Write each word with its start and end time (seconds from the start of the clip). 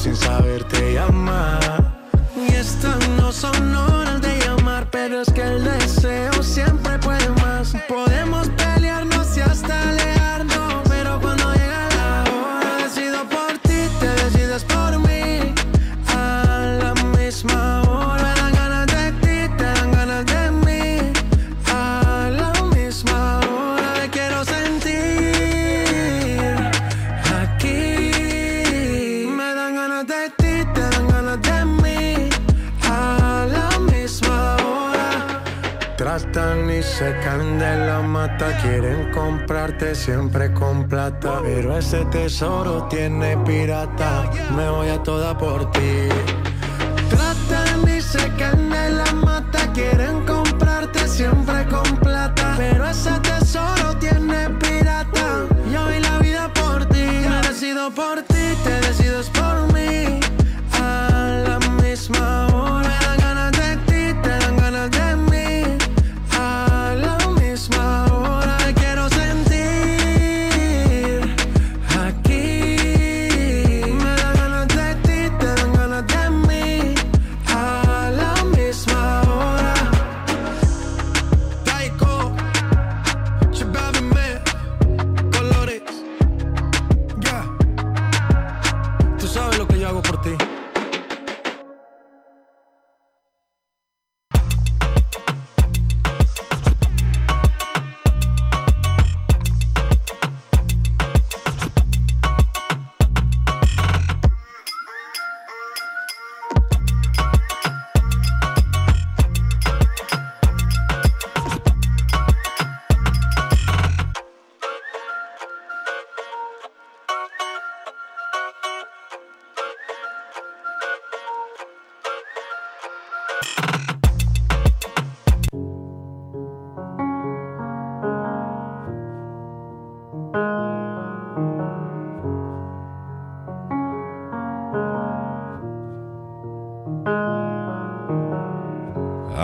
sin 0.00 0.16
saber 0.16 0.69
tesoro 42.40 42.84
tiene 42.88 43.36
pirata. 43.44 44.30
Me 44.56 44.70
voy 44.70 44.88
a 44.88 45.02
toda 45.02 45.36
por 45.36 45.59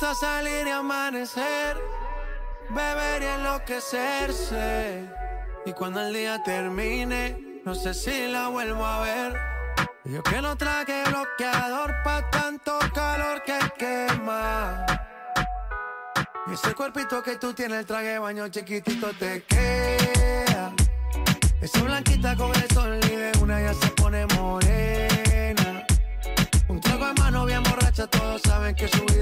Gusta 0.00 0.14
salir 0.14 0.66
y 0.66 0.70
amanecer, 0.70 1.76
beber 2.70 3.22
y 3.22 3.26
enloquecerse. 3.26 5.04
Y 5.66 5.74
cuando 5.74 6.00
el 6.00 6.14
día 6.14 6.42
termine, 6.42 7.60
no 7.66 7.74
sé 7.74 7.92
si 7.92 8.26
la 8.28 8.48
vuelvo 8.48 8.82
a 8.82 9.02
ver. 9.02 9.38
Yo 10.04 10.22
que 10.22 10.40
no 10.40 10.56
traje 10.56 11.02
bloqueador 11.04 12.02
pa' 12.02 12.30
tanto 12.30 12.78
calor 12.94 13.42
que 13.42 13.58
quema. 13.76 14.86
Y 16.46 16.54
ese 16.54 16.72
cuerpito 16.72 17.22
que 17.22 17.36
tú 17.36 17.52
tienes, 17.52 17.80
el 17.80 17.84
traje 17.84 18.06
de 18.06 18.18
baño 18.20 18.48
chiquitito 18.48 19.12
te 19.18 19.42
queda. 19.42 20.72
Esa 21.60 21.82
blanquita 21.82 22.34
con 22.36 22.56
el 22.56 22.70
sol 22.70 22.98
y 23.04 23.16
de 23.16 23.32
una 23.42 23.60
ya 23.60 23.74
se 23.74 23.88
pone 23.88 24.24
morena. 24.28 25.09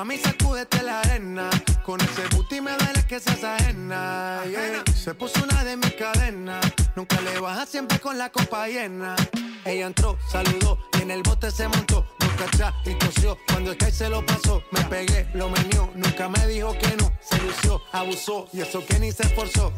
Mami, 0.00 0.16
sacúdete 0.16 0.82
la 0.82 1.00
arena. 1.00 1.50
Con 1.84 2.00
ese 2.00 2.26
booty 2.34 2.62
me 2.62 2.70
duele 2.72 3.04
que 3.06 3.20
seas 3.20 3.44
ajena. 3.44 4.40
yeah. 4.48 4.82
Se 4.94 5.12
puso 5.12 5.44
una 5.44 5.62
de 5.62 5.76
mis 5.76 5.92
cadenas. 5.92 6.64
Nunca 6.96 7.20
le 7.20 7.38
baja 7.38 7.66
siempre 7.66 7.98
con 7.98 8.16
la 8.16 8.30
copa 8.30 8.66
llena. 8.66 9.14
Ella 9.62 9.88
entró, 9.88 10.16
saludó 10.32 10.78
y 10.98 11.02
en 11.02 11.10
el 11.10 11.22
bote 11.22 11.50
se 11.50 11.68
montó. 11.68 12.06
Nunca 12.18 12.44
atrás 12.44 12.74
y 12.86 12.94
tosió. 12.94 13.36
Cuando 13.48 13.72
el 13.72 13.76
que 13.76 13.92
se 13.92 14.08
lo 14.08 14.24
pasó, 14.24 14.62
me 14.70 14.82
pegué, 14.84 15.28
lo 15.34 15.50
menió. 15.50 15.90
Nunca 15.94 16.30
me 16.30 16.46
dijo 16.46 16.72
que 16.78 16.96
no. 16.96 17.12
Se 17.20 17.36
lució, 17.42 17.82
abusó 17.92 18.48
y 18.54 18.62
eso 18.62 18.82
que 18.86 18.98
ni 18.98 19.12
se 19.12 19.24
esforzó. 19.24 19.70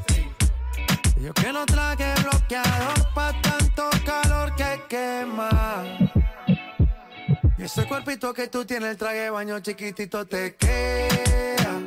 Yo 1.20 1.34
que 1.34 1.52
no 1.52 1.66
traje 1.66 2.14
bloqueador 2.22 3.12
pa' 3.12 3.34
tanto 3.42 3.90
calor 4.06 4.54
que 4.54 4.82
quema. 4.88 5.82
Y 7.58 7.64
ese 7.64 7.86
cuerpito 7.86 8.32
que 8.32 8.48
tú 8.48 8.64
tienes, 8.64 8.90
el 8.90 8.96
traje 8.96 9.20
de 9.20 9.30
baño 9.30 9.60
chiquitito 9.60 10.26
te 10.26 10.54
queda. 10.56 11.80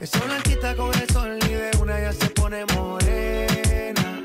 Esa 0.00 0.18
blanquita 0.20 0.74
con 0.74 0.94
el 0.98 1.08
sol 1.10 1.38
y 1.48 1.76
una 1.76 2.00
ya 2.00 2.12
se 2.12 2.30
pone 2.30 2.64
morena. 2.74 4.24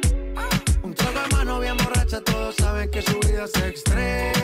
Un 0.82 0.96
trago 0.96 1.20
de 1.20 1.36
mano 1.36 1.60
bien 1.60 1.76
borracha, 1.78 2.22
todos 2.22 2.56
saben 2.56 2.90
que 2.90 3.02
su 3.02 3.20
vida 3.20 3.46
es 3.46 3.64
extrema. 3.64 4.35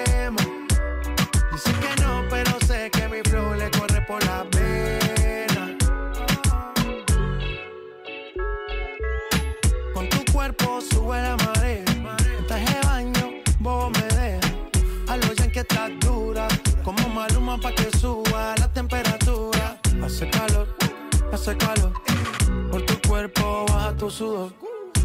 Por 21.44 22.86
tu 22.86 23.10
cuerpo 23.10 23.66
baja 23.68 23.98
tu 23.98 24.12
sudor. 24.12 24.54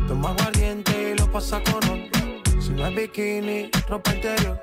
Toma 0.07 0.33
aguardiente 0.33 1.12
y 1.12 1.19
lo 1.19 1.33
pasa 1.33 1.62
con 1.62 1.81
ron. 1.81 2.11
Si 2.61 2.73
no 2.73 2.87
es 2.87 2.95
bikini, 2.95 3.71
ropa 3.88 4.12
interior. 4.12 4.62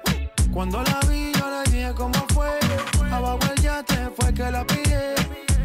Cuando 0.54 0.84
la 0.84 1.00
vi, 1.10 1.32
yo 1.34 1.50
le 1.50 1.72
dije 1.72 1.92
cómo 1.96 2.14
fue. 2.32 2.60
Abajo 3.12 3.40
el 3.56 3.64
yate 3.64 4.08
fue 4.16 4.32
que 4.36 4.52
la 4.52 4.64
pillé. 4.68 5.16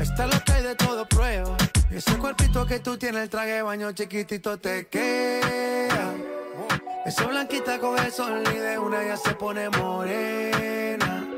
Esta 0.01 0.25
es 0.25 0.35
lo 0.35 0.45
que 0.45 0.53
hay 0.53 0.63
de 0.63 0.75
todo 0.77 1.07
prueba. 1.07 1.55
Ese 1.91 2.17
cuerpito 2.17 2.65
que 2.65 2.79
tú 2.81 2.97
tienes, 2.97 3.25
el 3.25 3.29
traje 3.29 3.61
baño 3.61 3.93
chiquitito 3.93 4.59
te 4.59 4.87
queda. 4.87 6.15
Esa 7.05 7.27
blanquita 7.27 7.79
con 7.79 7.99
el 7.99 8.11
sol 8.11 8.43
y 8.51 8.59
de 8.59 8.79
una 8.79 9.05
ya 9.05 9.17
se 9.19 9.35
pone 9.35 9.69
morena. 9.69 11.38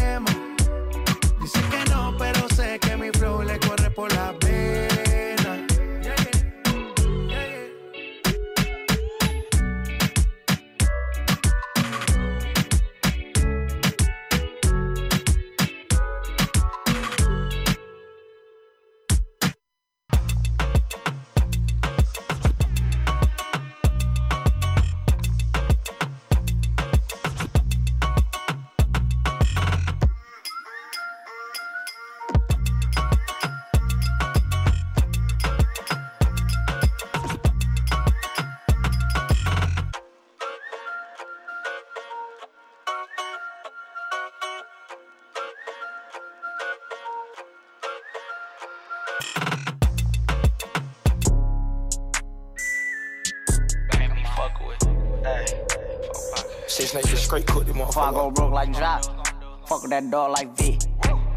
Before 58.01 58.13
I 58.13 58.23
go 58.23 58.31
broke 58.31 58.51
like 58.51 58.73
Jock. 58.73 59.03
Fuck 59.67 59.87
that 59.89 60.09
dog 60.09 60.31
like 60.31 60.57
V. 60.57 60.79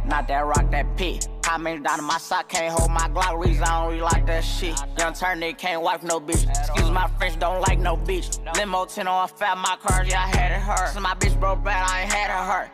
Not 0.07 0.27
that 0.29 0.47
rock, 0.47 0.71
that 0.71 0.97
pit. 0.97 1.29
How 1.45 1.59
many 1.59 1.83
down 1.83 1.99
in 1.99 2.07
my 2.07 2.17
sock 2.17 2.49
can't 2.49 2.73
hold 2.73 2.91
my 2.91 3.07
Glock? 3.11 3.39
Reason 3.39 3.63
I 3.63 3.83
don't 3.83 3.91
really 3.91 4.01
like 4.01 4.25
that 4.27 4.43
shit. 4.43 4.75
Young 4.99 5.13
turn 5.13 5.41
nigga 5.41 5.59
can't 5.59 5.83
wipe 5.83 6.03
no 6.03 6.19
bitch. 6.19 6.49
Excuse 6.49 6.91
my 6.91 7.07
French, 7.19 7.39
don't 7.39 7.61
like 7.61 7.79
no 7.79 7.99
bitch. 7.99 8.39
Limo 8.57 8.87
10 8.87 9.07
on 9.07 9.29
fat, 9.29 9.59
my 9.59 9.77
cars, 9.77 10.09
yeah, 10.09 10.23
I 10.23 10.27
had 10.29 10.53
it 10.53 10.63
hurt. 10.63 10.89
Since 10.89 11.03
my 11.03 11.15
bitch 11.15 11.39
broke 11.39 11.63
bad, 11.63 11.87
I 11.87 12.03
ain't 12.03 12.11
had 12.11 12.31
her 12.31 12.51
hurt. 12.51 12.71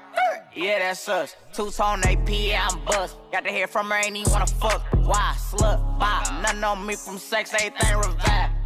Yeah, 0.54 0.78
that 0.78 0.96
sucks. 0.96 1.34
Two 1.52 1.70
tone 1.70 2.00
AP, 2.04 2.28
yeah, 2.28 2.68
I'm 2.70 2.84
bust. 2.84 3.16
Got 3.32 3.44
to 3.44 3.50
hear 3.50 3.66
from 3.66 3.90
her, 3.90 3.96
ain't 3.96 4.16
even 4.16 4.30
wanna 4.30 4.46
fuck. 4.46 4.84
Why? 5.04 5.34
Slut, 5.36 5.98
bop. 5.98 6.42
Nothing 6.42 6.62
on 6.62 6.86
me 6.86 6.94
from 6.94 7.18
sex, 7.18 7.52
everything 7.54 7.96
revive. 7.96 8.19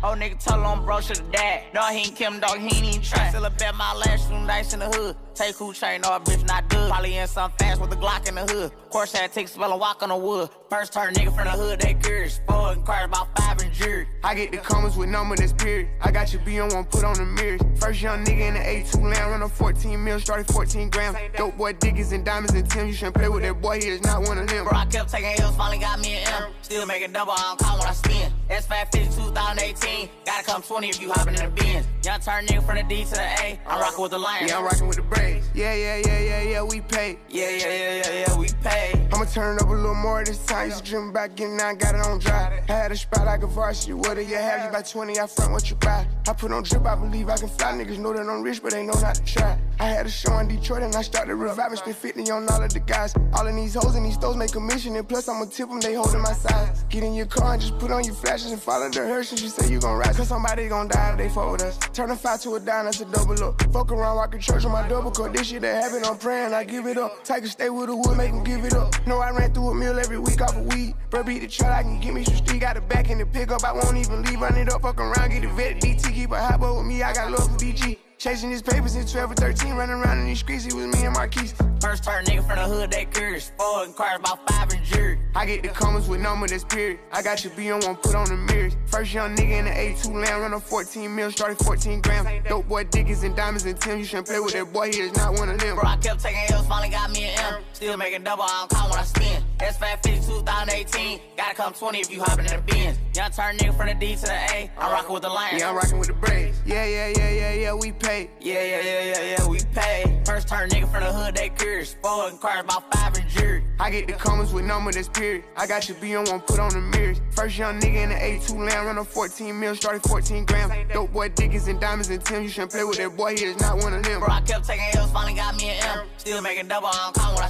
Old 0.05 0.19
nigga 0.19 0.39
told 0.45 0.63
on 0.65 0.85
bro, 0.85 1.01
shoulda 1.01 1.23
died. 1.33 1.63
No, 1.73 1.81
he 1.87 2.01
ain't 2.01 2.15
Kim, 2.15 2.39
dog, 2.39 2.59
he 2.59 2.67
ain't 2.67 2.85
even 2.85 3.01
try. 3.01 3.31
Still 3.31 3.47
a 3.47 3.51
bet 3.51 3.75
my 3.75 3.95
last 3.95 4.29
two 4.29 4.39
nights 4.41 4.75
in 4.75 4.81
the 4.81 4.87
hood. 4.87 5.17
Take 5.35 5.57
who 5.57 5.73
chain, 5.73 6.01
a 6.05 6.21
bitch 6.21 6.47
not 6.47 6.69
good. 6.69 6.89
Probably 6.89 7.17
in 7.17 7.27
some 7.27 7.51
fast 7.59 7.81
with 7.81 7.93
a 7.93 7.97
Glock 7.97 8.29
in 8.29 8.37
the 8.37 8.43
hood. 8.43 8.71
Course 8.91 9.13
had 9.13 9.33
take 9.33 9.49
spell 9.49 9.73
and 9.73 9.81
walk 9.81 10.01
on 10.05 10.11
the 10.11 10.17
wood. 10.17 10.49
First 10.71 10.93
turn 10.93 11.13
nigga 11.13 11.35
from 11.35 11.47
the 11.47 11.51
hood, 11.51 11.81
they 11.81 11.95
curious. 11.95 12.41
Four 12.47 12.73
and 12.73 12.87
cars 12.87 13.07
about 13.07 13.37
five 13.37 13.61
and 13.61 13.73
jury. 13.73 14.07
I 14.23 14.37
get 14.37 14.53
the 14.53 14.59
comments 14.59 14.97
with 14.97 15.09
number 15.09 15.35
that's 15.35 15.53
period. 15.53 15.89
I 16.01 16.13
got 16.13 16.33
your 16.33 16.41
B 16.43 16.61
on 16.61 16.73
one, 16.73 16.85
put 16.85 17.03
on 17.03 17.15
the 17.15 17.25
mirrors. 17.25 17.61
First 17.81 18.01
young 18.01 18.25
nigga 18.25 18.49
in 18.49 18.55
the 18.55 18.61
A2 18.61 19.03
land, 19.03 19.31
run 19.31 19.43
a 19.43 19.49
14 19.49 20.05
mil, 20.05 20.21
started 20.21 20.47
14 20.53 20.89
grams. 20.91 21.17
Dope 21.37 21.57
boy 21.57 21.73
diggies 21.73 22.13
and 22.13 22.25
diamonds 22.25 22.55
and 22.55 22.71
Tim. 22.71 22.87
You 22.87 22.93
shouldn't 22.93 23.17
play 23.17 23.29
with 23.29 23.43
that 23.43 23.61
boy, 23.61 23.81
he 23.81 23.89
is 23.89 24.03
not 24.05 24.23
one 24.23 24.39
of 24.39 24.47
them. 24.47 24.65
Bro, 24.65 24.79
I 24.79 24.87
kept 24.87 25.11
taking 25.11 25.35
L's, 25.41 25.57
finally 25.57 25.79
got 25.79 25.99
me 25.99 26.15
an 26.15 26.29
M. 26.45 26.53
Still 26.63 26.87
making 26.87 27.11
double, 27.11 27.33
I 27.33 27.43
don't 27.43 27.59
call 27.59 27.79
when 27.81 27.89
I 27.89 27.93
spin. 27.93 28.33
S550 28.51 29.17
2018. 29.17 30.09
Gotta 30.25 30.45
come 30.45 30.63
20 30.63 30.89
if 30.89 31.03
you 31.03 31.11
hopping 31.11 31.35
in 31.35 31.45
the 31.45 31.51
Benz. 31.51 31.87
Young 32.05 32.21
turn 32.21 32.45
nigga 32.45 32.63
from 32.63 32.77
the 32.77 32.83
D 32.83 33.03
to 33.05 33.11
the 33.13 33.23
A. 33.23 33.59
I'm 33.67 33.79
uh, 33.79 33.81
rocking 33.81 34.03
with 34.03 34.11
the 34.11 34.19
Lions. 34.19 34.51
Yeah, 34.51 34.59
I'm 34.59 34.65
rocking 34.65 34.89
with 34.89 34.99
the 34.99 35.03
braids. 35.05 35.49
Yeah, 35.55 35.73
yeah, 35.73 36.03
yeah, 36.05 36.21
yeah, 36.21 36.43
yeah, 36.43 36.63
we 36.63 36.83
pay. 36.83 37.19
Yeah, 37.31 37.49
yeah, 37.49 37.67
yeah, 37.67 38.03
yeah, 38.05 38.27
yeah, 38.29 38.39
we 38.39 38.49
pay. 38.63 39.09
I'ma 39.11 39.25
turn 39.25 39.57
up 39.59 39.69
a 39.69 39.73
little 39.73 39.95
more 39.95 40.23
this 40.23 40.45
time. 40.45 40.69
Used 40.69 40.85
to 40.85 40.91
dream 40.91 41.09
about 41.09 41.35
getting 41.35 41.59
out, 41.59 41.79
got 41.79 41.95
it 41.95 42.03
on 42.03 42.19
dry. 42.19 42.63
I 42.69 42.73
had 42.73 42.93
a 42.93 42.97
spot 42.97 43.25
like 43.25 43.43
a 43.43 43.47
varsity. 43.47 43.95
What 43.95 44.17
do 44.17 44.21
you 44.21 44.37
have? 44.37 44.67
You 44.67 44.71
buy 44.71 44.83
20, 44.83 45.19
I 45.19 45.27
front 45.27 45.53
what 45.53 45.71
you 45.71 45.77
buy. 45.77 46.07
I 46.29 46.33
put 46.35 46.53
on 46.53 46.63
drip, 46.63 46.85
I 46.85 46.95
believe 46.95 47.31
I 47.31 47.39
can 47.39 47.49
fly. 47.49 47.73
Niggas 47.73 47.99
know 47.99 48.13
that 48.13 48.29
I'm 48.29 48.43
rich, 48.43 48.63
but 48.63 48.73
they 48.73 48.83
know 48.85 48.93
not 49.01 49.15
to 49.15 49.25
try. 49.25 49.59
I 49.81 49.87
had 49.89 50.05
a 50.05 50.11
show 50.11 50.37
in 50.39 50.49
Detroit 50.49 50.83
and 50.83 50.95
I 50.95 51.03
started 51.03 51.35
reviving. 51.37 51.77
Spent 51.77 51.97
50 51.97 52.31
on 52.31 52.49
all 52.49 52.63
of 52.63 52.73
the 52.73 52.81
guys. 52.81 53.15
All 53.33 53.47
of 53.47 53.55
these 53.55 53.75
hoes 53.75 53.95
and 53.95 54.05
these 54.05 54.15
stores 54.15 54.37
make 54.37 54.55
a 54.55 54.61
mission. 54.61 54.95
And 54.97 55.09
plus, 55.09 55.29
I'ma 55.29 55.47
tip 55.47 55.69
them, 55.69 55.81
they 55.81 55.95
holding 55.95 56.21
my 56.21 56.33
size. 56.33 56.85
Get 56.91 57.03
in 57.03 57.15
your 57.15 57.27
car 57.27 57.55
and 57.55 57.63
just 57.63 57.79
put 57.79 57.91
on 57.91 58.05
your 58.05 58.15
flashes 58.15 58.53
and 58.53 58.61
follow 58.61 58.91
the 58.91 59.01
hearse. 59.01 59.33
And 59.33 59.41
you 59.41 59.49
say 59.49 59.71
you 59.71 59.81
gon' 59.81 59.97
ride. 59.97 60.15
Cause 60.15 60.29
somebody 60.29 60.69
gon' 60.69 60.89
die 60.89 61.13
if 61.13 61.19
they 61.19 61.29
fuck 61.29 61.53
with 61.53 61.63
us. 61.63 61.79
Turn 61.95 62.11
a 62.11 62.17
five 62.17 62.41
to 62.41 62.57
a 62.57 62.61
dime, 62.61 62.87
that's 62.87 63.01
a 63.01 63.05
double 63.05 63.41
up. 63.45 63.63
Fuck 63.73 63.93
around, 63.93 64.17
walking 64.17 64.41
church 64.41 64.65
on 64.65 64.73
my 64.73 64.87
double 64.89 65.13
cut. 65.13 65.33
This 65.33 65.47
shit 65.47 65.63
that 65.63 65.81
happened, 65.81 66.05
I'm 66.05 66.19
praying, 66.19 66.53
I 66.53 66.65
give 66.65 66.87
it 66.87 66.99
up. 66.99 67.23
Take 67.23 67.45
a 67.45 67.47
stay 67.47 67.71
with 67.71 67.87
the 67.87 67.95
wood, 67.95 68.17
make 68.17 68.33
them 68.33 68.43
give 68.43 68.65
it 68.65 68.75
up. 68.75 68.93
No, 69.07 69.21
I 69.21 69.31
ran 69.31 69.55
through 69.55 69.69
a 69.69 69.75
meal 69.77 69.97
every 69.97 70.19
week 70.19 70.43
off 70.43 70.57
of 70.57 70.67
weed. 70.75 70.95
Bro, 71.11 71.23
beat 71.23 71.39
the 71.39 71.47
truck, 71.47 71.71
I 71.71 71.85
can 71.85 72.01
get 72.01 72.13
me 72.13 72.25
some 72.25 72.35
street. 72.35 72.63
Got 72.63 72.77
a 72.77 72.81
back 72.81 73.11
in 73.11 73.19
the 73.19 73.27
pickup, 73.27 73.63
I 73.63 73.73
won't 73.73 73.97
even 73.97 74.23
leave. 74.25 74.41
Run 74.41 74.57
it 74.57 74.73
up, 74.73 74.83
fuck 74.83 74.99
around, 74.99 75.31
get 75.31 75.43
the 75.43 75.49
vet. 75.51 75.81
DT, 75.81 76.13
keep 76.13 76.33
a 76.33 76.41
hot 76.41 76.59
boy 76.59 76.79
with 76.79 76.87
me, 76.87 77.01
I 77.01 77.13
got 77.15 77.31
love 77.31 77.45
for 77.45 77.59
DG. 77.65 77.97
Chasing 78.25 78.51
his 78.51 78.63
papers 78.63 78.97
in 78.97 79.07
12 79.07 79.33
or 79.33 79.35
13, 79.35 79.75
running 79.75 79.97
around 79.97 80.21
in 80.21 80.25
these 80.25 80.39
streets, 80.39 80.65
he 80.65 80.73
was 80.73 80.87
me 80.87 81.05
and 81.05 81.13
Marquise. 81.13 81.53
First 81.79 82.05
turn 82.05 82.25
nigga 82.25 82.39
from 82.47 82.57
the 82.57 82.65
hood, 82.65 82.91
they 82.91 83.05
curious. 83.05 83.53
Four 83.59 83.85
inquiries 83.85 84.21
about 84.21 84.51
five 84.51 84.73
and 84.73 84.83
jury. 84.83 85.19
I 85.35 85.45
get 85.45 85.63
the 85.63 85.69
comments 85.69 86.09
with 86.09 86.23
number 86.23 86.47
that's 86.47 86.65
period. 86.65 87.01
I 87.13 87.21
got 87.21 87.45
your 87.45 87.53
B 87.53 87.71
on 87.71 87.81
one, 87.81 87.97
put 87.97 88.15
on 88.15 88.25
the 88.25 88.37
mirrors. 88.39 88.79
First 88.87 89.13
young 89.13 89.37
nigga 89.37 89.59
in 89.59 89.65
the 89.67 89.71
A2 89.73 90.25
land, 90.25 90.41
run 90.41 90.55
a 90.55 90.59
14 90.59 91.15
mil, 91.15 91.31
started 91.33 91.59
14 91.67 92.01
grams. 92.01 92.49
Dope 92.49 92.67
boy 92.67 92.85
Dickies 92.85 93.25
and 93.25 93.37
diamonds 93.37 93.67
and 93.67 93.79
Tim. 93.79 93.99
You 93.99 94.07
shouldn't 94.07 94.29
play 94.29 94.41
with 94.41 94.55
that 94.55 94.73
boy, 94.73 94.91
he 94.91 95.01
is 95.01 95.15
not 95.15 95.35
one 95.35 95.51
of 95.51 95.61
them. 95.61 95.75
Bro, 95.77 95.87
I 95.87 95.99
kept 95.99 96.23
taking 96.23 96.41
L's, 96.49 96.67
finally 96.67 96.89
got 96.89 97.11
me 97.11 97.25
an 97.25 97.39
M. 97.57 97.63
Still 97.75 97.99
making 97.99 98.25
double, 98.25 98.45
I 98.45 98.61
don't 98.61 98.71
call 98.71 98.89
when 98.89 99.01
I 99.01 99.05
spin. 99.05 99.43
S550 99.59 100.27
2018, 100.27 101.21
gotta 101.37 101.55
come 101.55 101.75
20 101.75 101.99
if 101.99 102.11
you 102.11 102.23
hopping 102.23 102.47
in 102.47 102.53
the 102.53 102.63
Benz. 102.63 102.97
Young 103.15 103.31
turn 103.31 103.57
nigga 103.59 103.77
from 103.77 103.87
the 103.87 103.95
D 103.95 104.17
to 104.17 104.23
the 104.23 104.33
A, 104.33 104.71
I'm 104.77 104.91
rocking 104.91 105.13
with 105.15 105.23
the 105.23 105.29
Lions. 105.29 105.61
Yeah, 105.61 105.71
I'm 105.71 105.77
rocking 105.77 105.99
with 106.01 106.09
the 106.09 106.15
Braves. 106.15 106.61
Yeah, 106.67 106.85
yeah, 106.85 107.13
yeah, 107.17 107.31
yeah, 107.31 107.53
yeah, 107.53 107.73
we 107.73 107.93
pay. 107.93 108.29
Yeah, 108.41 108.55
yeah, 108.55 108.81
yeah, 108.81 109.03
yeah, 109.05 109.37
yeah, 109.39 109.47
we 109.47 109.61
pay. 109.73 110.21
First 110.27 110.49
turn 110.49 110.69
nigga 110.71 110.91
from 110.91 111.05
the 111.05 111.13
hood, 111.13 111.37
they 111.37 111.51
curious. 111.51 111.95
Four 112.03 112.31
inquiries 112.31 112.65
about 112.65 112.93
five 112.93 113.17
and 113.17 113.29
jury. 113.29 113.63
I 113.79 113.91
get 113.93 114.09
the 114.09 114.15
comments 114.15 114.53
with 114.53 114.65
number 114.65 114.91
that's 114.91 115.09
period. 115.09 115.45
I 115.57 115.69
got 115.69 115.89
your 115.89 115.97
B 115.99 116.17
on 116.17 116.25
one, 116.25 116.41
put 116.41 116.59
on 116.59 116.71
the 116.71 116.81
mirrors. 116.81 117.21
First 117.31 117.57
young 117.57 117.79
nigga 117.79 118.03
in 118.03 118.09
the 118.09 118.17
A2 118.17 118.69
land, 118.69 118.87
run 118.87 118.99
a 118.99 119.05
14 119.05 119.61
mil, 119.61 119.77
started 119.77 120.03
14 120.03 120.45
grams. 120.45 120.93
Dope 120.93 121.13
boy 121.13 121.29
Dickies 121.29 121.69
and 121.69 121.81
diamonds 121.81 122.11
and 122.11 122.25
Tim. 122.25 122.43
You 122.43 122.49
shouldn't 122.49 122.73
play 122.73 122.83
with 122.83 122.99
that 122.99 123.17
boy, 123.17 123.37
he 123.37 123.45
is 123.45 123.61
not 123.61 123.77
one 123.79 123.95
of 123.95 124.03
them. 124.03 124.19
Bro, 124.19 124.29
I 124.29 124.41
kept 124.41 124.67
taking 124.67 124.87
L's, 124.97 125.13
finally 125.13 125.35
got 125.35 125.57
me 125.57 125.69
an 125.69 125.99
M. 125.99 126.07
Still 126.17 126.43
making 126.43 126.67
double, 126.67 126.89
I 126.89 127.13
don't 127.13 127.15
call 127.15 127.35
when 127.37 127.45
I 127.45 127.49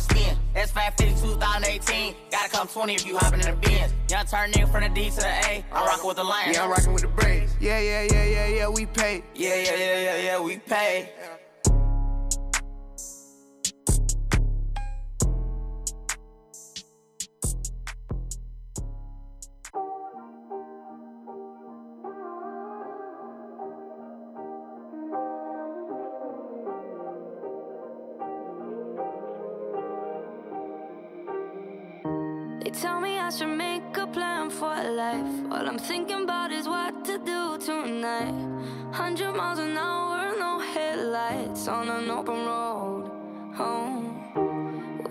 spin. 0.54 0.66
S550 0.66 1.20
2018, 1.20 2.14
gotta 2.30 2.50
come 2.50 2.68
20 2.68 2.94
if 2.94 3.06
you 3.06 3.18
hopping 3.18 3.40
in 3.40 3.46
the 3.46 3.56
Benz. 3.56 3.92
Young 4.10 4.26
turn 4.26 4.52
nigga 4.52 4.70
from 4.70 4.82
the 4.82 4.88
D 4.88 5.10
to 5.10 5.16
the 5.16 5.26
A, 5.26 5.64
I'm 5.72 5.86
rocking 5.86 6.06
with 6.06 6.16
the 6.16 6.24
Lions. 6.24 6.56
Yeah, 6.56 6.64
I'm 6.64 6.70
rocking 6.70 6.92
with 6.92 7.02
the 7.02 7.08
Braves. 7.08 7.54
Yeah, 7.60 7.80
yeah, 7.80 8.06
yeah, 8.10 8.24
yeah, 8.24 8.46
yeah, 8.46 8.68
we 8.68 8.86
pay. 8.86 9.24
Yeah, 9.34 9.54
yeah, 9.54 9.76
yeah, 9.76 10.00
yeah, 10.02 10.16
yeah, 10.22 10.40
we 10.40 10.58
pay. 10.58 11.10
All 35.54 35.68
I'm 35.68 35.78
thinking 35.78 36.24
about 36.24 36.50
is 36.50 36.66
what 36.66 37.04
to 37.04 37.16
do 37.16 37.56
tonight. 37.58 38.34
Hundred 38.92 39.34
miles 39.34 39.60
an 39.60 39.76
hour, 39.76 40.34
no 40.36 40.58
headlights 40.58 41.68
on 41.68 41.88
an 41.88 42.10
open 42.10 42.44
road. 42.44 43.04
Oh, 43.56 44.02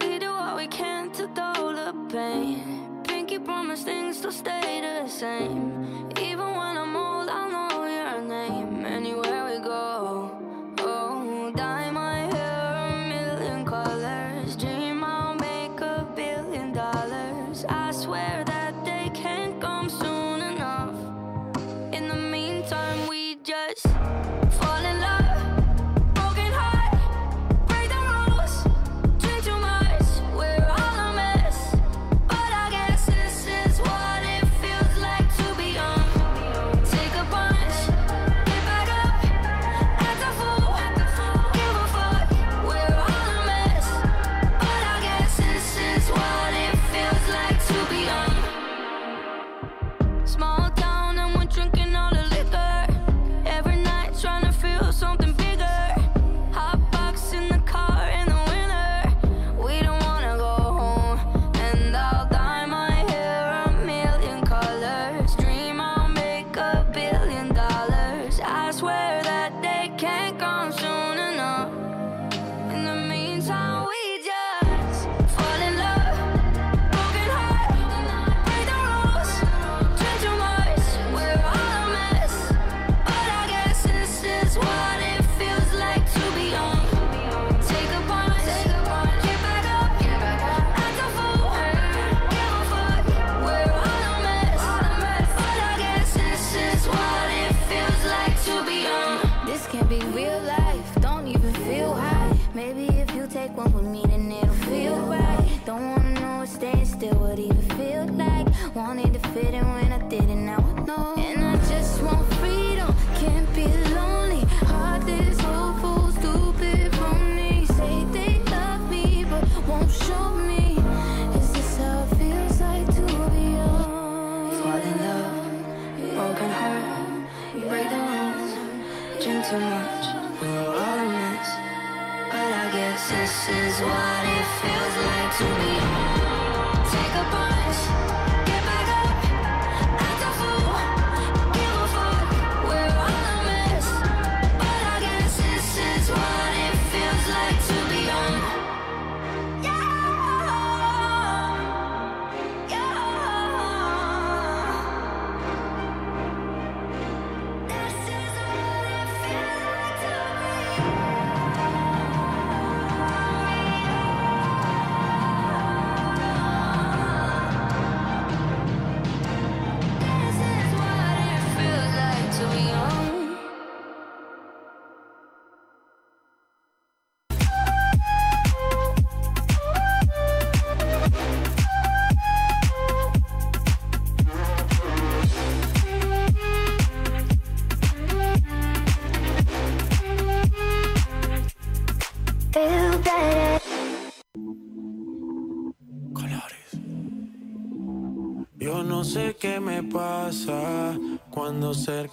we 0.02 0.20
do 0.20 0.32
what 0.32 0.58
we 0.58 0.68
can 0.68 1.12
to 1.14 1.28
dull 1.28 1.74
the 1.74 1.94
pain. 2.12 3.04
Pinky 3.06 3.40
promise 3.40 3.84
things 3.84 4.20
to 4.20 4.34
stay 4.34 4.82
the 4.82 5.08
same. 5.08 6.12
Even 6.20 6.50
when 6.60 6.78
I'm 6.78 6.93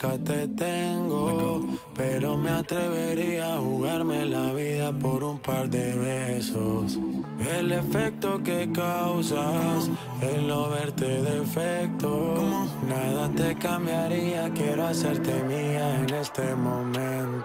cerca 0.00 0.18
te 0.24 0.48
tengo, 0.48 1.66
pero 1.94 2.36
me 2.36 2.50
atrevería 2.50 3.54
a 3.54 3.58
jugarme 3.58 4.24
la 4.24 4.52
vida 4.52 4.92
por 4.92 5.22
un 5.24 5.38
par 5.38 5.68
de 5.68 5.94
besos. 5.94 6.98
El 7.56 7.72
efecto 7.72 8.42
que 8.42 8.70
causas, 8.72 9.90
el 10.20 10.46
no 10.46 10.70
verte 10.70 11.22
defecto, 11.22 12.66
nada 12.88 13.28
te 13.36 13.54
cambiaría, 13.56 14.50
quiero 14.54 14.86
hacerte 14.86 15.32
mía 15.44 16.00
en 16.00 16.14
este 16.14 16.54
momento. 16.54 17.39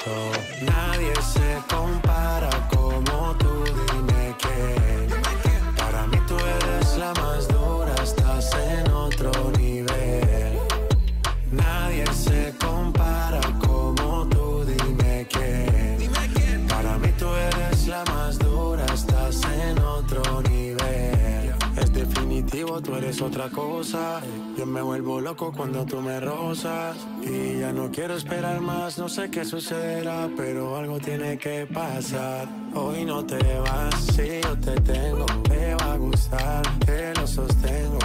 Eres 22.97 23.21
otra 23.21 23.49
cosa. 23.49 24.21
Yo 24.58 24.65
me 24.65 24.81
vuelvo 24.81 25.19
loco 25.21 25.51
cuando 25.51 25.86
tú 25.86 26.01
me 26.01 26.19
rozas. 26.19 26.97
Y 27.21 27.60
ya 27.60 27.71
no 27.71 27.91
quiero 27.91 28.15
esperar 28.15 28.62
más, 28.62 28.97
no 28.97 29.10
sé 29.10 29.29
qué 29.29 29.45
sucederá, 29.45 30.29
pero 30.36 30.77
algo 30.77 30.99
tiene 30.99 31.38
que 31.38 31.65
pasar. 31.65 32.47
Hoy 32.73 33.05
no 33.05 33.25
te 33.25 33.38
vas, 33.60 33.95
si 34.15 34.41
yo 34.41 34.58
te 34.60 34.75
tengo, 34.81 35.25
te 35.43 35.75
va 35.75 35.93
a 35.93 35.97
gustar, 35.97 36.62
te 36.86 37.13
lo 37.15 37.27
sostengo. 37.27 37.99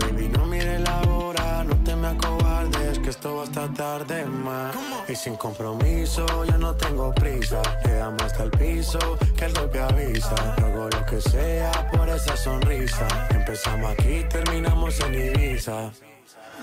Baby, 0.00 0.28
no 0.28 0.46
mires 0.46 0.80
la 0.80 1.02
hora, 1.02 1.64
no 1.64 1.76
te 1.84 1.94
me 1.94 2.08
acobardes, 2.08 2.98
que 2.98 3.10
esto 3.10 3.36
va 3.36 3.42
hasta 3.44 3.68
tarde 3.72 4.24
más. 4.24 4.74
Y 5.06 5.14
sin 5.14 5.36
compromiso, 5.36 6.44
yo 6.46 6.56
no 6.56 6.74
tengo 6.74 7.12
prisa. 7.14 7.60
Quedamos 7.82 8.22
hasta 8.22 8.44
el 8.44 8.50
piso, 8.52 8.98
que 9.36 9.44
el 9.44 9.52
golpe 9.52 9.80
avisa. 9.80 10.34
Hago 10.56 10.88
lo 10.88 11.06
que 11.06 11.20
sea 11.20 11.90
por 11.92 12.08
esa 12.08 12.36
sonrisa. 12.36 13.06
Empezamos 13.30 13.92
aquí, 13.92 14.24
terminamos 14.30 14.98
en 15.00 15.14
Ibiza. 15.14 15.92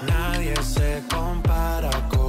Nadie 0.08 0.56
se 0.64 1.04
compara 1.10 1.92
como 2.10 2.21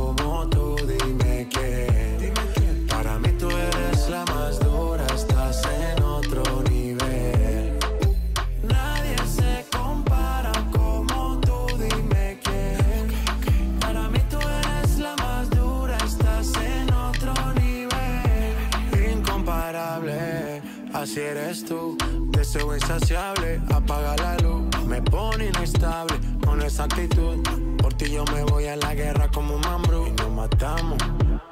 Así 21.13 21.21
eres 21.21 21.63
tú. 21.67 21.99
Deseo 22.31 22.75
insaciable, 22.75 23.61
apaga 23.71 24.17
la 24.17 24.35
luz. 24.39 24.65
Me 24.87 25.03
pone 25.03 25.49
inestable 25.49 26.15
con 26.43 26.63
esa 26.63 26.85
actitud. 26.85 27.37
Por 27.77 27.93
ti 27.93 28.13
yo 28.13 28.25
me 28.33 28.43
voy 28.45 28.65
a 28.69 28.77
la 28.77 28.95
guerra 28.95 29.31
como 29.31 29.57
un 29.57 29.61
mambrú. 29.61 30.07
Y 30.07 30.13
nos 30.13 30.31
matamos. 30.31 30.97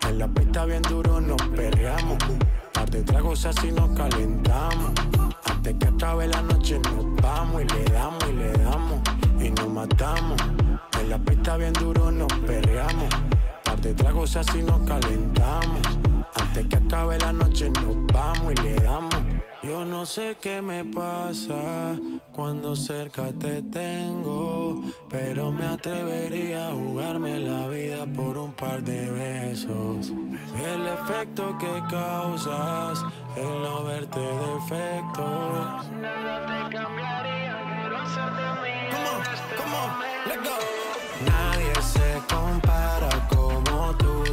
En 0.09 0.19
la 0.19 0.29
pista 0.29 0.65
bien 0.65 0.81
duro 0.81 1.21
nos 1.21 1.43
perreamos. 1.49 2.17
Par 2.73 2.89
de 2.89 3.03
tragos 3.03 3.45
así 3.45 3.71
nos 3.71 3.91
calentamos. 3.91 4.93
Antes 5.45 5.75
que 5.75 5.89
acabe 5.89 6.27
la 6.27 6.41
noche 6.41 6.79
nos 6.79 7.17
vamos 7.21 7.61
y 7.61 7.67
le 7.67 7.85
damos 7.93 8.25
y 8.31 8.33
le 8.33 8.53
damos. 8.53 9.01
Y 9.43 9.51
nos 9.51 9.69
matamos. 9.69 10.41
En 10.99 11.11
la 11.11 11.19
pista 11.19 11.59
bien 11.59 11.75
duro 11.75 12.11
nos 12.11 12.33
perreamos. 12.47 13.11
Par 13.63 13.79
de 13.79 13.93
tragos 13.93 14.37
así 14.37 14.63
nos 14.63 14.81
calentamos. 14.89 15.83
Antes 16.35 16.67
que 16.67 16.77
acabe 16.77 17.19
la 17.19 17.35
noche 17.35 17.69
nos 17.69 18.07
vamos 18.07 18.55
y 18.55 18.63
le 18.63 18.75
damos. 18.77 19.30
Yo 19.71 19.85
no 19.85 20.05
sé 20.05 20.37
qué 20.41 20.61
me 20.61 20.85
pasa 20.85 21.97
cuando 22.33 22.75
cerca 22.75 23.31
te 23.39 23.63
tengo, 23.63 24.83
pero 25.09 25.53
me 25.53 25.65
atrevería 25.65 26.71
a 26.71 26.73
jugarme 26.73 27.39
la 27.39 27.69
vida 27.69 28.05
por 28.05 28.37
un 28.37 28.53
par 28.53 28.83
de 28.83 29.09
besos. 29.13 30.11
El 30.11 30.89
efecto 30.89 31.57
que 31.59 31.71
causas, 31.89 33.05
el 33.37 33.63
no 33.63 33.85
verte 33.85 34.19
defectos. 34.19 35.87
Nadie 41.25 41.75
se 41.81 42.21
compara 42.35 43.29
como 43.29 43.95
tú, 43.99 44.25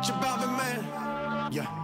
She 0.00 0.12
about 0.12 0.40
the 0.40 0.46
man. 0.46 1.52
Yeah. 1.52 1.77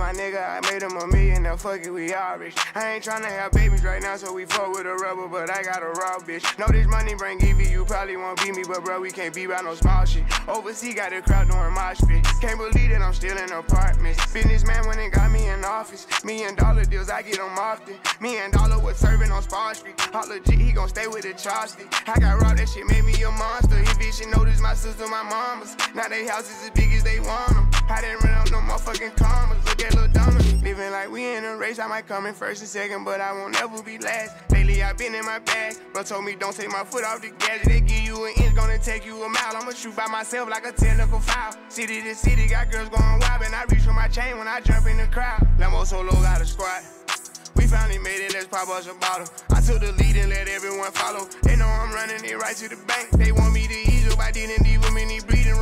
My 0.00 0.12
nigga. 0.14 0.40
I 0.40 0.60
made 0.72 0.82
him 0.82 0.96
a 0.96 1.06
million, 1.06 1.42
now 1.42 1.56
fuck 1.56 1.84
it, 1.84 1.90
we 1.90 2.14
all 2.14 2.38
rich. 2.38 2.56
I 2.74 2.94
ain't 2.94 3.04
tryna 3.04 3.26
have 3.26 3.52
babies 3.52 3.84
right 3.84 4.02
now, 4.02 4.16
so 4.16 4.32
we 4.32 4.46
fuck 4.46 4.72
with 4.72 4.86
a 4.86 4.94
rubber, 4.94 5.28
but 5.28 5.50
I 5.50 5.62
got 5.62 5.82
a 5.82 5.90
raw 5.90 6.18
bitch. 6.18 6.58
Know 6.58 6.66
this 6.68 6.86
money 6.86 7.14
bring 7.14 7.38
Evie, 7.44 7.68
you 7.68 7.84
probably 7.84 8.16
won't 8.16 8.42
be 8.42 8.50
me, 8.50 8.64
but 8.66 8.82
bro, 8.82 9.00
we 9.00 9.10
can't 9.10 9.34
be 9.34 9.46
by 9.46 9.60
no 9.60 9.74
small 9.74 10.06
shit. 10.06 10.24
Overseas 10.48 10.94
got 10.94 11.12
a 11.12 11.20
crowd 11.20 11.50
doing 11.50 11.72
mosh 11.74 12.00
pit. 12.08 12.26
Can't 12.40 12.58
believe 12.58 12.90
that 12.90 13.02
I'm 13.02 13.12
still 13.12 13.36
in 13.36 13.52
apartments. 13.52 14.32
Businessman 14.32 14.86
went 14.86 15.00
and 15.00 15.12
got 15.12 15.30
me 15.30 15.46
in 15.48 15.64
office. 15.64 16.06
Million 16.24 16.54
dollar 16.54 16.84
deals, 16.84 17.10
I 17.10 17.20
get 17.20 17.36
them 17.36 17.58
often. 17.58 17.94
Me 18.20 18.38
and 18.38 18.52
Dollar 18.52 18.78
was 18.78 18.96
serving 18.96 19.30
on 19.30 19.42
Spar 19.42 19.74
Street. 19.74 19.94
All 20.14 20.26
legit, 20.28 20.58
he 20.58 20.72
gon' 20.72 20.88
stay 20.88 21.08
with 21.08 21.22
the 21.22 21.34
chopstick. 21.34 21.92
I 22.08 22.18
got 22.18 22.40
robbed, 22.40 22.58
that 22.58 22.68
shit 22.70 22.86
made 22.86 23.04
me 23.04 23.22
a 23.22 23.30
monster. 23.30 23.78
Evie 23.78 24.12
should 24.12 24.28
notice 24.28 24.60
my 24.60 24.74
sister, 24.74 25.06
my 25.08 25.22
mamas. 25.22 25.76
Now 25.94 26.08
they 26.08 26.26
houses 26.26 26.64
as 26.64 26.70
big 26.70 26.90
as 26.92 27.04
they 27.04 27.20
want 27.20 27.48
them. 27.48 27.69
I 27.90 28.00
didn't 28.02 28.22
run 28.22 28.34
up 28.34 28.50
no 28.52 28.58
motherfucking 28.58 29.16
commas. 29.16 29.64
Look 29.66 29.82
at 29.84 29.94
Lil 29.96 30.06
Dominic. 30.08 30.62
Living 30.62 30.92
like 30.92 31.10
we 31.10 31.34
in 31.34 31.44
a 31.44 31.56
race. 31.56 31.80
I 31.80 31.88
might 31.88 32.06
come 32.06 32.26
in 32.26 32.34
first 32.34 32.62
and 32.62 32.68
second, 32.68 33.04
but 33.04 33.20
I 33.20 33.32
won't 33.32 33.60
ever 33.60 33.82
be 33.82 33.98
last. 33.98 34.36
Lately, 34.52 34.80
I've 34.80 34.96
been 34.96 35.12
in 35.14 35.24
my 35.24 35.40
bag. 35.40 35.74
Bro 35.92 36.04
told 36.04 36.24
me 36.24 36.36
don't 36.36 36.54
take 36.54 36.70
my 36.70 36.84
foot 36.84 37.02
off 37.04 37.20
the 37.20 37.30
gas. 37.30 37.66
They 37.66 37.80
give 37.80 38.02
you 38.02 38.26
an 38.26 38.32
inch, 38.40 38.54
gonna 38.54 38.78
take 38.78 39.04
you 39.04 39.20
a 39.24 39.28
mile. 39.28 39.56
I'ma 39.56 39.72
shoot 39.72 39.96
by 39.96 40.06
myself 40.06 40.48
like 40.48 40.66
a 40.66 40.72
technical 40.72 41.18
foul. 41.18 41.52
City 41.68 42.00
to 42.02 42.14
city, 42.14 42.46
got 42.46 42.70
girls 42.70 42.88
going 42.90 43.18
wild. 43.18 43.42
And 43.42 43.54
I 43.54 43.64
reach 43.68 43.82
for 43.82 43.92
my 43.92 44.06
chain 44.06 44.38
when 44.38 44.46
I 44.46 44.60
jump 44.60 44.86
in 44.86 44.96
the 44.96 45.08
crowd. 45.08 45.46
Lambo 45.58 45.84
solo 45.84 46.12
got 46.12 46.40
a 46.40 46.46
squad. 46.46 46.82
We 47.56 47.66
finally 47.66 47.98
made 47.98 48.24
it, 48.24 48.32
let's 48.32 48.46
pop 48.46 48.68
us 48.68 48.86
a 48.86 48.94
bottle. 48.94 49.26
I 49.50 49.60
took 49.60 49.80
the 49.80 49.92
lead 49.92 50.16
and 50.16 50.30
let 50.30 50.46
everyone 50.46 50.92
follow. 50.92 51.28
They 51.42 51.56
know 51.56 51.66
I'm 51.66 51.92
running 51.92 52.24
it 52.24 52.38
right 52.38 52.54
to 52.56 52.68
the 52.68 52.76
bank. 52.86 53.10
They 53.10 53.32
want 53.32 53.52
me 53.52 53.66
to 53.66 53.74
ease 53.74 54.12
up, 54.12 54.20
I 54.20 54.30
didn't 54.30 54.64
leave 54.64 54.80
them 54.80 54.96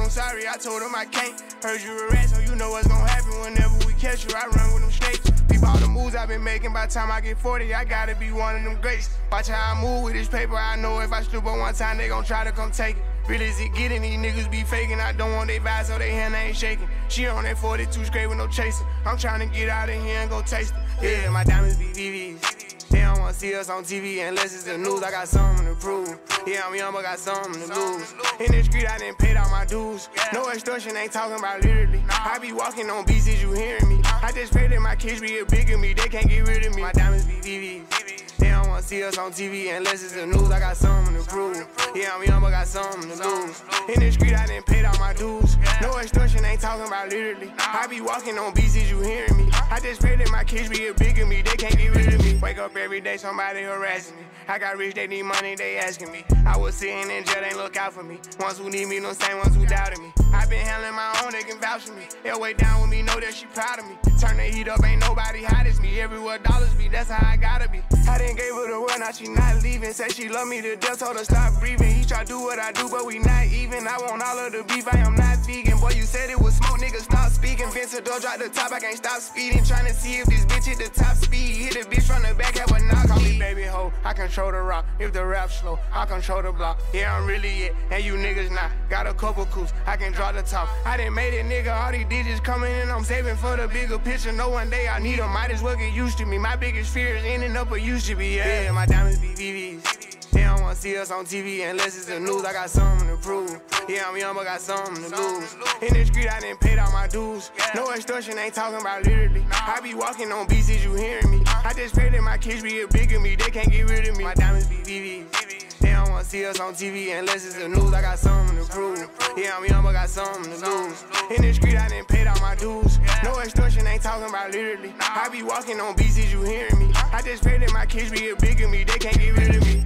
room. 0.08 0.10
Sorry, 0.10 0.48
I 0.48 0.56
told 0.56 0.82
them 0.82 0.94
I 0.94 1.04
can't. 1.04 1.40
Heard 1.62 1.80
you 1.82 2.08
a 2.08 2.12
rat, 2.12 2.28
so 2.28 2.40
you 2.40 2.54
know 2.56 2.70
what's 2.70 2.86
gonna 2.88 3.08
happen 3.08 3.30
whenever 3.40 3.76
we 3.86 3.92
catch 3.94 4.24
you. 4.24 4.34
I 4.34 4.46
run 4.46 4.74
with 4.74 4.82
them 4.82 4.92
snakes. 4.92 5.30
Peep 5.48 5.62
all 5.66 5.76
the 5.78 5.88
moves 5.88 6.14
I've 6.14 6.28
been 6.28 6.42
making. 6.42 6.72
By 6.72 6.86
the 6.86 6.92
time 6.92 7.10
I 7.10 7.20
get 7.20 7.38
40, 7.38 7.74
I 7.74 7.84
gotta 7.84 8.14
be 8.14 8.32
one 8.32 8.56
of 8.56 8.64
them 8.64 8.80
greats. 8.80 9.10
Watch 9.30 9.48
how 9.48 9.74
I 9.74 9.80
move 9.80 10.04
with 10.04 10.14
this 10.14 10.28
paper. 10.28 10.56
I 10.56 10.76
know 10.76 11.00
if 11.00 11.12
I 11.12 11.22
stoop 11.22 11.46
on 11.46 11.58
one 11.58 11.74
time, 11.74 11.98
they 11.98 12.08
gon' 12.08 12.24
try 12.24 12.44
to 12.44 12.52
come 12.52 12.70
take 12.70 12.96
it. 12.96 13.02
Real 13.28 13.42
as 13.42 13.60
it 13.60 13.74
getting, 13.74 14.02
these 14.02 14.16
niggas 14.16 14.50
be 14.50 14.62
faking. 14.62 15.00
I 15.00 15.12
don't 15.12 15.32
want 15.32 15.48
they 15.48 15.58
vibes, 15.58 15.86
so 15.86 15.98
they 15.98 16.10
hand 16.10 16.34
ain't 16.34 16.56
shaking. 16.56 16.88
She 17.08 17.26
on 17.26 17.44
that 17.44 17.58
42 17.58 18.04
straight 18.04 18.26
with 18.26 18.38
no 18.38 18.46
chasing. 18.48 18.86
I'm 19.04 19.18
trying 19.18 19.46
to 19.46 19.54
get 19.54 19.68
out 19.68 19.90
of 19.90 20.02
here 20.02 20.20
and 20.20 20.30
go 20.30 20.40
taste 20.42 20.72
it. 21.02 21.22
Yeah, 21.24 21.30
my 21.30 21.44
diamonds 21.44 21.76
be 21.76 21.86
VVs. 21.86 22.77
They 22.90 23.00
don't 23.00 23.18
wanna 23.18 23.34
see 23.34 23.54
us 23.54 23.68
on 23.68 23.84
TV 23.84 24.26
unless 24.26 24.54
it's 24.54 24.64
the 24.64 24.78
news. 24.78 25.02
I 25.02 25.10
got 25.10 25.28
something 25.28 25.66
to 25.66 25.74
prove. 25.74 26.18
Yeah, 26.46 26.62
I'm 26.66 26.74
young, 26.74 26.92
but 26.92 27.02
got 27.02 27.18
something 27.18 27.52
to 27.52 27.74
lose. 27.74 28.14
In 28.40 28.52
the 28.52 28.62
street, 28.64 28.86
I 28.88 28.98
didn't 28.98 29.18
pay 29.18 29.36
all 29.36 29.50
my 29.50 29.64
dues. 29.64 30.08
No 30.32 30.48
extortion, 30.50 30.96
ain't 30.96 31.12
talking 31.12 31.38
about 31.38 31.62
literally. 31.62 32.02
I 32.08 32.38
be 32.38 32.52
walking 32.52 32.88
on 32.90 33.04
beats, 33.04 33.26
is 33.26 33.42
you 33.42 33.52
hearing 33.52 33.88
me? 33.88 34.00
I 34.04 34.32
just 34.32 34.52
pray 34.52 34.68
that 34.68 34.80
my 34.80 34.96
kids 34.96 35.20
be 35.20 35.38
a 35.38 35.44
bigger 35.44 35.76
me. 35.76 35.92
They 35.92 36.08
can't 36.08 36.28
get 36.28 36.46
rid 36.46 36.64
of 36.66 36.74
me. 36.74 36.82
My 36.82 36.92
diamonds 36.92 37.26
be 37.26 37.34
VVs. 37.34 38.27
They 38.48 38.54
don't 38.54 38.68
wanna 38.68 38.82
see 38.82 39.02
us 39.02 39.18
on 39.18 39.30
TV 39.30 39.76
unless 39.76 40.02
it's 40.02 40.14
the 40.14 40.24
news. 40.24 40.50
I 40.50 40.58
got 40.58 40.74
something 40.74 41.14
to 41.14 41.22
prove. 41.28 41.68
Yeah, 41.94 42.14
I'm 42.14 42.24
young, 42.24 42.40
but 42.40 42.48
got 42.48 42.66
something 42.66 43.02
to 43.02 43.22
lose. 43.22 43.62
In 43.90 44.00
the 44.00 44.10
street, 44.10 44.32
I 44.32 44.46
didn't 44.46 44.64
pay 44.64 44.82
all 44.86 44.98
my 44.98 45.12
dues. 45.12 45.58
No 45.82 45.98
extortion, 45.98 46.42
ain't 46.46 46.58
talking 46.58 46.86
about 46.86 47.10
literally. 47.10 47.52
I 47.58 47.86
be 47.88 48.00
walking 48.00 48.38
on 48.38 48.54
BCs, 48.54 48.88
you 48.88 49.00
hearing 49.02 49.36
me? 49.36 49.50
I 49.70 49.80
just 49.80 50.00
pray 50.00 50.16
that 50.16 50.30
my 50.30 50.44
kids 50.44 50.70
be 50.70 50.86
a 50.86 50.94
bigger 50.94 51.26
me. 51.26 51.42
They 51.42 51.56
can't 51.56 51.76
get 51.76 51.94
rid 51.94 52.14
of 52.14 52.24
me. 52.24 52.38
Wake 52.42 52.56
up 52.56 52.74
every 52.74 53.02
day, 53.02 53.18
somebody 53.18 53.64
harassing 53.64 54.16
me. 54.16 54.22
I 54.48 54.58
got 54.58 54.78
rich, 54.78 54.94
they 54.94 55.06
need 55.06 55.24
money, 55.24 55.54
they 55.54 55.76
asking 55.76 56.10
me. 56.10 56.24
I 56.46 56.56
was 56.56 56.74
sitting 56.74 57.10
in 57.10 57.24
jail, 57.24 57.42
they 57.42 57.54
look 57.54 57.76
out 57.76 57.92
for 57.92 58.02
me. 58.02 58.18
Ones 58.40 58.56
who 58.56 58.70
need 58.70 58.88
me, 58.88 58.98
no 58.98 59.12
same 59.12 59.36
ones 59.36 59.54
who 59.54 59.66
doubted 59.66 59.98
me. 59.98 60.10
I 60.32 60.46
been 60.46 60.64
handling 60.64 60.94
my 60.94 61.20
own, 61.22 61.32
they 61.32 61.42
can 61.42 61.60
vouch 61.60 61.82
for 61.82 61.92
me. 61.92 62.04
They'll 62.24 62.40
way 62.40 62.54
down 62.54 62.80
with 62.80 62.88
me, 62.88 63.02
know 63.02 63.20
that 63.20 63.34
she 63.34 63.44
proud 63.44 63.78
of 63.78 63.84
me. 63.84 63.96
Turn 64.18 64.38
the 64.38 64.44
heat 64.44 64.68
up, 64.68 64.82
ain't 64.82 65.00
nobody 65.00 65.44
hot 65.44 65.66
as 65.66 65.78
me. 65.80 66.00
Everywhere 66.00 66.38
dollars 66.38 66.72
be, 66.74 66.88
that's 66.88 67.10
how 67.10 67.28
I 67.28 67.36
gotta 67.36 67.68
be. 67.68 67.82
I 68.08 68.16
didn't 68.16 68.37
gave 68.38 68.54
her 68.54 68.70
the 68.70 68.80
word, 68.80 68.98
now 69.00 69.10
she 69.10 69.26
not 69.28 69.60
leaving. 69.62 69.92
Said 69.92 70.12
she 70.12 70.28
love 70.28 70.46
me 70.46 70.62
to 70.62 70.76
death, 70.76 71.00
told 71.00 71.16
her 71.16 71.24
stop 71.24 71.58
breathing. 71.58 71.90
He 71.90 72.04
try 72.04 72.22
do 72.22 72.40
what 72.40 72.58
I 72.58 72.70
do, 72.72 72.88
but 72.88 73.04
we 73.04 73.18
not 73.18 73.46
even. 73.46 73.86
I 73.86 73.98
want 73.98 74.22
all 74.22 74.38
of 74.38 74.52
the 74.52 74.62
beef, 74.62 74.86
I 74.86 74.98
am 74.98 75.16
not 75.16 75.38
vegan. 75.44 75.78
Boy, 75.78 75.90
you 75.98 76.04
said 76.04 76.30
it 76.30 76.40
was 76.40 76.54
smoke, 76.54 76.78
nigga, 76.78 77.02
stop 77.02 77.30
speaking. 77.32 77.70
Vince 77.72 77.98
door 78.00 78.20
drop 78.20 78.38
the 78.38 78.48
top, 78.48 78.70
I 78.72 78.78
can't 78.78 78.96
stop 78.96 79.20
speeding. 79.20 79.64
Trying 79.64 79.86
to 79.86 79.94
see 79.94 80.18
if 80.20 80.26
this 80.26 80.44
bitch 80.46 80.66
hit 80.66 80.78
the 80.78 80.88
top 80.94 81.16
speed. 81.16 81.66
Hit 81.66 81.74
the 81.74 81.96
bitch 81.96 82.04
from 82.04 82.22
the 82.22 82.34
back, 82.34 82.56
have 82.56 82.70
a 82.70 82.78
knock. 82.84 83.08
Call 83.08 83.20
me 83.20 83.38
baby 83.38 83.64
hoe, 83.64 83.92
I 84.04 84.12
control 84.12 84.52
the 84.52 84.62
rock. 84.62 84.86
If 85.00 85.12
the 85.12 85.24
rap 85.24 85.50
slow, 85.50 85.78
I 85.92 86.06
control 86.06 86.42
the 86.42 86.52
block. 86.52 86.80
Yeah, 86.94 87.16
I'm 87.16 87.26
really 87.26 87.66
it, 87.66 87.74
and 87.90 88.04
you 88.04 88.14
niggas 88.14 88.50
not. 88.52 88.70
Got 88.88 89.06
a 89.08 89.14
couple 89.14 89.46
coups, 89.46 89.72
I 89.86 89.96
can 89.96 90.12
draw 90.12 90.30
the 90.30 90.42
top. 90.42 90.68
I 90.86 90.96
didn't 90.96 91.14
made 91.14 91.34
it, 91.34 91.44
nigga. 91.46 91.74
All 91.74 91.90
these 91.90 92.06
digits 92.06 92.40
coming 92.40 92.72
in, 92.72 92.88
I'm 92.88 93.04
saving 93.04 93.36
for 93.36 93.56
the 93.56 93.66
bigger 93.66 93.98
picture. 93.98 94.32
No 94.32 94.48
one 94.50 94.70
day 94.70 94.86
I 94.88 95.00
need 95.00 95.18
them, 95.18 95.32
might 95.32 95.50
as 95.50 95.62
well 95.62 95.76
get 95.76 95.92
used 95.92 96.18
to 96.18 96.26
me. 96.26 96.38
My 96.38 96.54
biggest 96.54 96.92
fear 96.94 97.16
is 97.16 97.24
ending 97.24 97.56
up 97.56 97.72
a 97.72 97.80
used 97.80 98.06
to 98.06 98.14
be. 98.14 98.27
Yeah, 98.28 98.72
my 98.72 98.84
diamonds 98.84 99.18
be 99.18 99.28
VVs. 99.28 100.30
They 100.30 100.42
don't 100.42 100.60
wanna 100.60 100.74
see 100.74 100.96
us 100.98 101.10
on 101.10 101.24
TV 101.24 101.68
unless 101.68 101.96
it's 101.96 102.04
the 102.04 102.20
news. 102.20 102.44
I 102.44 102.52
got 102.52 102.68
something 102.68 103.08
to 103.08 103.16
prove. 103.16 103.58
Yeah, 103.88 104.04
I'm 104.06 104.16
young, 104.18 104.34
but 104.34 104.44
got 104.44 104.60
something 104.60 105.10
to 105.10 105.16
lose. 105.16 105.56
In 105.80 105.94
the 105.94 106.04
street, 106.04 106.28
I 106.30 106.38
didn't 106.38 106.60
pay 106.60 106.76
all 106.76 106.92
my 106.92 107.08
dues. 107.08 107.50
No 107.74 107.90
extortion, 107.92 108.36
ain't 108.36 108.54
talking 108.54 108.80
about 108.80 109.04
literally. 109.04 109.46
I 109.50 109.80
be 109.82 109.94
walking 109.94 110.30
on 110.30 110.46
BCs, 110.46 110.84
you 110.84 110.94
hearing 110.94 111.30
me? 111.30 111.42
I 111.46 111.72
just 111.74 111.94
pray 111.94 112.10
that 112.10 112.22
my 112.22 112.36
kids 112.36 112.62
be 112.62 112.82
a 112.82 112.88
bigger 112.88 113.18
me. 113.18 113.34
They 113.34 113.50
can't 113.50 113.70
get 113.70 113.88
rid 113.88 114.06
of 114.06 114.18
me. 114.18 114.24
My 114.24 114.34
diamonds 114.34 114.66
be 114.66 114.76
VVs. 114.76 115.67
Don't 115.98 116.10
wanna 116.10 116.24
see 116.24 116.44
us 116.46 116.60
on 116.60 116.74
TV 116.74 117.18
unless 117.18 117.44
it's 117.44 117.56
the 117.56 117.68
news. 117.68 117.92
I 117.92 118.00
got 118.00 118.20
something 118.20 118.56
to 118.56 118.64
prove. 118.70 118.98
Yeah, 119.36 119.56
I'm 119.56 119.64
young, 119.64 119.82
but 119.82 119.94
got 119.94 120.08
something 120.08 120.44
to 120.44 120.58
lose. 120.64 121.04
In 121.34 121.42
the 121.42 121.52
street, 121.52 121.76
I 121.76 121.88
didn't 121.88 122.06
pay 122.06 122.24
all 122.24 122.40
my 122.40 122.54
dues. 122.54 123.00
No 123.24 123.40
extortion, 123.40 123.84
ain't 123.84 124.00
talking 124.00 124.28
about 124.28 124.52
literally. 124.52 124.94
I 125.00 125.28
be 125.28 125.42
walking 125.42 125.80
on 125.80 125.96
BCs, 125.96 126.30
you 126.30 126.42
hearing 126.42 126.78
me? 126.78 126.92
I 127.12 127.20
just 127.22 127.42
pray 127.42 127.58
that 127.58 127.72
my 127.72 127.84
kids 127.84 128.12
be 128.12 128.30
a 128.30 128.36
bigger 128.36 128.68
me. 128.68 128.84
They 128.84 128.98
can't 128.98 129.18
get 129.18 129.36
rid 129.36 129.56
of 129.56 129.66
me. 129.66 129.84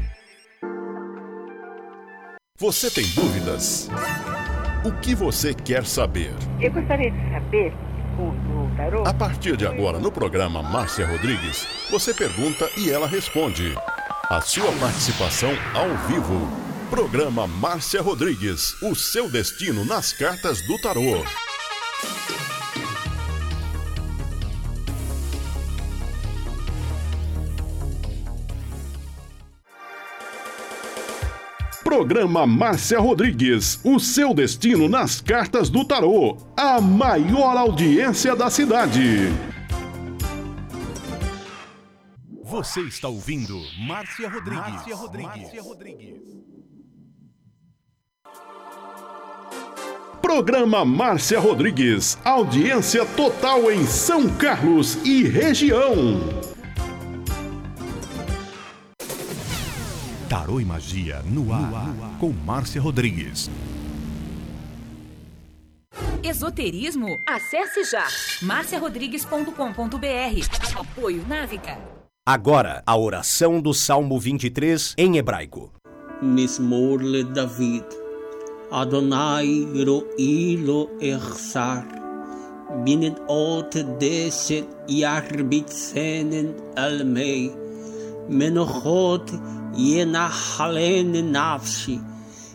Você 2.59 2.90
tem 2.90 3.07
dúvidas? 3.14 3.88
O 4.85 4.92
que 5.01 5.14
você 5.14 5.55
quer 5.55 5.87
saber? 5.87 6.35
Eu 6.61 6.70
gostaria 6.72 7.11
de 7.11 7.31
saber 7.31 7.72
o, 8.18 8.77
tarô. 8.77 9.03
A 9.07 9.14
partir 9.14 9.57
de 9.57 9.66
agora, 9.66 9.98
no 9.98 10.12
programa 10.12 10.62
Márcia 10.62 11.07
Rodrigues, 11.07 11.66
você 11.90 12.12
pergunta 12.12 12.68
e 12.77 12.90
ela 12.90 13.07
responde. 13.07 13.75
A 14.30 14.40
sua 14.40 14.72
participação 14.72 15.50
ao 15.74 15.88
vivo. 16.06 16.48
Programa 16.88 17.46
Márcia 17.46 18.00
Rodrigues. 18.00 18.80
O 18.80 18.94
seu 18.94 19.30
destino 19.30 19.85
nas 19.85 20.12
cartas 20.12 20.62
do 20.66 20.80
tarô. 20.80 21.24
Programa 31.85 32.46
Márcia 32.46 32.98
Rodrigues, 32.98 33.78
o 33.85 34.00
seu 34.00 34.32
destino 34.32 34.88
nas 34.88 35.20
cartas 35.20 35.68
do 35.68 35.85
tarô, 35.85 36.38
a 36.56 36.80
maior 36.80 37.56
audiência 37.56 38.35
da 38.35 38.48
cidade. 38.48 39.28
Você 42.52 42.82
está 42.82 43.08
ouvindo 43.08 43.58
Márcia 43.78 44.28
Rodrigues. 44.28 44.60
Márcia 44.60 44.94
Rodrigues. 44.94 45.42
Márcia 45.42 45.62
Rodrigues. 45.62 46.20
Programa 50.20 50.84
Márcia 50.84 51.40
Rodrigues, 51.40 52.18
audiência 52.22 53.06
total 53.06 53.72
em 53.72 53.86
São 53.86 54.28
Carlos 54.36 54.96
e 54.96 55.22
região. 55.22 56.20
Tarô 60.28 60.60
e 60.60 60.64
Magia 60.66 61.22
no 61.22 61.54
ar, 61.54 61.70
no 61.70 61.74
ar, 61.74 62.18
com 62.20 62.32
Márcia 62.32 62.82
Rodrigues. 62.82 63.50
Esoterismo? 66.22 67.18
Acesse 67.26 67.82
já 67.84 68.06
marciarodrigues.com.br. 68.42 70.78
Apoio 70.78 71.26
Návica. 71.26 72.01
Agora, 72.24 72.85
a 72.87 72.96
oração 72.96 73.61
do 73.61 73.74
Salmo 73.74 74.16
23 74.16 74.94
em 74.96 75.16
hebraico. 75.16 75.72
Mismor 76.22 77.02
le 77.02 77.24
David. 77.24 77.82
Adonai 78.70 79.66
ro'i 79.85 80.56
lo 80.56 80.88
echsar. 81.00 81.85
Binnen 82.85 83.16
ot 83.26 83.82
deset 83.98 84.68
jarbitzenen 84.87 86.54
elmei. 86.76 87.50
Menochot 88.28 89.26
yenachalene 89.74 91.22
nafshi. 91.22 92.00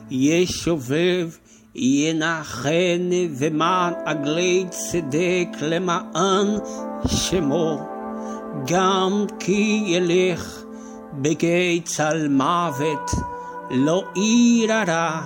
Yeshovev 0.10 1.42
yenachen 1.76 3.12
veman 3.36 4.00
agleit 4.06 4.72
sedek 4.72 5.60
lemaan 5.60 6.64
shemo. 7.04 7.97
גם 8.66 9.26
כי 9.40 9.84
ילך 9.88 10.64
בגי 11.14 11.82
צל 11.86 12.28
מוות, 12.30 13.12
לא 13.72 14.04
עיר 14.16 14.74
הרע, 14.74 15.22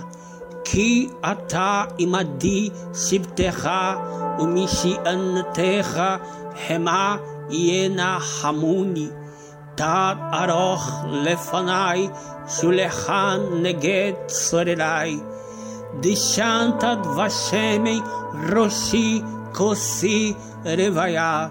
כי 0.64 1.10
אתה 1.32 1.84
עמדי 1.98 2.70
שבתך 2.94 3.70
ומשענתך 4.40 6.02
המה 6.70 7.18
ינחמוני. 7.50 9.08
תערוך 9.76 10.92
לפניי 11.12 12.10
שולחן 12.48 13.40
נגד 13.62 14.12
צורריי. 14.28 15.20
דשנת 16.00 16.84
דבשמי 17.04 18.00
ראשי 18.54 19.22
כוסי 19.54 20.34
רוויה. 20.66 21.48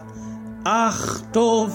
Revaya. 0.64 0.66
Ach 0.66 1.22
tov 1.32 1.72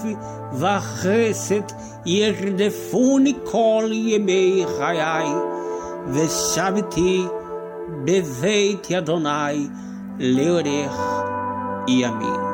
vachesed 0.52 1.74
yerdefuni 2.04 3.34
kol 3.44 3.90
yemei 3.90 4.64
chayai. 4.64 5.32
Veshaviti 6.08 7.28
beveit 8.04 8.88
yadonai 8.88 9.70
leorech 10.18 10.98
yamin. 11.88 12.46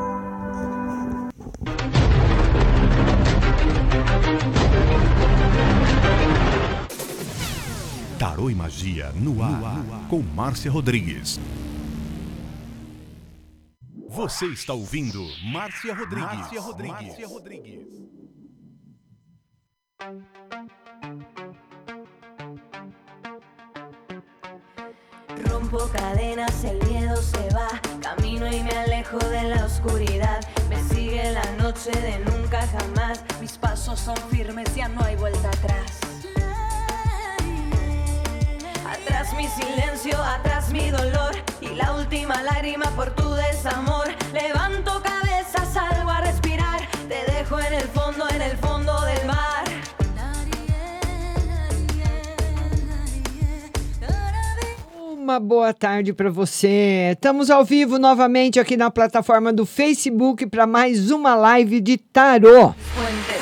Tarô 8.19 8.49
e 8.51 8.55
Magia 8.55 9.13
no 9.17 9.43
ar, 9.43 9.83
com 10.09 10.23
Márcia 10.35 10.71
Rodrigues. 10.71 11.41
Você 14.13 14.45
está 14.49 14.75
ouvindo 14.75 15.27
Márcia 15.43 15.95
Rodrigues. 15.95 16.37
Márcia 16.37 16.61
Rodrigues. 16.61 17.07
Márcia 17.07 17.29
Rodrigues. 17.29 17.87
Rompo 25.49 25.79
cadenas, 25.95 26.63
el 26.65 26.87
miedo 26.91 27.17
se 27.17 27.49
va. 27.55 27.69
Camino 28.03 28.47
y 28.53 28.63
me 28.63 28.73
alejo 28.73 29.17
de 29.19 29.45
la 29.45 29.65
oscuridad. 29.65 30.41
Me 30.69 30.83
sigue 30.83 31.33
la 31.33 31.51
noche 31.53 31.91
de 31.91 32.19
nunca 32.19 32.67
jamás. 32.67 33.25
Mis 33.41 33.57
pasos 33.57 33.99
son 33.99 34.17
firmes, 34.31 34.75
ya 34.75 34.89
no 34.89 35.03
hay 35.03 35.17
vuelta 35.17 35.49
atrás. 35.49 36.22
Atrás 39.05 39.35
mi 39.37 39.49
silencio, 39.49 40.17
atrás 40.23 40.71
mi 40.73 40.89
dolor 40.91 41.35
y 41.61 41.75
la 41.75 41.93
última 41.97 42.41
lágrima 42.43 42.87
por 42.95 43.11
tu 43.11 43.33
desamor. 43.35 44.07
Levanto 44.33 45.03
cabeza, 45.03 45.65
salgo 45.73 46.09
a 46.09 46.21
respirar, 46.21 46.81
te 47.09 47.33
dejo 47.33 47.59
en 47.59 47.75
el 47.75 47.89
fondo, 47.89 48.29
en 48.31 48.43
el 48.43 48.57
fondo 48.59 48.93
del 49.05 49.27
mar. 49.27 49.65
Uma 55.13 55.41
boa 55.41 55.73
tarde 55.73 56.13
para 56.13 56.31
você. 56.31 57.13
Estamos 57.13 57.51
ao 57.51 57.65
vivo 57.65 57.99
novamente 57.99 58.61
aqui 58.61 58.77
na 58.77 58.91
plataforma 58.91 59.53
do 59.53 59.67
Facebook 59.67 60.47
para 60.47 60.67
mais 60.67 61.11
uma 61.11 61.35
live 61.35 61.81
de 61.81 61.97
tarô. 61.97 62.75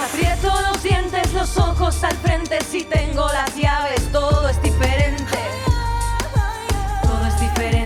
Aprieto 0.04 0.48
los 0.70 0.82
dientes, 0.82 1.32
los 1.32 1.56
ojos 1.58 2.02
al 2.04 2.14
frente 2.16 2.58
si 2.64 2.84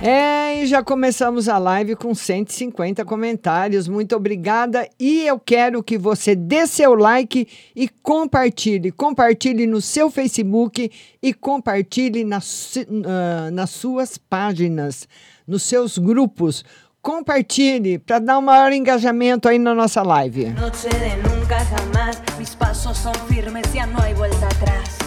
É, 0.07 0.63
e 0.63 0.67
já 0.67 0.83
começamos 0.83 1.49
a 1.49 1.57
live 1.57 1.97
com 1.97 2.15
150 2.15 3.07
comentários. 3.07 3.89
Muito 3.89 4.15
obrigada. 4.15 4.87
E 5.01 5.27
eu 5.27 5.39
quero 5.39 5.83
que 5.83 5.97
você 5.97 6.35
dê 6.35 6.67
seu 6.67 6.95
like 6.95 7.49
e 7.75 7.89
compartilhe. 7.89 8.93
Compartilhe 8.93 9.67
no 9.67 9.81
seu 9.81 10.11
Facebook 10.11 10.91
e 11.23 11.33
compartilhe 11.33 12.23
nas, 12.23 12.77
uh, 12.77 13.51
nas 13.51 13.71
suas 13.71 14.19
páginas, 14.19 15.09
nos 15.49 15.63
seus 15.63 15.97
grupos. 15.97 16.67
Compartilhe 17.01 17.99
para 17.99 18.19
dar 18.19 18.37
um 18.37 18.43
maior 18.43 18.75
engajamento 18.75 19.49
aí 19.49 19.59
na 19.59 19.75
nossa 19.75 20.03
live. 20.03 20.51
Noche 20.51 20.91
de 20.91 21.17
nunca 21.27 21.65
jamás, 21.65 22.21
mis 22.39 22.55
pasos 22.55 22.99
son 22.99 23.15
firmes, 23.27 23.73
ya 23.73 23.87
no 23.87 24.03
hay 24.03 24.13
vuelta 24.13 24.49
atrás. 24.49 25.04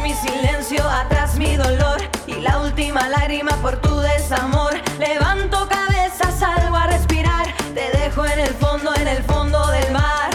Mi 0.00 0.14
silencio, 0.14 0.82
atrás 0.88 1.36
mi 1.36 1.56
dolor 1.56 2.00
y 2.26 2.34
la 2.40 2.60
última 2.60 3.08
lágrima 3.08 3.50
por 3.62 3.80
tu 3.80 4.00
desamor. 4.00 4.72
Levanto 4.98 5.68
cabeza, 5.68 6.30
salgo 6.32 6.76
a 6.76 6.86
respirar, 6.86 7.54
te 7.74 7.90
dejo 7.98 8.24
en 8.26 8.40
el 8.40 8.54
fondo, 8.54 8.94
en 8.96 9.08
el 9.08 9.22
fondo 9.24 9.64
del 9.70 9.92
mar. 9.92 10.30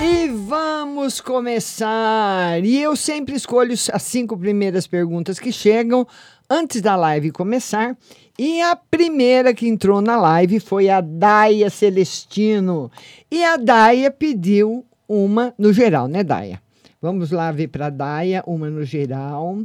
E 0.00 0.28
vamos 0.48 1.20
começar. 1.20 2.64
E 2.64 2.82
eu 2.82 2.96
sempre 2.96 3.36
escolho 3.36 3.72
as 3.72 4.02
cinco 4.02 4.36
primeiras 4.36 4.86
perguntas 4.86 5.38
que 5.38 5.52
chegam 5.52 6.06
antes 6.52 6.82
da 6.82 6.94
live 6.94 7.30
começar. 7.30 7.96
E 8.38 8.60
a 8.60 8.76
primeira 8.76 9.54
que 9.54 9.66
entrou 9.66 10.02
na 10.02 10.18
live 10.20 10.60
foi 10.60 10.90
a 10.90 11.00
Daia 11.00 11.70
Celestino. 11.70 12.90
E 13.30 13.42
a 13.42 13.56
Daia 13.56 14.10
pediu 14.10 14.84
uma 15.08 15.54
no 15.56 15.72
geral, 15.72 16.06
né, 16.06 16.22
Daia? 16.22 16.60
Vamos 17.00 17.30
lá 17.30 17.50
ver 17.50 17.68
para 17.68 17.86
a 17.86 17.90
Daia, 17.90 18.44
uma 18.46 18.68
no 18.68 18.84
geral. 18.84 19.60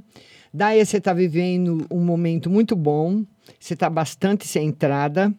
Daia, 0.54 0.86
você 0.86 0.98
está 0.98 1.12
vivendo 1.12 1.86
um 1.92 2.00
momento 2.00 2.50
muito 2.50 2.74
bom, 2.76 3.24
você 3.60 3.74
está 3.74 3.90
bastante 3.90 4.48
centrada 4.48 5.34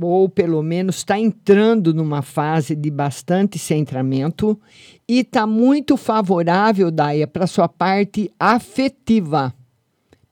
ou 0.00 0.30
pelo 0.30 0.62
menos 0.62 0.96
está 0.96 1.18
entrando 1.18 1.92
numa 1.92 2.22
fase 2.22 2.74
de 2.74 2.90
bastante 2.90 3.58
centramento 3.58 4.58
e 5.06 5.18
está 5.20 5.46
muito 5.46 5.94
favorável, 5.96 6.90
Daia, 6.90 7.26
para 7.26 7.46
sua 7.46 7.68
parte 7.68 8.30
afetiva. 8.38 9.52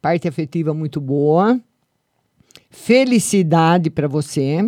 Parte 0.01 0.27
afetiva 0.27 0.73
muito 0.73 1.01
boa. 1.01 1.59
Felicidade 2.69 3.89
para 3.89 4.07
você. 4.07 4.59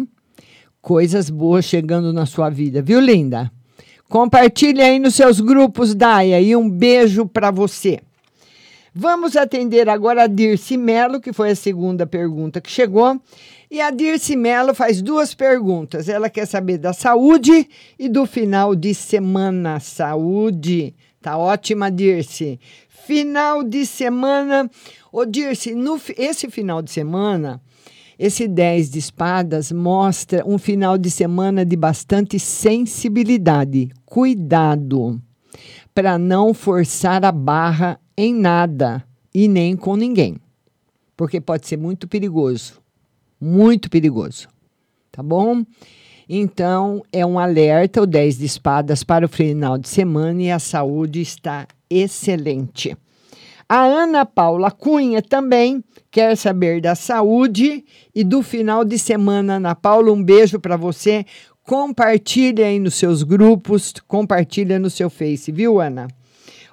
Coisas 0.81 1.29
boas 1.29 1.65
chegando 1.65 2.11
na 2.11 2.25
sua 2.25 2.49
vida, 2.49 2.81
viu, 2.81 2.99
linda? 2.99 3.51
Compartilhe 4.09 4.81
aí 4.81 4.99
nos 4.99 5.15
seus 5.15 5.39
grupos, 5.39 5.95
Daia, 5.95 6.41
e 6.41 6.55
um 6.55 6.69
beijo 6.69 7.25
para 7.25 7.49
você. 7.51 7.99
Vamos 8.93 9.37
atender 9.37 9.87
agora 9.87 10.23
a 10.23 10.27
Dirce 10.27 10.75
Melo, 10.75 11.21
que 11.21 11.31
foi 11.31 11.51
a 11.51 11.55
segunda 11.55 12.05
pergunta 12.05 12.59
que 12.59 12.69
chegou. 12.69 13.21
E 13.69 13.79
a 13.79 13.89
Dirce 13.89 14.35
Mello 14.35 14.75
faz 14.75 15.01
duas 15.01 15.33
perguntas. 15.33 16.09
Ela 16.09 16.29
quer 16.29 16.45
saber 16.45 16.77
da 16.77 16.91
saúde 16.91 17.69
e 17.97 18.09
do 18.09 18.25
final 18.25 18.75
de 18.75 18.93
semana. 18.93 19.79
Saúde. 19.79 20.93
Tá 21.21 21.37
ótima, 21.37 21.89
Dirce. 21.89 22.59
Final 23.05 23.63
de 23.63 23.85
semana. 23.85 24.69
Ô, 25.11 25.25
Dirce, 25.25 25.73
no, 25.73 25.99
esse 26.17 26.49
final 26.49 26.81
de 26.81 26.91
semana, 26.91 27.61
esse 28.17 28.47
10 28.47 28.91
de 28.91 28.99
espadas 28.99 29.71
mostra 29.71 30.43
um 30.45 30.57
final 30.57 30.97
de 30.97 31.09
semana 31.09 31.65
de 31.65 31.75
bastante 31.75 32.39
sensibilidade. 32.39 33.89
Cuidado 34.05 35.21
para 35.93 36.17
não 36.17 36.53
forçar 36.53 37.25
a 37.25 37.31
barra 37.31 37.99
em 38.15 38.33
nada 38.33 39.03
e 39.33 39.47
nem 39.47 39.75
com 39.75 39.95
ninguém, 39.95 40.37
porque 41.17 41.41
pode 41.41 41.67
ser 41.67 41.77
muito 41.77 42.07
perigoso 42.07 42.81
muito 43.41 43.89
perigoso. 43.89 44.47
Tá 45.11 45.23
bom? 45.23 45.65
Então, 46.29 47.03
é 47.11 47.25
um 47.25 47.39
alerta, 47.39 48.01
o 48.01 48.05
10 48.05 48.37
de 48.37 48.45
espadas 48.45 49.03
para 49.03 49.25
o 49.25 49.29
final 49.29 49.77
de 49.77 49.89
semana 49.89 50.41
e 50.43 50.51
a 50.51 50.59
saúde 50.59 51.19
está 51.19 51.67
excelente. 51.91 52.97
A 53.67 53.83
Ana 53.83 54.25
Paula 54.25 54.69
Cunha 54.69 55.21
também 55.21 55.83
quer 56.09 56.35
saber 56.35 56.81
da 56.81 56.93
saúde 56.93 57.85
e 58.13 58.23
do 58.23 58.41
final 58.43 58.83
de 58.83 58.99
semana. 58.99 59.55
Ana 59.55 59.75
Paula, 59.75 60.11
um 60.11 60.21
beijo 60.21 60.59
para 60.59 60.75
você. 60.75 61.25
Compartilha 61.63 62.65
aí 62.65 62.79
nos 62.79 62.95
seus 62.95 63.23
grupos, 63.23 63.93
compartilha 64.07 64.77
no 64.77 64.89
seu 64.89 65.09
Face, 65.09 65.51
viu, 65.51 65.79
Ana? 65.79 66.07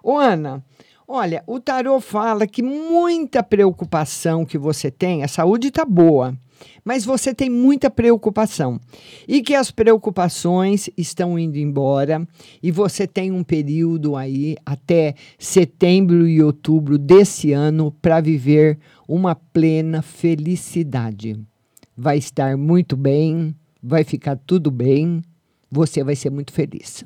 Ô, 0.03 0.17
Ana, 0.17 0.65
olha, 1.07 1.45
o 1.47 1.61
tarô 1.61 2.01
fala 2.01 2.47
que 2.47 2.63
muita 2.63 3.43
preocupação 3.43 4.45
que 4.45 4.59
você 4.59 4.91
tem, 4.91 5.23
a 5.23 5.29
saúde 5.29 5.69
está 5.69 5.85
boa, 5.85 6.35
mas 6.85 7.05
você 7.05 7.35
tem 7.35 7.51
muita 7.51 7.91
preocupação 7.91 8.81
e 9.27 9.43
que 9.43 9.55
as 9.55 9.71
preocupações 9.71 10.89
estão 10.97 11.39
indo 11.39 11.59
embora 11.59 12.27
e 12.63 12.71
você 12.71 13.07
tem 13.07 13.31
um 13.31 13.43
período 13.43 14.17
aí 14.17 14.57
até 14.65 15.15
setembro 15.39 16.27
e 16.29 16.43
outubro 16.43 16.99
desse 16.99 17.53
ano 17.53 17.93
para 18.03 18.21
viver 18.21 18.79
uma 19.07 19.35
plena 19.35 20.03
felicidade. 20.03 21.39
Vai 21.97 22.19
estar 22.19 22.57
muito 22.57 22.97
bem, 22.97 23.55
vai 23.83 24.05
ficar 24.05 24.37
tudo 24.37 24.71
bem, 24.71 25.23
você 25.71 26.03
vai 26.03 26.17
ser 26.17 26.31
muito 26.31 26.53
feliz. 26.53 27.05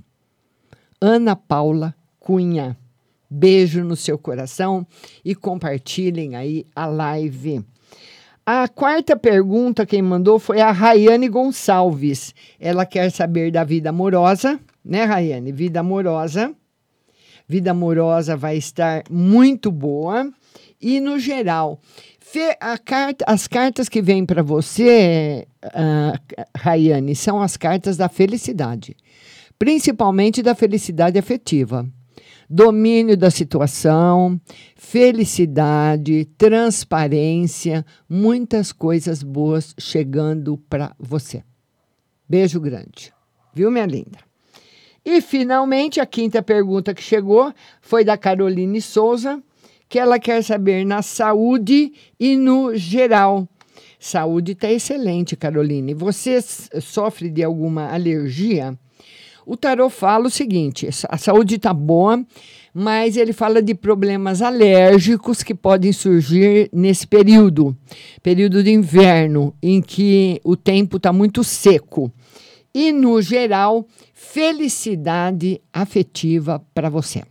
Ana 1.01 1.35
Paula 1.35 1.95
Cunha. 2.21 2.77
Beijo 3.29 3.83
no 3.83 3.97
seu 3.97 4.19
coração 4.19 4.87
e 5.25 5.35
compartilhem 5.35 6.37
aí 6.37 6.67
a 6.77 6.85
live. 6.85 7.65
A 8.45 8.67
quarta 8.67 9.17
pergunta 9.17 9.87
quem 9.87 10.03
mandou 10.03 10.37
foi 10.37 10.61
a 10.61 10.73
Rayane 10.73 11.29
Gonçalves. 11.29 12.35
Ela 12.59 12.85
quer 12.85 13.09
saber 13.11 13.53
da 13.53 13.63
vida 13.63 13.91
amorosa, 13.91 14.59
né, 14.85 15.05
Rayane? 15.05 15.53
Vida 15.53 15.79
amorosa. 15.79 16.53
Vida 17.47 17.71
amorosa 17.71 18.37
vai 18.37 18.57
estar 18.57 19.05
muito 19.09 19.71
boa. 19.71 20.29
E 20.81 20.99
no 20.99 21.21
geral, 21.21 21.79
carta, 22.85 23.25
as 23.29 23.47
cartas 23.47 23.89
que 23.89 24.03
vêm 24.03 24.27
para 24.27 24.43
você, 24.43 25.47
uh, 25.65 26.37
Rayane, 26.57 27.15
são 27.15 27.41
as 27.41 27.57
cartas 27.57 27.97
da 27.97 28.09
felicidade, 28.09 28.97
principalmente 29.57 30.43
da 30.43 30.57
felicidade 30.57 31.17
afetiva 31.17 31.89
domínio 32.53 33.17
da 33.17 33.31
situação, 33.31 34.39
felicidade, 34.77 36.27
transparência, 36.37 37.83
muitas 38.07 38.73
coisas 38.73 39.23
boas 39.23 39.75
chegando 39.79 40.59
para 40.69 40.95
você. 40.99 41.43
Beijo 42.29 42.61
grande. 42.61 43.11
Viu, 43.55 43.71
minha 43.71 43.87
linda? 43.87 44.19
E 45.03 45.23
finalmente 45.23 45.99
a 45.99 46.05
quinta 46.05 46.43
pergunta 46.43 46.93
que 46.93 47.03
chegou 47.03 47.55
foi 47.81 48.05
da 48.05 48.19
Caroline 48.19 48.83
Souza, 48.83 49.43
que 49.89 49.99
ela 49.99 50.19
quer 50.19 50.45
saber 50.45 50.85
na 50.85 51.01
saúde 51.01 51.95
e 52.21 52.37
no 52.37 52.77
geral. 52.77 53.49
Saúde 53.99 54.53
está 54.53 54.71
excelente, 54.71 55.37
Caroline. 55.37 55.95
Você 55.95 56.39
sofre 56.43 57.31
de 57.31 57.43
alguma 57.43 57.91
alergia? 57.91 58.79
O 59.45 59.57
tarot 59.57 59.93
fala 59.93 60.27
o 60.27 60.31
seguinte: 60.31 60.89
a 61.09 61.19
saúde 61.19 61.57
está 61.57 61.73
boa, 61.75 62.25
mas 62.73 63.17
ele 63.17 63.33
fala 63.33 63.61
de 63.61 63.75
problemas 63.75 64.41
alérgicos 64.41 65.43
que 65.43 65.55
podem 65.55 65.93
surgir 65.93 66.71
nesse 66.73 67.07
período 67.07 67.77
período 68.23 68.63
de 68.63 68.71
inverno, 68.71 69.55
em 69.63 69.83
que 69.83 70.41
o 70.45 70.57
tempo 70.57 70.97
está 70.97 71.13
muito 71.13 71.43
seco. 71.45 72.11
E, 72.75 72.91
no 72.91 73.21
geral, 73.21 73.87
felicidade 74.15 75.61
afetiva 75.73 76.65
para 76.73 76.89
você. 76.89 77.23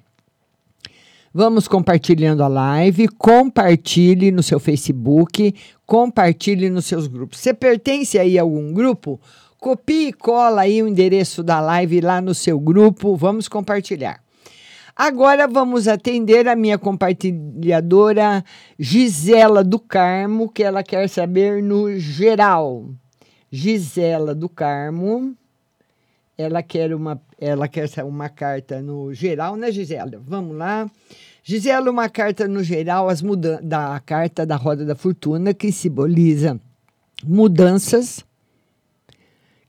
Vamos 1.34 1.66
compartilhando 1.66 2.44
a 2.44 2.48
live, 2.50 3.08
compartilhe 3.08 4.32
no 4.32 4.44
seu 4.44 4.60
Facebook, 4.60 5.56
compartilhe 5.86 6.70
nos 6.70 6.86
seus 6.86 7.08
grupos. 7.08 7.40
Você 7.40 7.54
pertence 7.54 8.20
aí 8.20 8.38
a 8.38 8.42
algum 8.42 8.74
grupo? 8.74 9.18
Copie 9.62 10.08
e 10.08 10.14
cola 10.14 10.62
aí 10.62 10.82
o 10.82 10.88
endereço 10.88 11.44
da 11.44 11.60
live 11.60 12.02
lá 12.02 12.20
no 12.20 12.34
seu 12.34 12.60
grupo. 12.60 13.16
Vamos 13.16 13.48
compartilhar. 13.48 14.20
Agora 14.96 15.48
vamos 15.48 15.88
atender 15.88 16.48
a 16.48 16.56
minha 16.56 16.80
compartilhadora 16.80 18.44
Gisela 18.80 19.64
do 19.64 19.78
Carmo, 19.78 20.50
que 20.50 20.64
ela 20.64 20.82
quer 20.82 21.08
saber 21.08 21.62
no 21.62 21.96
geral. 22.00 22.90
Gisela 23.52 24.34
do 24.34 24.50
Carmo, 24.50 25.38
ela 26.36 26.64
quer 26.64 26.92
uma, 26.96 27.22
ela 27.40 27.68
quer 27.68 27.88
uma 28.04 28.30
carta 28.30 28.82
no 28.82 29.14
geral, 29.14 29.56
né, 29.56 29.72
Gisela? 29.72 30.20
Vamos 30.26 30.58
lá. 30.58 30.90
Gisela, 31.44 31.92
uma 31.92 32.10
carta 32.10 32.48
no 32.48 32.64
geral, 32.64 33.08
as 33.08 33.22
mudanças 33.22 33.64
da 33.64 34.00
carta 34.00 34.44
da 34.44 34.56
roda 34.56 34.84
da 34.84 34.96
fortuna 34.96 35.54
que 35.54 35.72
simboliza 35.72 36.60
mudanças 37.24 38.26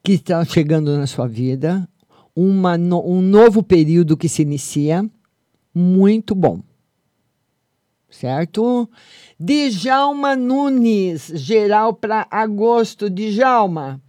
que 0.03 0.13
estão 0.13 0.45
chegando 0.45 0.97
na 0.97 1.07
sua 1.07 1.27
vida, 1.29 1.89
uma, 2.35 2.77
no- 2.77 3.07
um 3.07 3.21
novo 3.21 3.63
período 3.63 4.17
que 4.17 4.29
se 4.29 4.43
inicia, 4.43 5.09
muito 5.75 6.35
bom. 6.35 6.61
Certo? 8.11 8.89
Djalma 9.39 10.37
Nunes, 10.37 11.31
geral 11.35 11.95
para 11.95 12.27
agosto. 12.31 13.09
Djalma, 13.09 14.01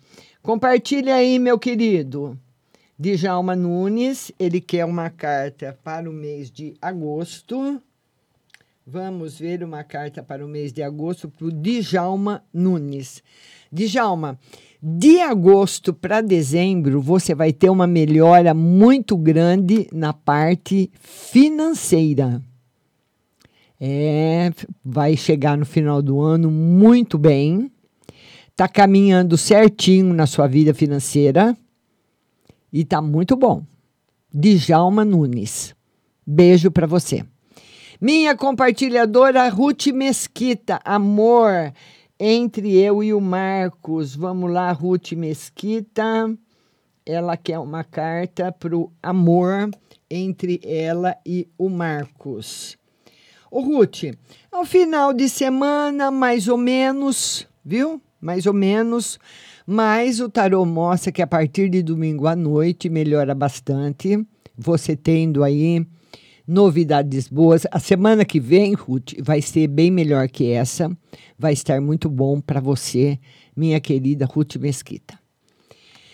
compartilha 0.42 1.16
aí, 1.16 1.40
meu 1.40 1.58
querido. 1.58 2.38
Djalma 3.00 3.56
Nunes, 3.56 4.32
ele 4.38 4.60
quer 4.60 4.86
uma 4.86 5.10
carta 5.10 5.78
para 5.84 6.10
o 6.10 6.14
mês 6.14 6.52
de 6.52 6.76
agosto. 6.82 7.82
Vamos 8.86 9.40
ver 9.40 9.64
uma 9.64 9.84
carta 9.84 10.22
para 10.22 10.46
o 10.46 10.50
mês 10.50 10.74
de 10.74 10.84
agosto 10.84 11.30
para 11.30 11.48
o 11.48 11.52
Djalma 11.52 12.44
Nunes. 12.54 13.24
Djalma, 13.72 14.38
de 14.86 15.22
agosto 15.22 15.94
para 15.94 16.20
dezembro, 16.20 17.00
você 17.00 17.34
vai 17.34 17.54
ter 17.54 17.70
uma 17.70 17.88
melhora 17.88 18.54
muito 18.54 19.16
grande 19.16 19.88
na 19.94 20.12
parte 20.12 20.92
financeira. 21.00 22.42
É, 23.80 24.52
vai 24.84 25.16
chegar 25.16 25.58
no 25.58 25.66
final 25.66 26.02
do 26.02 26.20
ano 26.20 26.52
muito 26.52 27.18
bem. 27.18 27.72
Tá 28.58 28.68
caminhando 28.68 29.38
certinho 29.38 30.14
na 30.14 30.28
sua 30.28 30.48
vida 30.48 30.74
financeira 30.74 31.56
e 32.72 32.84
tá 32.84 33.02
muito 33.02 33.38
bom. 33.38 33.64
Djalma 34.34 35.06
Nunes. 35.06 35.74
Beijo 36.28 36.70
para 36.70 36.88
você. 36.88 37.26
Minha 38.02 38.36
compartilhadora 38.36 39.48
Ruth 39.48 39.88
Mesquita, 39.88 40.82
amor 40.84 41.72
entre 42.20 42.78
eu 42.78 43.04
e 43.04 43.14
o 43.14 43.22
Marcos. 43.22 44.16
Vamos 44.16 44.52
lá, 44.52 44.72
Ruth 44.72 45.14
Mesquita. 45.14 46.34
Ela 47.06 47.36
quer 47.36 47.60
uma 47.60 47.84
carta 47.84 48.52
pro 48.52 48.92
amor 49.02 49.70
entre 50.10 50.60
ela 50.64 51.18
e 51.26 51.48
o 51.58 51.70
Marcos. 51.70 52.78
Ô, 53.52 53.62
Ruth, 53.62 54.06
é 54.06 54.58
um 54.58 54.66
final 54.66 55.14
de 55.14 55.28
semana, 55.28 56.10
mais 56.10 56.48
ou 56.48 56.58
menos, 56.58 57.48
viu? 57.64 58.02
Mais 58.22 58.46
ou 58.46 58.54
menos. 58.54 59.20
Mas 59.66 60.20
o 60.20 60.30
tarô 60.30 60.66
mostra 60.66 61.12
que 61.12 61.22
a 61.22 61.28
partir 61.28 61.70
de 61.70 61.84
domingo 61.84 62.28
à 62.28 62.36
noite 62.36 62.90
melhora 62.90 63.36
bastante. 63.36 64.26
Você 64.58 64.96
tendo 64.96 65.44
aí 65.44 65.86
novidades 66.48 67.28
boas. 67.28 67.66
A 67.72 67.80
semana 67.80 68.26
que 68.26 68.40
vem, 68.40 68.74
Ruth, 68.74 69.14
vai 69.22 69.42
ser 69.42 69.68
bem 69.68 69.90
melhor 69.90 70.28
que 70.28 70.52
essa. 70.52 70.96
Vai 71.38 71.54
estar 71.54 71.82
muito 71.82 72.10
bom 72.10 72.40
para 72.40 72.60
você, 72.60 73.20
minha 73.56 73.80
querida 73.80 74.26
Ruth 74.26 74.58
Mesquita. 74.58 75.20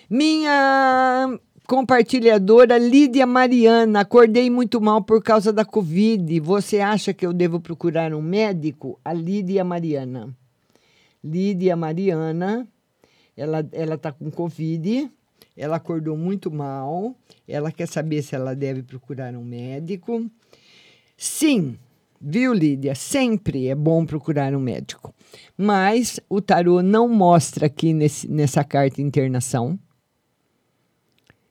Minha 0.10 1.40
compartilhadora 1.68 2.80
Lídia 2.80 3.28
Mariana, 3.28 4.00
acordei 4.00 4.50
muito 4.50 4.82
mal 4.82 5.04
por 5.04 5.22
causa 5.22 5.54
da 5.54 5.64
Covid. 5.64 6.40
Você 6.40 6.80
acha 6.80 7.14
que 7.14 7.26
eu 7.26 7.32
devo 7.32 7.60
procurar 7.60 8.12
um 8.14 8.22
médico? 8.22 9.00
A 9.06 9.14
Lídia 9.14 9.64
Mariana. 9.64 10.36
Lídia 11.24 11.76
Mariana, 11.76 12.68
ela 13.38 13.68
ela 13.72 13.98
tá 13.98 14.12
com 14.12 14.32
Covid, 14.32 15.12
ela 15.60 15.76
acordou 15.76 16.16
muito 16.16 16.50
mal, 16.50 17.14
ela 17.46 17.70
quer 17.70 17.86
saber 17.86 18.22
se 18.22 18.34
ela 18.34 18.56
deve 18.56 18.82
procurar 18.82 19.36
um 19.36 19.44
médico. 19.44 20.26
Sim, 21.18 21.78
viu, 22.20 22.54
Lídia? 22.54 22.96
Sempre 22.96 23.68
é 23.68 23.76
bom 23.76 24.06
procurar 24.06 24.56
um 24.56 24.60
médico. 24.60 25.14
Mas 25.58 26.18
o 26.30 26.40
tarô 26.40 26.82
não 26.82 27.10
mostra 27.10 27.66
aqui 27.66 27.92
nesse, 27.92 28.26
nessa 28.30 28.64
carta 28.64 29.02
internação. 29.02 29.78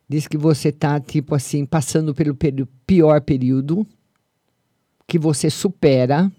Diz 0.08 0.26
que 0.26 0.38
você 0.38 0.72
tá, 0.72 0.98
tipo 0.98 1.34
assim, 1.34 1.66
passando 1.66 2.14
pelo 2.14 2.34
pior 2.86 3.20
período, 3.20 3.86
que 5.06 5.18
você 5.18 5.50
supera. 5.50 6.32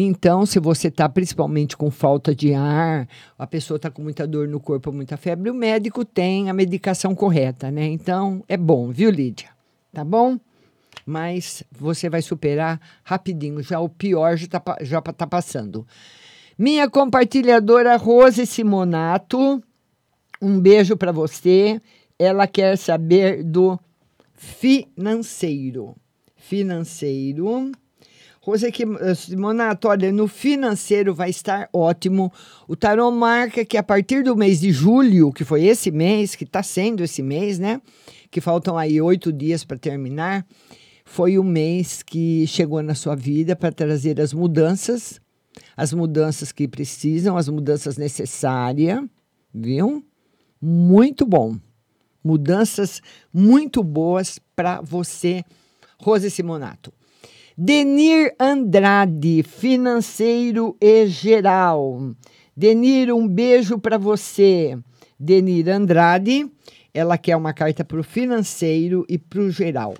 Então, 0.00 0.46
se 0.46 0.60
você 0.60 0.86
está 0.86 1.08
principalmente 1.08 1.76
com 1.76 1.90
falta 1.90 2.32
de 2.32 2.54
ar, 2.54 3.08
a 3.36 3.48
pessoa 3.48 3.78
está 3.78 3.90
com 3.90 4.00
muita 4.00 4.28
dor 4.28 4.46
no 4.46 4.60
corpo, 4.60 4.92
muita 4.92 5.16
febre, 5.16 5.50
o 5.50 5.54
médico 5.54 6.04
tem 6.04 6.48
a 6.48 6.52
medicação 6.52 7.16
correta, 7.16 7.68
né? 7.68 7.84
Então, 7.86 8.44
é 8.46 8.56
bom, 8.56 8.92
viu, 8.92 9.10
Lídia? 9.10 9.48
Tá 9.92 10.04
bom? 10.04 10.38
Mas 11.04 11.64
você 11.72 12.08
vai 12.08 12.22
superar 12.22 12.80
rapidinho, 13.02 13.60
já 13.60 13.80
o 13.80 13.88
pior 13.88 14.36
já 14.36 14.44
está 14.44 14.62
já 14.82 15.02
tá 15.02 15.26
passando. 15.26 15.84
Minha 16.56 16.88
compartilhadora 16.88 17.96
Rose 17.96 18.46
Simonato, 18.46 19.60
um 20.40 20.60
beijo 20.60 20.96
para 20.96 21.10
você. 21.10 21.82
Ela 22.16 22.46
quer 22.46 22.78
saber 22.78 23.42
do 23.42 23.76
financeiro. 24.32 25.96
Financeiro. 26.36 27.72
Rose 28.40 28.66
eh, 28.66 29.14
Simonato, 29.14 29.88
olha, 29.88 30.12
no 30.12 30.28
financeiro 30.28 31.14
vai 31.14 31.30
estar 31.30 31.68
ótimo. 31.72 32.32
O 32.66 32.76
tarô 32.76 33.10
marca 33.10 33.64
que 33.64 33.76
a 33.76 33.82
partir 33.82 34.22
do 34.22 34.36
mês 34.36 34.60
de 34.60 34.72
julho, 34.72 35.32
que 35.32 35.44
foi 35.44 35.64
esse 35.64 35.90
mês, 35.90 36.34
que 36.34 36.44
está 36.44 36.62
sendo 36.62 37.02
esse 37.02 37.22
mês, 37.22 37.58
né? 37.58 37.80
Que 38.30 38.40
faltam 38.40 38.78
aí 38.78 39.00
oito 39.00 39.32
dias 39.32 39.64
para 39.64 39.76
terminar, 39.76 40.46
foi 41.04 41.38
o 41.38 41.44
mês 41.44 42.02
que 42.02 42.46
chegou 42.46 42.82
na 42.82 42.94
sua 42.94 43.16
vida 43.16 43.56
para 43.56 43.72
trazer 43.72 44.20
as 44.20 44.32
mudanças, 44.32 45.20
as 45.76 45.92
mudanças 45.92 46.52
que 46.52 46.68
precisam, 46.68 47.36
as 47.36 47.48
mudanças 47.48 47.96
necessárias, 47.96 49.02
viu? 49.52 50.04
Muito 50.60 51.26
bom. 51.26 51.56
Mudanças 52.22 53.00
muito 53.32 53.82
boas 53.82 54.38
para 54.54 54.80
você, 54.80 55.44
Rose 55.98 56.30
Simonato. 56.30 56.92
Denir 57.60 58.36
Andrade, 58.38 59.42
financeiro 59.42 60.76
e 60.80 61.08
geral. 61.08 62.14
Denir, 62.56 63.12
um 63.12 63.26
beijo 63.26 63.80
para 63.80 63.98
você. 63.98 64.78
Denir 65.18 65.68
Andrade, 65.68 66.48
ela 66.94 67.18
quer 67.18 67.34
uma 67.34 67.52
carta 67.52 67.84
para 67.84 67.98
o 67.98 68.04
financeiro 68.04 69.04
e 69.08 69.18
para 69.18 69.40
o 69.40 69.50
geral. 69.50 69.94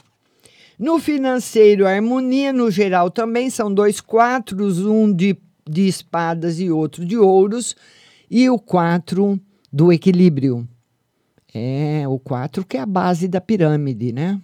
No 0.78 1.00
financeiro, 1.00 1.84
harmonia 1.84 2.52
no 2.52 2.70
geral 2.70 3.10
também 3.10 3.50
são 3.50 3.74
dois 3.74 4.00
quatros, 4.00 4.86
um 4.86 5.12
de, 5.12 5.36
de 5.68 5.88
espadas 5.88 6.60
e 6.60 6.70
outro 6.70 7.04
de 7.04 7.18
ouros, 7.18 7.74
e 8.30 8.48
o 8.48 8.56
quatro 8.56 9.36
do 9.72 9.92
equilíbrio. 9.92 10.64
É, 11.52 12.06
o 12.06 12.20
quatro 12.20 12.64
que 12.64 12.76
é 12.76 12.80
a 12.80 12.86
base 12.86 13.26
da 13.26 13.40
pirâmide, 13.40 14.12
né? 14.12 14.40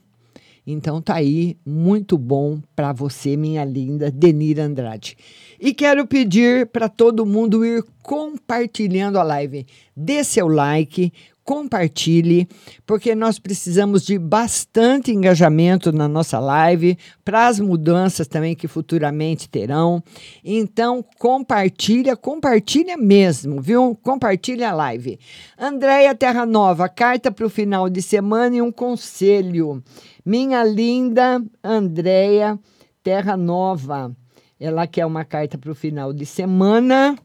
Então 0.66 1.02
tá 1.02 1.16
aí, 1.16 1.58
muito 1.64 2.16
bom 2.16 2.58
para 2.74 2.90
você, 2.92 3.36
minha 3.36 3.64
linda 3.64 4.10
Denira 4.10 4.64
Andrade. 4.64 5.16
E 5.60 5.74
quero 5.74 6.06
pedir 6.06 6.66
para 6.66 6.88
todo 6.88 7.26
mundo 7.26 7.64
ir 7.64 7.84
compartilhando 8.02 9.18
a 9.18 9.22
live. 9.22 9.66
Dê 9.94 10.24
seu 10.24 10.48
like, 10.48 11.12
compartilhe, 11.44 12.48
porque 12.86 13.14
nós 13.14 13.38
precisamos 13.38 14.04
de 14.04 14.18
bastante 14.18 15.12
engajamento 15.12 15.92
na 15.92 16.08
nossa 16.08 16.38
live, 16.38 16.98
para 17.24 17.46
as 17.46 17.60
mudanças 17.60 18.26
também 18.26 18.54
que 18.54 18.66
futuramente 18.66 19.48
terão. 19.48 20.02
Então, 20.42 21.04
compartilha, 21.18 22.16
compartilha 22.16 22.96
mesmo, 22.96 23.60
viu? 23.60 23.94
Compartilha 24.02 24.70
a 24.70 24.74
live. 24.74 25.18
Andréia 25.58 26.14
Terra 26.14 26.46
Nova, 26.46 26.88
carta 26.88 27.30
para 27.30 27.46
o 27.46 27.50
final 27.50 27.90
de 27.90 28.00
semana 28.00 28.56
e 28.56 28.62
um 28.62 28.72
conselho. 28.72 29.82
Minha 30.24 30.64
linda 30.64 31.44
Andréia 31.62 32.58
Terra 33.02 33.36
Nova, 33.36 34.16
ela 34.58 34.86
quer 34.86 35.04
uma 35.04 35.24
carta 35.24 35.58
para 35.58 35.70
o 35.70 35.74
final 35.74 36.12
de 36.12 36.24
semana 36.24 37.18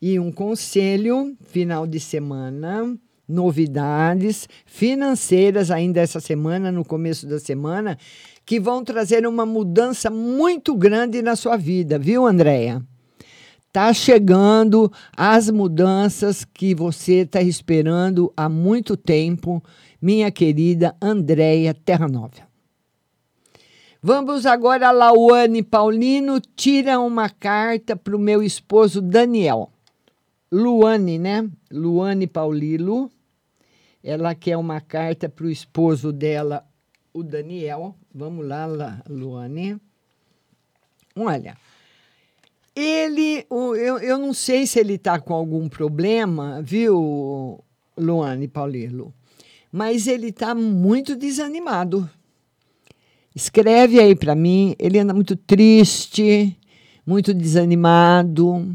e 0.00 0.18
um 0.18 0.32
conselho, 0.32 1.36
final 1.44 1.86
de 1.86 2.00
semana, 2.00 2.96
novidades 3.28 4.48
financeiras 4.64 5.70
ainda 5.70 6.00
essa 6.00 6.20
semana, 6.20 6.72
no 6.72 6.84
começo 6.84 7.26
da 7.26 7.38
semana, 7.38 7.98
que 8.46 8.58
vão 8.58 8.82
trazer 8.82 9.26
uma 9.26 9.44
mudança 9.44 10.08
muito 10.08 10.74
grande 10.74 11.20
na 11.20 11.36
sua 11.36 11.56
vida, 11.56 11.98
viu, 11.98 12.26
Andréia? 12.26 12.82
Tá 13.70 13.92
chegando 13.92 14.90
as 15.14 15.50
mudanças 15.50 16.44
que 16.44 16.74
você 16.74 17.16
está 17.16 17.42
esperando 17.42 18.32
há 18.34 18.48
muito 18.48 18.96
tempo, 18.96 19.62
minha 20.00 20.30
querida 20.30 20.96
Andréia 21.02 21.74
Terra 21.74 22.08
Nova. 22.08 22.48
Vamos 24.00 24.46
agora, 24.46 24.90
Lauane 24.90 25.62
Paulino, 25.62 26.40
tira 26.40 26.98
uma 27.00 27.28
carta 27.28 27.94
para 27.94 28.16
o 28.16 28.18
meu 28.18 28.42
esposo 28.42 29.02
Daniel. 29.02 29.70
Luane, 30.50 31.18
né? 31.18 31.46
Luane 31.70 32.26
Paulilo. 32.26 33.10
Ela 34.08 34.34
quer 34.34 34.56
uma 34.56 34.80
carta 34.80 35.28
para 35.28 35.44
o 35.44 35.50
esposo 35.50 36.10
dela, 36.10 36.66
o 37.12 37.22
Daniel. 37.22 37.94
Vamos 38.14 38.48
lá, 38.48 38.66
Luane. 39.06 39.78
Olha, 41.14 41.54
Ele, 42.74 43.44
eu, 43.50 43.98
eu 43.98 44.16
não 44.16 44.32
sei 44.32 44.66
se 44.66 44.80
ele 44.80 44.94
está 44.94 45.20
com 45.20 45.34
algum 45.34 45.68
problema, 45.68 46.62
viu, 46.62 47.62
Luane 47.98 48.48
Paulilo? 48.48 49.12
Mas 49.70 50.06
ele 50.06 50.28
está 50.28 50.54
muito 50.54 51.14
desanimado. 51.14 52.08
Escreve 53.34 54.00
aí 54.00 54.16
para 54.16 54.34
mim. 54.34 54.74
Ele 54.78 54.98
anda 54.98 55.12
muito 55.12 55.36
triste, 55.36 56.58
muito 57.04 57.34
desanimado, 57.34 58.74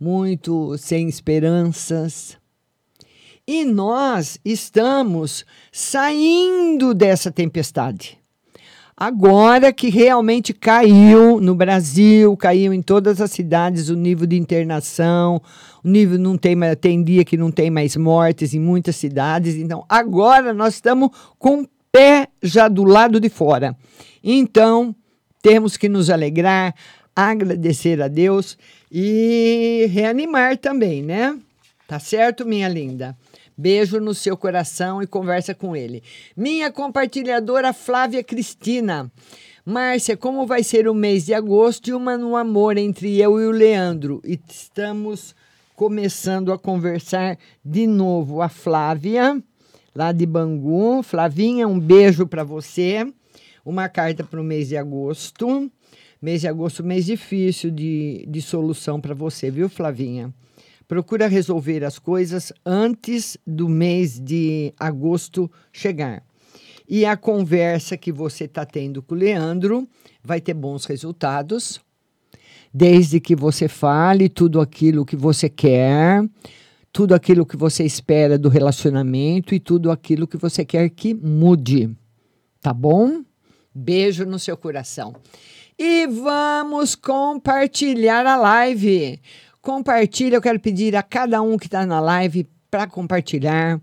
muito 0.00 0.78
sem 0.78 1.10
esperanças. 1.10 2.42
E 3.46 3.62
nós 3.62 4.38
estamos 4.42 5.44
saindo 5.70 6.94
dessa 6.94 7.30
tempestade. 7.30 8.18
Agora 8.96 9.70
que 9.70 9.90
realmente 9.90 10.54
caiu 10.54 11.40
no 11.40 11.54
Brasil, 11.54 12.34
caiu 12.38 12.72
em 12.72 12.80
todas 12.80 13.20
as 13.20 13.32
cidades 13.32 13.90
o 13.90 13.96
nível 13.96 14.26
de 14.26 14.38
internação, 14.38 15.42
o 15.82 15.88
nível 15.88 16.18
não 16.18 16.38
tem 16.38 16.56
tem 16.80 17.02
dia 17.04 17.24
que 17.24 17.36
não 17.36 17.50
tem 17.50 17.70
mais 17.70 17.96
mortes 17.96 18.54
em 18.54 18.60
muitas 18.60 18.96
cidades. 18.96 19.56
Então, 19.56 19.84
agora 19.90 20.54
nós 20.54 20.74
estamos 20.74 21.10
com 21.38 21.62
o 21.62 21.68
pé 21.92 22.28
já 22.42 22.66
do 22.66 22.84
lado 22.84 23.20
de 23.20 23.28
fora. 23.28 23.76
Então, 24.22 24.96
temos 25.42 25.76
que 25.76 25.88
nos 25.88 26.08
alegrar, 26.08 26.74
agradecer 27.14 28.00
a 28.00 28.08
Deus 28.08 28.56
e 28.90 29.86
reanimar 29.90 30.56
também, 30.56 31.02
né? 31.02 31.36
Tá 31.86 31.98
certo, 31.98 32.46
minha 32.46 32.68
linda? 32.68 33.14
Beijo 33.56 34.00
no 34.00 34.14
seu 34.14 34.36
coração 34.36 35.00
e 35.00 35.06
conversa 35.06 35.54
com 35.54 35.76
ele. 35.76 36.02
Minha 36.36 36.72
compartilhadora 36.72 37.72
Flávia 37.72 38.22
Cristina. 38.22 39.10
Márcia, 39.64 40.16
como 40.16 40.46
vai 40.46 40.62
ser 40.62 40.88
o 40.88 40.94
mês 40.94 41.26
de 41.26 41.32
agosto 41.32 41.88
e 41.88 41.92
uma 41.94 42.18
no 42.18 42.36
amor 42.36 42.76
entre 42.76 43.20
eu 43.20 43.40
e 43.40 43.46
o 43.46 43.50
Leandro? 43.50 44.20
E 44.24 44.38
estamos 44.48 45.34
começando 45.76 46.52
a 46.52 46.58
conversar 46.58 47.38
de 47.64 47.86
novo. 47.86 48.42
A 48.42 48.48
Flávia, 48.48 49.40
lá 49.94 50.10
de 50.10 50.26
Bangu. 50.26 51.02
Flavinha, 51.02 51.68
um 51.68 51.78
beijo 51.78 52.26
para 52.26 52.42
você. 52.42 53.06
Uma 53.64 53.88
carta 53.88 54.24
para 54.24 54.40
o 54.40 54.44
mês 54.44 54.68
de 54.68 54.76
agosto. 54.76 55.70
Mês 56.20 56.40
de 56.40 56.48
agosto, 56.48 56.82
mês 56.82 57.06
difícil 57.06 57.70
de, 57.70 58.24
de 58.26 58.42
solução 58.42 59.00
para 59.00 59.14
você, 59.14 59.50
viu, 59.50 59.68
Flavinha? 59.68 60.32
Procura 60.86 61.26
resolver 61.26 61.84
as 61.84 61.98
coisas 61.98 62.52
antes 62.64 63.38
do 63.46 63.68
mês 63.68 64.20
de 64.20 64.72
agosto 64.78 65.50
chegar. 65.72 66.22
E 66.88 67.06
a 67.06 67.16
conversa 67.16 67.96
que 67.96 68.12
você 68.12 68.44
está 68.44 68.66
tendo 68.66 69.02
com 69.02 69.14
o 69.14 69.18
Leandro 69.18 69.88
vai 70.22 70.40
ter 70.40 70.52
bons 70.52 70.84
resultados, 70.84 71.80
desde 72.72 73.20
que 73.20 73.34
você 73.34 73.68
fale 73.68 74.28
tudo 74.28 74.60
aquilo 74.60 75.06
que 75.06 75.16
você 75.16 75.48
quer, 75.48 76.22
tudo 76.92 77.14
aquilo 77.14 77.46
que 77.46 77.56
você 77.56 77.84
espera 77.84 78.38
do 78.38 78.48
relacionamento 78.48 79.54
e 79.54 79.60
tudo 79.60 79.90
aquilo 79.90 80.26
que 80.26 80.36
você 80.36 80.64
quer 80.64 80.90
que 80.90 81.14
mude. 81.14 81.90
Tá 82.60 82.72
bom? 82.72 83.24
Beijo 83.74 84.24
no 84.24 84.38
seu 84.38 84.56
coração. 84.56 85.14
E 85.78 86.06
vamos 86.06 86.94
compartilhar 86.94 88.26
a 88.26 88.36
live. 88.36 89.20
Compartilha, 89.64 90.36
eu 90.36 90.42
quero 90.42 90.60
pedir 90.60 90.94
a 90.94 91.02
cada 91.02 91.40
um 91.40 91.56
que 91.56 91.64
está 91.64 91.86
na 91.86 91.98
live 91.98 92.46
para 92.70 92.86
compartilhar. 92.86 93.80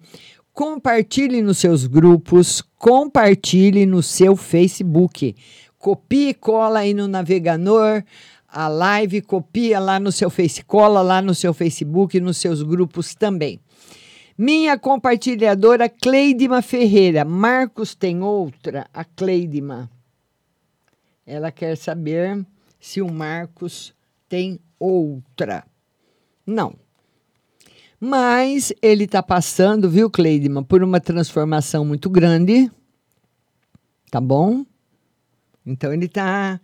Compartilhe 0.53 1.41
nos 1.41 1.57
seus 1.57 1.87
grupos, 1.87 2.61
compartilhe 2.77 3.87
no 3.87 4.03
seu 4.03 4.35
Facebook. 4.35 5.35
Copie 5.79 6.29
e 6.29 6.33
cola 6.35 6.81
aí 6.81 6.93
no 6.93 7.07
navegador 7.07 8.03
a 8.47 8.67
live, 8.67 9.23
copia 9.23 9.79
lá 9.79 9.99
no 9.99 10.11
seu 10.11 10.29
Face, 10.29 10.63
cola 10.63 11.01
lá 11.01 11.19
no 11.19 11.33
seu 11.33 11.51
Facebook 11.51 12.19
nos 12.19 12.37
seus 12.37 12.61
grupos 12.61 13.15
também. 13.15 13.59
Minha 14.37 14.77
compartilhadora 14.77 15.89
Cleidima 15.89 16.61
Ferreira. 16.61 17.25
Marcos 17.25 17.95
tem 17.95 18.21
outra? 18.21 18.85
A 18.93 19.03
Cleidima. 19.03 19.89
Ela 21.25 21.51
quer 21.51 21.75
saber 21.75 22.45
se 22.79 23.01
o 23.01 23.11
Marcos 23.11 23.95
tem 24.29 24.59
outra. 24.79 25.70
Não. 26.45 26.75
Mas 27.99 28.73
ele 28.81 29.03
está 29.03 29.21
passando, 29.21 29.89
viu, 29.89 30.09
Cleidima, 30.09 30.63
por 30.63 30.83
uma 30.83 30.99
transformação 30.99 31.85
muito 31.85 32.09
grande. 32.09 32.71
Tá 34.09 34.19
bom? 34.19 34.65
Então 35.65 35.93
ele 35.93 36.05
está 36.05 36.59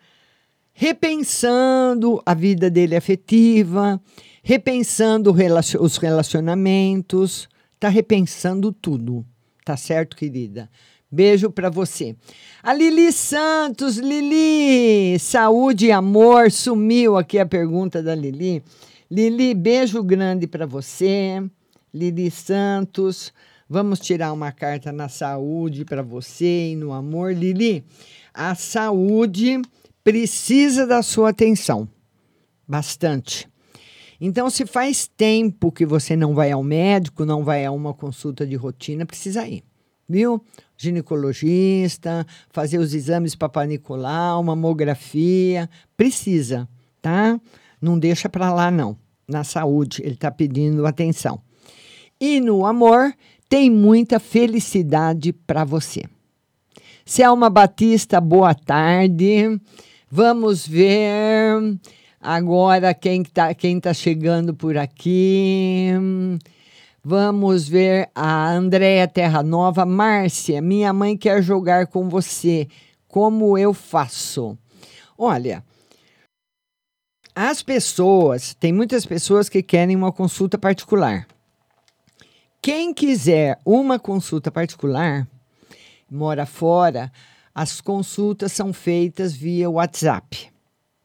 repensando 0.73 2.21
a 2.25 2.33
vida 2.33 2.69
dele 2.69 2.95
afetiva, 2.95 4.01
repensando 4.43 5.33
os 5.79 5.97
relacionamentos, 5.97 7.47
está 7.75 7.89
repensando 7.89 8.71
tudo. 8.71 9.25
Tá 9.63 9.77
certo, 9.77 10.15
querida? 10.15 10.69
Beijo 11.09 11.49
para 11.49 11.69
você. 11.69 12.15
A 12.61 12.73
Lili 12.73 13.11
Santos, 13.11 13.97
Lili, 13.97 15.17
saúde 15.19 15.87
e 15.87 15.91
amor, 15.91 16.51
sumiu 16.51 17.15
aqui 17.15 17.39
a 17.39 17.45
pergunta 17.45 18.03
da 18.03 18.13
Lili. 18.13 18.61
Lili, 19.09 19.53
beijo 19.53 20.03
grande 20.03 20.47
para 20.47 20.65
você. 20.65 21.41
Lili 21.93 22.29
Santos, 22.29 23.33
vamos 23.69 23.99
tirar 23.99 24.33
uma 24.33 24.51
carta 24.51 24.91
na 24.91 25.07
saúde 25.07 25.85
para 25.85 26.03
você 26.03 26.71
e 26.71 26.75
no 26.75 26.91
amor. 26.91 27.33
Lili, 27.33 27.85
a 28.33 28.53
saúde 28.53 29.61
precisa 30.03 30.85
da 30.85 31.01
sua 31.01 31.29
atenção. 31.29 31.87
Bastante. 32.67 33.47
Então, 34.19 34.49
se 34.49 34.65
faz 34.65 35.07
tempo 35.07 35.71
que 35.71 35.85
você 35.85 36.13
não 36.15 36.35
vai 36.35 36.51
ao 36.51 36.63
médico, 36.63 37.23
não 37.23 37.45
vai 37.45 37.63
a 37.63 37.71
uma 37.71 37.93
consulta 37.93 38.45
de 38.45 38.55
rotina, 38.55 39.05
precisa 39.05 39.47
ir, 39.47 39.63
viu? 40.09 40.43
Ginecologista, 40.75 42.25
fazer 42.49 42.77
os 42.77 42.93
exames 42.93 43.37
Nicolau, 43.67 44.43
mamografia, 44.43 45.69
precisa, 45.95 46.67
tá? 47.01 47.39
Não 47.81 47.97
deixa 47.97 48.27
para 48.27 48.53
lá, 48.53 48.71
não. 48.71 48.97
Na 49.27 49.43
saúde, 49.43 50.01
ele 50.03 50.13
está 50.13 50.31
pedindo 50.31 50.85
atenção. 50.85 51.41
E 52.19 52.39
no 52.39 52.65
amor, 52.65 53.13
tem 53.49 53.69
muita 53.69 54.19
felicidade 54.19 55.31
para 55.31 55.63
você. 55.63 56.03
Selma 57.05 57.49
Batista, 57.49 58.19
boa 58.19 58.53
tarde. 58.53 59.59
Vamos 60.09 60.67
ver 60.67 61.77
agora 62.19 62.93
quem 62.93 63.21
está 63.21 63.53
quem 63.53 63.79
tá 63.79 63.93
chegando 63.93 64.53
por 64.53 64.77
aqui. 64.77 65.91
Vamos 67.03 67.69
ver 67.69 68.09
a 68.13 68.51
Andréia 68.51 69.07
Terra 69.07 69.41
Nova. 69.41 69.85
Márcia, 69.85 70.61
minha 70.61 70.91
mãe 70.91 71.15
quer 71.15 71.41
jogar 71.41 71.87
com 71.87 72.09
você. 72.09 72.67
Como 73.07 73.57
eu 73.57 73.73
faço? 73.73 74.57
Olha, 75.17 75.63
as 77.39 77.61
pessoas, 77.61 78.55
tem 78.55 78.73
muitas 78.73 79.05
pessoas 79.05 79.47
que 79.47 79.61
querem 79.61 79.95
uma 79.95 80.11
consulta 80.11 80.57
particular. 80.57 81.27
Quem 82.59 82.91
quiser 82.91 83.59
uma 83.63 83.99
consulta 83.99 84.49
particular, 84.49 85.27
mora 86.09 86.47
fora, 86.47 87.11
as 87.53 87.79
consultas 87.79 88.53
são 88.53 88.73
feitas 88.73 89.33
via 89.33 89.69
WhatsApp, 89.69 90.51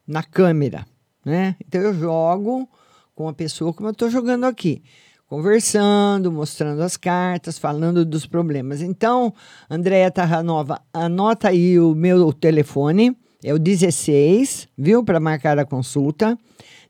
na 0.07 0.23
câmera, 0.23 0.87
né? 1.23 1.55
Então 1.67 1.79
eu 1.79 1.93
jogo 1.93 2.67
com 3.13 3.27
a 3.27 3.33
pessoa 3.33 3.71
como 3.71 3.89
eu 3.89 3.93
estou 3.93 4.09
jogando 4.09 4.45
aqui, 4.45 4.81
conversando, 5.27 6.31
mostrando 6.31 6.81
as 6.81 6.97
cartas, 6.97 7.59
falando 7.59 8.03
dos 8.03 8.25
problemas. 8.25 8.81
Então, 8.81 9.31
Andréia 9.69 10.09
Tarranova, 10.09 10.81
anota 10.91 11.49
aí 11.49 11.79
o 11.79 11.93
meu 11.93 12.33
telefone, 12.33 13.15
é 13.43 13.53
o 13.53 13.59
16, 13.59 14.67
viu, 14.77 15.03
para 15.03 15.19
marcar 15.19 15.59
a 15.59 15.65
consulta, 15.65 16.37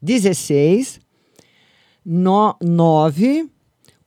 16 0.01 0.99
no, 2.05 2.55
9 2.61 3.49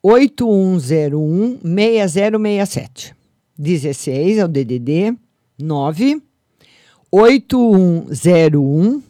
8101 0.02 1.58
6067. 1.62 3.16
16 3.58 4.38
é 4.38 4.44
o 4.44 4.48
DDD 4.48 5.16
9 5.58 6.22
8101 7.10 9.02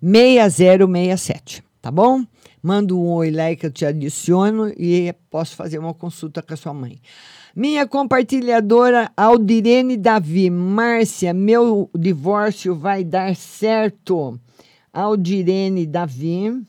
6067, 0.00 1.62
tá 1.82 1.90
bom? 1.90 2.24
Manda 2.62 2.94
um 2.94 3.12
oi 3.12 3.30
lá 3.30 3.54
que 3.54 3.66
eu 3.66 3.70
te 3.70 3.84
adiciono 3.84 4.68
e 4.78 5.14
posso 5.28 5.54
fazer 5.56 5.78
uma 5.78 5.92
consulta 5.92 6.40
com 6.40 6.54
a 6.54 6.56
sua 6.56 6.72
mãe. 6.72 6.98
Minha 7.56 7.86
compartilhadora 7.86 9.12
Aldirene 9.16 9.96
Davi, 9.96 10.50
Márcia, 10.50 11.32
meu 11.32 11.88
divórcio 11.94 12.74
vai 12.74 13.04
dar 13.04 13.36
certo. 13.36 14.40
Aldirene 14.92 15.86
Davi, 15.86 16.60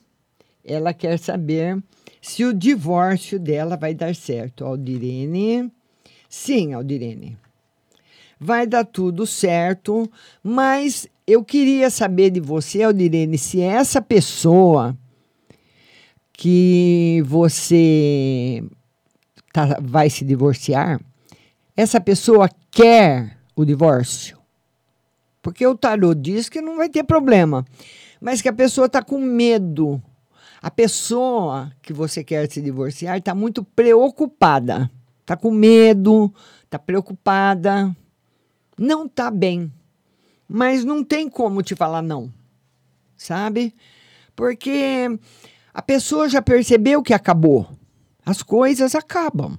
ela 0.64 0.94
quer 0.94 1.18
saber 1.18 1.82
se 2.22 2.46
o 2.46 2.54
divórcio 2.54 3.40
dela 3.40 3.76
vai 3.76 3.96
dar 3.96 4.14
certo. 4.14 4.64
Aldirene, 4.64 5.72
sim, 6.30 6.74
Aldirene. 6.76 7.36
vai 8.40 8.68
dar 8.68 8.86
tudo 8.86 9.26
certo, 9.26 10.08
mas 10.44 11.08
eu 11.26 11.44
queria 11.44 11.90
saber 11.90 12.30
de 12.30 12.40
você, 12.40 12.84
Aldirene, 12.84 13.40
se 13.40 13.60
essa 13.60 14.04
pessoa 14.04 14.96
que 16.32 17.24
você 17.26 18.64
tá, 19.56 19.80
vai 19.82 20.10
se 20.10 20.26
divorciar, 20.26 20.99
essa 21.78 22.01
pessoa 22.01 22.49
quer 22.70 23.38
o 23.56 23.64
divórcio. 23.64 24.38
Porque 25.41 25.66
o 25.66 25.78
tarô 25.78 26.14
diz 26.14 26.49
que 26.49 26.60
não 26.60 26.76
vai 26.76 26.89
ter 26.89 27.06
problema, 27.06 27.66
mas 28.20 28.41
que 28.41 28.49
a 28.49 28.53
pessoa 28.53 28.88
está 28.88 29.01
com 29.01 29.18
medo. 29.18 30.01
A 30.62 30.70
pessoa 30.70 31.72
que 31.82 31.93
você 31.93 32.22
quer 32.22 32.51
se 32.51 32.62
divorciar 32.62 33.18
está 33.18 33.34
muito 33.34 33.64
preocupada, 33.64 34.91
está 35.22 35.38
com 35.38 35.51
medo, 35.51 36.34
está 36.66 36.78
preocupada, 36.78 37.95
não 38.78 39.06
está 39.06 39.32
bem. 39.32 39.72
Mas 40.49 40.84
não 40.84 41.01
tem 41.01 41.30
como 41.30 41.64
te 41.64 41.76
falar 41.76 42.01
não, 42.01 42.32
sabe? 43.16 43.74
Porque 44.36 45.18
a 45.74 45.82
pessoa 45.82 46.28
já 46.28 46.41
percebeu 46.41 47.01
que 47.01 47.14
acabou. 47.14 47.70
As 48.26 48.41
coisas 48.41 48.95
acabam. 48.95 49.57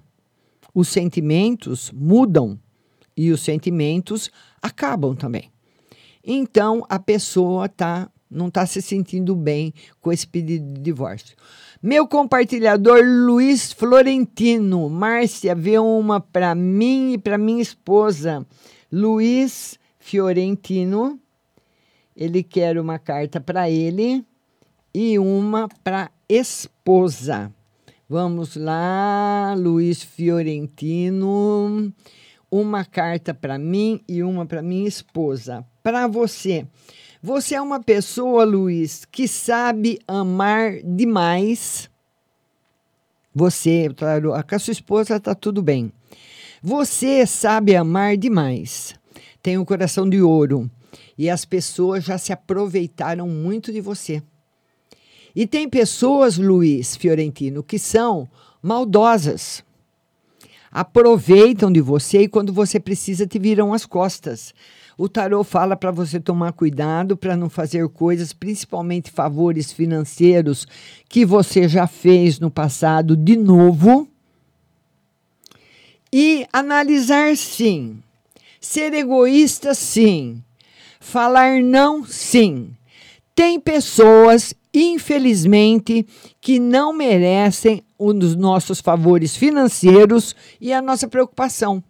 Os 0.75 0.89
sentimentos 0.89 1.91
mudam 1.93 2.59
e 3.17 3.31
os 3.31 3.41
sentimentos 3.41 4.31
acabam 4.61 5.15
também. 5.15 5.51
Então 6.25 6.85
a 6.89 6.99
pessoa 6.99 7.69
tá 7.69 8.11
não 8.29 8.49
está 8.49 8.67
se 8.67 8.83
sentindo 8.83 9.37
bem 9.37 9.73
com 10.01 10.13
esse 10.13 10.27
pedido 10.27 10.75
de 10.75 10.81
divórcio. 10.81 11.37
Meu 11.81 12.09
compartilhador 12.09 13.01
Luiz 13.05 13.73
Florentino, 13.73 14.91
Márcia, 14.91 15.55
vê 15.55 15.79
uma 15.79 16.21
para 16.21 16.55
mim 16.55 17.13
e 17.13 17.19
para 17.19 17.39
minha 17.39 17.63
esposa, 17.63 18.45
Luiz 18.91 19.79
Fiorentino. 19.99 21.21
Ele 22.17 22.43
quer 22.43 22.79
uma 22.79 22.99
carta 22.99 23.41
para 23.41 23.71
ele 23.71 24.25
e 24.93 25.19
uma 25.19 25.69
para 25.85 26.11
esposa. 26.29 27.53
Vamos 28.09 28.55
lá, 28.55 29.53
Luiz 29.59 30.01
Fiorentino. 30.01 31.93
Uma 32.49 32.85
carta 32.85 33.35
para 33.35 33.59
mim 33.59 34.01
e 34.09 34.23
uma 34.23 34.47
para 34.47 34.63
minha 34.63 34.87
esposa. 34.87 35.67
Para 35.83 36.07
você. 36.07 36.65
Você 37.21 37.57
é 37.57 37.61
uma 37.61 37.83
pessoa, 37.83 38.45
Luiz, 38.45 39.05
que 39.05 39.27
sabe 39.27 39.99
amar 40.07 40.75
demais. 40.85 41.91
Você, 43.35 43.91
claro, 43.97 44.31
com 44.49 44.55
a 44.55 44.59
sua 44.61 44.71
esposa 44.71 45.17
está 45.17 45.35
tudo 45.35 45.61
bem. 45.61 45.93
Você 46.63 47.27
sabe 47.27 47.75
amar 47.75 48.17
demais. 48.17 48.95
Tem 49.43 49.59
um 49.59 49.65
coração 49.65 50.09
de 50.09 50.23
ouro. 50.23 50.71
E 51.19 51.29
as 51.29 51.45
pessoas 51.45 52.05
já 52.05 52.19
se 52.19 52.33
aproveitaram 52.33 53.29
muito 53.29 53.73
de 53.73 53.81
você. 53.81 54.23
E 55.37 55.47
tem 55.47 55.69
pessoas, 55.69 56.39
Luiz 56.39 56.97
Fiorentino, 56.97 57.63
que 57.63 57.79
são 57.79 58.27
maldosas. 58.63 59.63
Aproveitam 60.73 61.71
de 61.71 61.79
você 61.79 62.23
e 62.23 62.29
quando 62.29 62.55
você 62.55 62.81
precisa 62.81 63.27
te 63.27 63.39
viram 63.39 63.75
as 63.75 63.85
costas. 63.85 64.55
O 64.97 65.11
tarô 65.11 65.45
fala 65.45 65.77
para 65.77 65.91
você 65.91 66.19
tomar 66.19 66.55
cuidado 66.55 67.19
para 67.19 67.37
não 67.37 67.51
fazer 67.51 67.87
coisas, 67.91 68.33
principalmente 68.33 69.11
favores 69.11 69.71
financeiros 69.71 70.67
que 71.07 71.23
você 71.23 71.69
já 71.69 71.87
fez 71.87 72.41
no 72.41 72.51
passado 72.51 73.15
de 73.15 73.37
novo. 73.37 74.09
E 76.11 76.47
analisar 76.51 77.37
sim. 77.37 78.03
Ser 78.59 78.95
egoísta 78.95 79.75
sim. 79.75 80.43
Falar 80.99 81.63
não 81.63 82.07
sim. 82.07 82.71
Tem 83.35 83.61
pessoas 83.61 84.55
infelizmente, 84.79 86.07
que 86.39 86.61
não 86.61 86.93
merecem 86.93 87.83
um 87.99 88.13
dos 88.13 88.37
nossos 88.37 88.79
favores 88.79 89.35
financeiros 89.35 90.37
e 90.61 90.71
a 90.71 90.83
nossa 90.83 91.09
preocupação. 91.09 91.83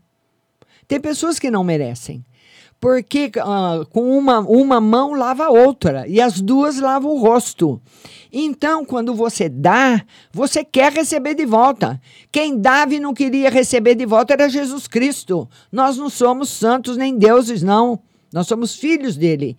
Tem 0.86 1.00
pessoas 1.00 1.36
que 1.40 1.50
não 1.50 1.64
merecem. 1.64 2.24
Porque 2.78 3.32
uh, 3.38 3.84
com 3.86 4.16
uma, 4.16 4.38
uma 4.40 4.80
mão 4.80 5.14
lava 5.14 5.46
a 5.46 5.50
outra 5.50 6.06
e 6.06 6.20
as 6.20 6.40
duas 6.40 6.78
lavam 6.78 7.10
o 7.10 7.18
rosto. 7.18 7.80
Então, 8.32 8.84
quando 8.84 9.14
você 9.14 9.48
dá, 9.48 10.04
você 10.30 10.62
quer 10.62 10.92
receber 10.92 11.34
de 11.34 11.46
volta. 11.46 12.00
Quem 12.30 12.56
dava 12.56 12.94
e 12.94 13.00
não 13.00 13.14
queria 13.14 13.50
receber 13.50 13.96
de 13.96 14.06
volta 14.06 14.34
era 14.34 14.48
Jesus 14.48 14.86
Cristo. 14.86 15.48
Nós 15.72 15.96
não 15.96 16.08
somos 16.08 16.50
santos 16.50 16.96
nem 16.96 17.18
deuses, 17.18 17.62
não. 17.62 17.98
Nós 18.32 18.46
somos 18.46 18.76
filhos 18.76 19.16
dele. 19.16 19.56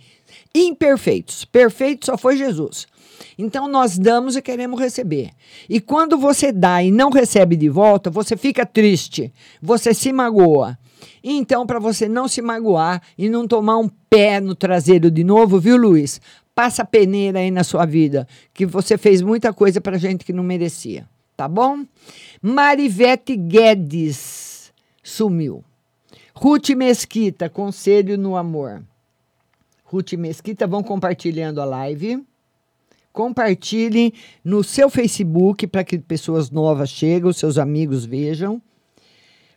Imperfeitos. 0.56 1.44
Perfeito 1.44 2.06
só 2.06 2.18
foi 2.18 2.38
Jesus. 2.38 2.88
Então 3.38 3.68
nós 3.68 3.98
damos 3.98 4.36
e 4.36 4.42
queremos 4.42 4.80
receber. 4.80 5.32
E 5.70 5.80
quando 5.80 6.18
você 6.18 6.52
dá 6.52 6.84
e 6.84 6.92
não 6.92 7.10
recebe 7.10 7.56
de 7.56 7.70
volta, 7.70 8.10
você 8.10 8.36
fica 8.36 8.66
triste, 8.66 9.34
você 9.62 9.94
se 9.94 10.12
magoa. 10.12 10.78
Então, 11.24 11.66
para 11.66 11.80
você 11.80 12.08
não 12.08 12.28
se 12.28 12.42
magoar 12.42 13.02
e 13.18 13.30
não 13.30 13.48
tomar 13.48 13.78
um 13.78 13.90
pé 14.10 14.40
no 14.40 14.56
traseiro 14.56 15.12
de 15.12 15.24
novo, 15.24 15.60
viu, 15.60 15.78
Luiz? 15.78 16.22
Passa 16.56 16.84
peneira 16.84 17.40
aí 17.40 17.52
na 17.52 17.64
sua 17.64 17.86
vida, 17.86 18.28
que 18.54 18.66
você 18.66 18.98
fez 18.98 19.22
muita 19.22 19.54
coisa 19.54 19.80
para 19.80 19.98
gente 19.98 20.26
que 20.26 20.34
não 20.34 20.44
merecia, 20.44 21.08
tá 21.36 21.48
bom? 21.48 21.86
Marivete 22.42 23.36
Guedes 23.36 24.74
sumiu. 25.04 25.64
Ruth 26.34 26.70
Mesquita, 26.70 27.50
conselho 27.50 28.18
no 28.18 28.36
amor. 28.36 28.84
Ruth 29.84 30.14
Mesquita, 30.14 30.68
vão 30.68 30.84
compartilhando 30.84 31.62
a 31.62 31.66
live. 31.66 32.24
Compartilhe 33.18 34.14
no 34.44 34.64
seu 34.64 34.92
Facebook 34.92 35.66
para 35.66 35.84
que 35.84 35.98
pessoas 35.98 36.52
novas 36.52 36.92
cheguem, 36.92 37.34
seus 37.34 37.58
amigos 37.58 38.06
vejam. 38.06 38.62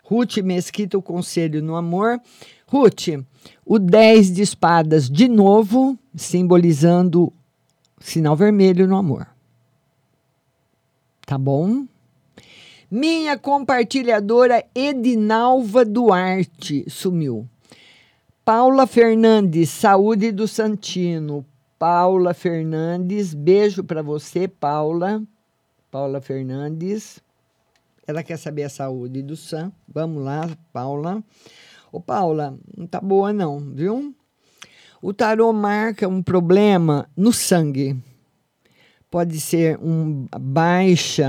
Ruth 0.02 0.38
Mesquita, 0.38 0.96
o 0.96 1.02
Conselho 1.02 1.62
no 1.62 1.76
Amor. 1.76 2.18
Ruth, 2.66 3.22
o 3.66 3.78
10 3.78 4.32
de 4.32 4.40
espadas 4.40 5.10
de 5.10 5.28
novo, 5.28 5.98
simbolizando 6.16 7.30
sinal 8.00 8.34
vermelho 8.34 8.88
no 8.88 8.96
amor. 8.96 9.26
Tá 11.26 11.36
bom? 11.36 11.84
Minha 12.90 13.36
compartilhadora 13.36 14.64
Edinalva 14.74 15.84
Duarte 15.84 16.86
sumiu. 16.88 17.46
Paula 18.42 18.86
Fernandes, 18.86 19.68
saúde 19.68 20.32
do 20.32 20.48
Santino. 20.48 21.44
Paula 21.80 22.34
Fernandes, 22.34 23.32
beijo 23.32 23.82
para 23.82 24.02
você, 24.02 24.46
Paula. 24.46 25.22
Paula 25.90 26.20
Fernandes. 26.20 27.20
Ela 28.06 28.22
quer 28.22 28.36
saber 28.36 28.64
a 28.64 28.68
saúde 28.68 29.22
do 29.22 29.34
Sam. 29.34 29.72
Vamos 29.88 30.22
lá, 30.22 30.46
Paula. 30.74 31.24
Ô, 31.90 31.98
Paula, 31.98 32.54
não 32.76 32.86
tá 32.86 33.00
boa 33.00 33.32
não, 33.32 33.58
viu? 33.58 34.14
O 35.00 35.14
tarô 35.14 35.54
marca 35.54 36.06
um 36.06 36.22
problema 36.22 37.08
no 37.16 37.32
sangue. 37.32 37.96
Pode 39.10 39.40
ser 39.40 39.78
um 39.78 40.26
baixa, 40.38 41.26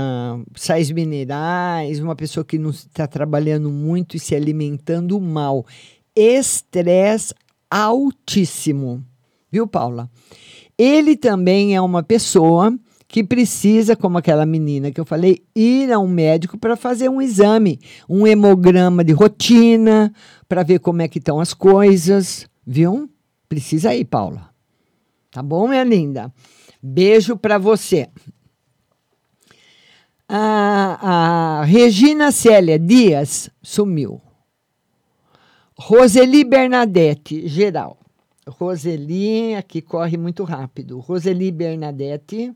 sais 0.54 0.90
minerais, 0.90 1.98
uma 1.98 2.14
pessoa 2.14 2.44
que 2.44 2.58
não 2.58 2.68
está 2.68 3.06
trabalhando 3.06 3.70
muito 3.70 4.18
e 4.18 4.20
se 4.20 4.34
alimentando 4.34 5.18
mal. 5.18 5.64
Estresse 6.14 7.34
altíssimo. 7.70 9.02
Viu, 9.52 9.66
Paula? 9.66 10.10
Ele 10.78 11.14
também 11.14 11.76
é 11.76 11.80
uma 11.80 12.02
pessoa 12.02 12.74
que 13.06 13.22
precisa, 13.22 13.94
como 13.94 14.16
aquela 14.16 14.46
menina 14.46 14.90
que 14.90 14.98
eu 14.98 15.04
falei, 15.04 15.44
ir 15.54 15.92
a 15.92 15.98
um 15.98 16.08
médico 16.08 16.56
para 16.56 16.74
fazer 16.74 17.10
um 17.10 17.20
exame, 17.20 17.78
um 18.08 18.26
hemograma 18.26 19.04
de 19.04 19.12
rotina, 19.12 20.10
para 20.48 20.62
ver 20.62 20.78
como 20.78 21.02
é 21.02 21.08
que 21.08 21.18
estão 21.18 21.38
as 21.38 21.52
coisas, 21.52 22.48
viu? 22.66 23.10
Precisa 23.50 23.94
ir, 23.94 24.06
Paula. 24.06 24.48
Tá 25.30 25.42
bom, 25.42 25.68
minha 25.68 25.84
linda? 25.84 26.32
Beijo 26.82 27.36
para 27.36 27.58
você. 27.58 28.08
A, 30.26 31.60
a 31.60 31.64
Regina 31.64 32.32
Célia 32.32 32.78
Dias 32.78 33.50
sumiu. 33.62 34.22
Roseli 35.78 36.44
Bernadette, 36.44 37.46
geral. 37.46 38.01
Roseli, 38.46 39.54
aqui 39.54 39.80
corre 39.80 40.16
muito 40.16 40.44
rápido. 40.44 40.98
Roseli 40.98 41.50
Bernadette, 41.50 42.52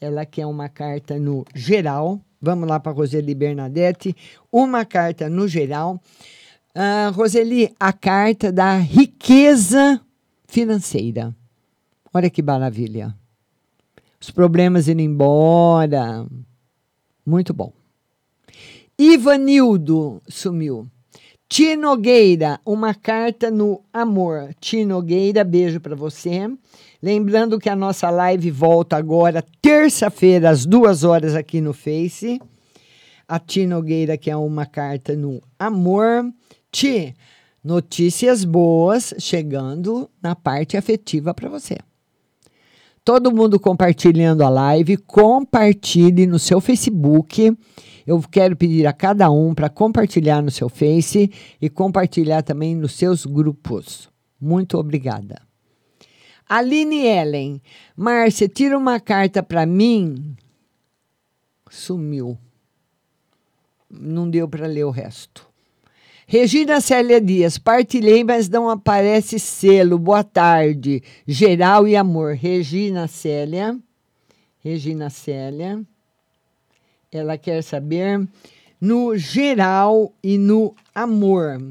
ela 0.00 0.24
quer 0.24 0.46
uma 0.46 0.68
carta 0.68 1.18
no 1.18 1.44
geral. 1.54 2.20
Vamos 2.40 2.68
lá 2.68 2.80
para 2.80 2.92
Roseli 2.92 3.34
Bernadette. 3.34 4.16
Uma 4.50 4.84
carta 4.84 5.28
no 5.28 5.46
geral. 5.46 6.00
Uh, 6.74 7.12
Roseli, 7.12 7.74
a 7.78 7.92
carta 7.92 8.50
da 8.50 8.78
riqueza 8.78 10.00
financeira. 10.46 11.34
Olha 12.12 12.30
que 12.30 12.42
maravilha. 12.42 13.14
Os 14.20 14.30
problemas 14.30 14.88
indo 14.88 15.00
embora. 15.00 16.26
Muito 17.24 17.52
bom. 17.52 17.72
Ivanildo 18.98 20.22
sumiu. 20.28 20.90
Tinogueira, 21.52 22.58
uma 22.64 22.94
carta 22.94 23.50
no 23.50 23.82
amor. 23.92 24.54
Tinogueira, 24.58 25.44
beijo 25.44 25.80
para 25.80 25.94
você. 25.94 26.50
Lembrando 27.02 27.58
que 27.58 27.68
a 27.68 27.76
nossa 27.76 28.08
live 28.08 28.50
volta 28.50 28.96
agora, 28.96 29.44
terça-feira, 29.60 30.48
às 30.48 30.64
duas 30.64 31.04
horas, 31.04 31.34
aqui 31.34 31.60
no 31.60 31.74
Face. 31.74 32.40
A 33.28 33.38
Tinogueira, 33.38 34.16
que 34.16 34.30
é 34.30 34.36
uma 34.36 34.64
carta 34.64 35.14
no 35.14 35.42
amor. 35.58 36.24
Ti, 36.70 37.14
notícias 37.62 38.46
boas 38.46 39.12
chegando 39.18 40.08
na 40.22 40.34
parte 40.34 40.78
afetiva 40.78 41.34
para 41.34 41.50
você. 41.50 41.76
Todo 43.04 43.34
mundo 43.34 43.58
compartilhando 43.58 44.44
a 44.44 44.48
live, 44.48 44.96
compartilhe 44.96 46.24
no 46.24 46.38
seu 46.38 46.60
Facebook. 46.60 47.52
Eu 48.06 48.20
quero 48.20 48.56
pedir 48.56 48.86
a 48.86 48.92
cada 48.92 49.28
um 49.28 49.54
para 49.54 49.68
compartilhar 49.68 50.40
no 50.40 50.52
seu 50.52 50.68
Face 50.68 51.28
e 51.60 51.68
compartilhar 51.68 52.42
também 52.42 52.76
nos 52.76 52.92
seus 52.92 53.26
grupos. 53.26 54.08
Muito 54.40 54.78
obrigada. 54.78 55.42
Aline 56.48 57.04
Ellen, 57.06 57.60
Márcia, 57.96 58.48
tira 58.48 58.78
uma 58.78 59.00
carta 59.00 59.42
para 59.42 59.66
mim. 59.66 60.36
Sumiu. 61.68 62.38
Não 63.90 64.30
deu 64.30 64.48
para 64.48 64.66
ler 64.68 64.84
o 64.84 64.90
resto. 64.90 65.51
Regina 66.32 66.80
Célia 66.80 67.20
Dias, 67.20 67.58
partilhei, 67.58 68.24
mas 68.24 68.48
não 68.48 68.70
aparece 68.70 69.38
selo. 69.38 69.98
Boa 69.98 70.24
tarde. 70.24 71.02
Geral 71.28 71.86
e 71.86 71.94
amor. 71.94 72.32
Regina 72.32 73.06
Célia. 73.06 73.78
Regina 74.64 75.10
Célia. 75.10 75.82
Ela 77.12 77.36
quer 77.36 77.62
saber 77.62 78.26
no 78.80 79.14
geral 79.14 80.10
e 80.22 80.38
no 80.38 80.74
amor. 80.94 81.62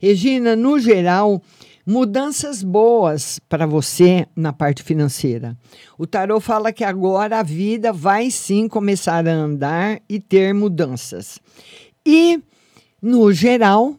Regina, 0.00 0.56
no 0.56 0.80
geral, 0.80 1.40
mudanças 1.86 2.60
boas 2.60 3.38
para 3.48 3.66
você 3.66 4.26
na 4.34 4.52
parte 4.52 4.82
financeira. 4.82 5.56
O 5.96 6.08
tarot 6.08 6.44
fala 6.44 6.72
que 6.72 6.82
agora 6.82 7.38
a 7.38 7.44
vida 7.44 7.92
vai 7.92 8.32
sim 8.32 8.66
começar 8.66 9.28
a 9.28 9.32
andar 9.32 10.00
e 10.08 10.18
ter 10.18 10.52
mudanças. 10.52 11.38
E 12.04 12.42
no 13.00 13.32
geral, 13.32 13.94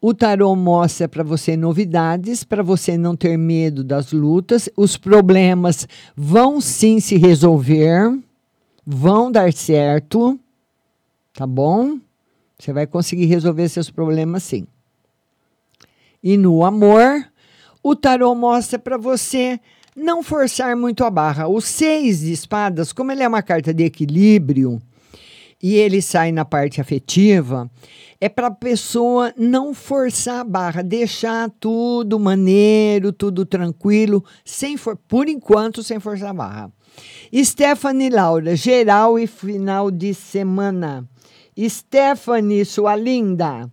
o 0.00 0.14
tarot 0.14 0.56
mostra 0.58 1.08
para 1.08 1.22
você 1.22 1.56
novidades, 1.56 2.44
para 2.44 2.62
você 2.62 2.96
não 2.96 3.16
ter 3.16 3.36
medo 3.36 3.82
das 3.82 4.12
lutas. 4.12 4.68
Os 4.76 4.96
problemas 4.96 5.88
vão 6.16 6.60
sim 6.60 7.00
se 7.00 7.16
resolver, 7.16 8.16
vão 8.86 9.30
dar 9.30 9.52
certo, 9.52 10.38
tá 11.34 11.46
bom? 11.46 11.98
Você 12.58 12.72
vai 12.72 12.86
conseguir 12.86 13.26
resolver 13.26 13.68
seus 13.68 13.90
problemas 13.90 14.42
sim. 14.44 14.66
E 16.22 16.36
no 16.36 16.64
amor, 16.64 17.24
o 17.82 17.94
tarot 17.94 18.38
mostra 18.38 18.78
para 18.78 18.96
você 18.96 19.60
não 19.94 20.22
forçar 20.22 20.76
muito 20.76 21.04
a 21.04 21.10
barra. 21.10 21.48
O 21.48 21.60
seis 21.60 22.20
de 22.20 22.32
espadas, 22.32 22.92
como 22.92 23.10
ele 23.10 23.22
é 23.22 23.28
uma 23.28 23.42
carta 23.42 23.74
de 23.74 23.84
equilíbrio 23.84 24.80
e 25.62 25.74
ele 25.74 26.00
sai 26.00 26.30
na 26.30 26.44
parte 26.44 26.80
afetiva, 26.80 27.70
é 28.20 28.28
para 28.28 28.48
a 28.48 28.52
pessoa 28.52 29.32
não 29.36 29.74
forçar 29.74 30.40
a 30.40 30.44
barra, 30.44 30.82
deixar 30.82 31.50
tudo 31.58 32.18
maneiro, 32.18 33.12
tudo 33.12 33.44
tranquilo, 33.44 34.24
sem 34.44 34.76
for, 34.76 34.96
por 34.96 35.28
enquanto 35.28 35.82
sem 35.82 35.98
forçar 35.98 36.30
a 36.30 36.34
barra. 36.34 36.72
Stephanie 37.34 38.10
Laura, 38.10 38.56
geral 38.56 39.18
e 39.18 39.26
final 39.26 39.90
de 39.90 40.14
semana. 40.14 41.08
Stephanie, 41.68 42.64
sua 42.64 42.94
linda, 42.94 43.70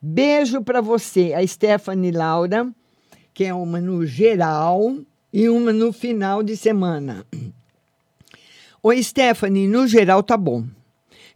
beijo 0.00 0.62
para 0.62 0.80
você. 0.80 1.32
A 1.34 1.46
Stephanie 1.46 2.10
Laura, 2.10 2.68
que 3.32 3.44
é 3.44 3.54
uma 3.54 3.80
no 3.80 4.04
geral 4.04 4.96
e 5.32 5.48
uma 5.48 5.72
no 5.72 5.92
final 5.92 6.42
de 6.42 6.56
semana. 6.56 7.24
Oi, 8.82 9.02
Stephanie, 9.02 9.68
no 9.68 9.86
geral 9.86 10.22
tá 10.22 10.36
bom. 10.36 10.64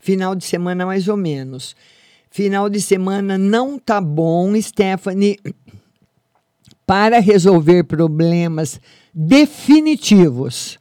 Final 0.03 0.35
de 0.35 0.45
semana 0.45 0.85
mais 0.85 1.07
ou 1.07 1.17
menos. 1.17 1.77
Final 2.29 2.69
de 2.69 2.81
semana 2.81 3.39
não 3.39 3.79
tá 3.79 4.01
bom, 4.01 4.61
Stephanie, 4.61 5.39
para 6.85 7.21
resolver 7.21 7.85
problemas 7.85 8.81
definitivos. 9.15 10.77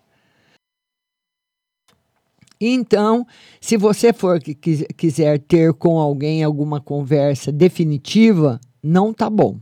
Então, 2.60 3.28
se 3.60 3.78
você 3.78 4.12
for 4.12 4.40
que 4.40 4.56
quiser 4.56 5.40
ter 5.40 5.72
com 5.76 6.00
alguém 6.00 6.44
alguma 6.44 6.82
conversa 6.82 7.52
definitiva, 7.52 8.60
não 8.82 9.14
tá 9.14 9.30
bom. 9.30 9.60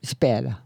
Espera. 0.00 0.62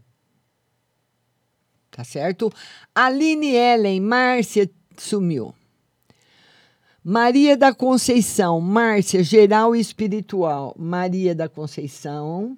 Tá 1.89 2.03
certo? 2.03 2.53
Aline 2.93 3.55
Ellen, 3.55 4.01
Márcia 4.01 4.69
sumiu. 4.97 5.55
Maria 7.03 7.57
da 7.57 7.73
Conceição, 7.73 8.61
Márcia, 8.61 9.23
geral 9.23 9.75
e 9.75 9.79
espiritual. 9.79 10.75
Maria 10.77 11.33
da 11.33 11.49
Conceição, 11.49 12.55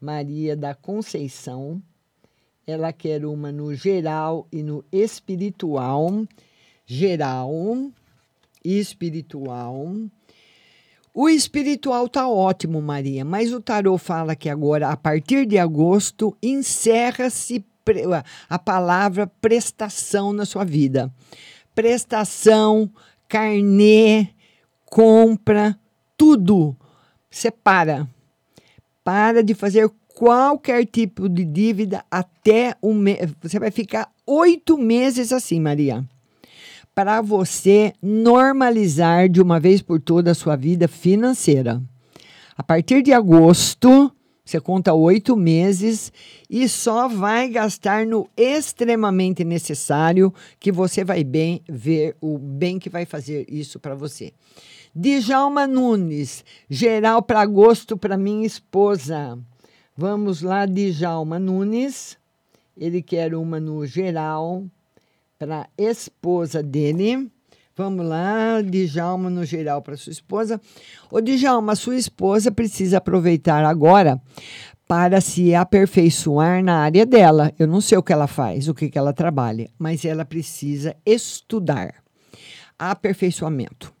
Maria 0.00 0.56
da 0.56 0.76
Conceição. 0.76 1.82
Ela 2.64 2.92
quer 2.92 3.24
uma 3.24 3.50
no 3.50 3.74
geral 3.74 4.46
e 4.52 4.62
no 4.62 4.84
espiritual. 4.92 6.24
Geral 6.86 7.50
e 8.64 8.78
espiritual. 8.78 9.92
O 11.12 11.28
espiritual 11.28 12.08
tá 12.08 12.28
ótimo, 12.28 12.80
Maria, 12.80 13.24
mas 13.24 13.52
o 13.52 13.60
tarô 13.60 13.98
fala 13.98 14.36
que 14.36 14.48
agora, 14.48 14.88
a 14.88 14.96
partir 14.96 15.44
de 15.44 15.58
agosto, 15.58 16.32
encerra-se 16.40 17.64
a 18.48 18.56
palavra 18.56 19.26
prestação 19.26 20.32
na 20.32 20.46
sua 20.46 20.62
vida. 20.62 21.12
Prestação, 21.74 22.88
carnê, 23.28 24.28
compra, 24.86 25.78
tudo. 26.16 26.76
Você 27.30 27.50
para. 27.50 28.08
Para 29.04 29.42
de 29.42 29.54
fazer 29.54 29.90
qualquer 30.14 30.84
tipo 30.86 31.28
de 31.28 31.44
dívida 31.44 32.04
até 32.10 32.74
um 32.82 32.94
mês. 32.94 33.32
Você 33.40 33.58
vai 33.58 33.70
ficar 33.70 34.10
oito 34.26 34.76
meses 34.76 35.32
assim, 35.32 35.60
Maria. 35.60 36.04
Para 36.94 37.20
você 37.20 37.92
normalizar 38.02 39.28
de 39.28 39.40
uma 39.40 39.60
vez 39.60 39.80
por 39.80 40.00
toda 40.00 40.32
a 40.32 40.34
sua 40.34 40.56
vida 40.56 40.88
financeira. 40.88 41.80
A 42.56 42.62
partir 42.62 43.02
de 43.02 43.12
agosto, 43.12 44.12
você 44.48 44.58
conta 44.58 44.94
oito 44.94 45.36
meses 45.36 46.10
e 46.48 46.66
só 46.70 47.06
vai 47.06 47.50
gastar 47.50 48.06
no 48.06 48.26
extremamente 48.34 49.44
necessário 49.44 50.32
que 50.58 50.72
você 50.72 51.04
vai 51.04 51.22
bem 51.22 51.60
ver 51.68 52.16
o 52.18 52.38
bem 52.38 52.78
que 52.78 52.88
vai 52.88 53.04
fazer 53.04 53.44
isso 53.46 53.78
para 53.78 53.94
você. 53.94 54.32
Djalma 54.94 55.66
Nunes, 55.66 56.42
geral 56.70 57.20
para 57.20 57.42
agosto 57.42 57.94
para 57.94 58.16
minha 58.16 58.46
esposa. 58.46 59.38
Vamos 59.94 60.40
lá, 60.40 60.64
Djalma 60.64 61.38
Nunes. 61.38 62.16
Ele 62.74 63.02
quer 63.02 63.34
uma 63.34 63.60
no 63.60 63.84
geral 63.84 64.64
para 65.38 65.68
esposa 65.76 66.62
dele. 66.62 67.30
Vamos 67.78 68.04
lá, 68.04 68.60
Djalma 68.60 69.30
no 69.30 69.44
geral 69.44 69.80
para 69.80 69.96
sua 69.96 70.10
esposa. 70.10 70.60
Ô, 71.08 71.20
Djalma, 71.20 71.76
sua 71.76 71.94
esposa 71.94 72.50
precisa 72.50 72.98
aproveitar 72.98 73.64
agora 73.64 74.20
para 74.88 75.20
se 75.20 75.54
aperfeiçoar 75.54 76.60
na 76.60 76.80
área 76.80 77.06
dela. 77.06 77.52
Eu 77.56 77.68
não 77.68 77.80
sei 77.80 77.96
o 77.96 78.02
que 78.02 78.12
ela 78.12 78.26
faz, 78.26 78.66
o 78.66 78.74
que, 78.74 78.90
que 78.90 78.98
ela 78.98 79.12
trabalha, 79.12 79.70
mas 79.78 80.04
ela 80.04 80.24
precisa 80.24 80.96
estudar. 81.06 81.94
Aperfeiçoamento. 82.76 83.94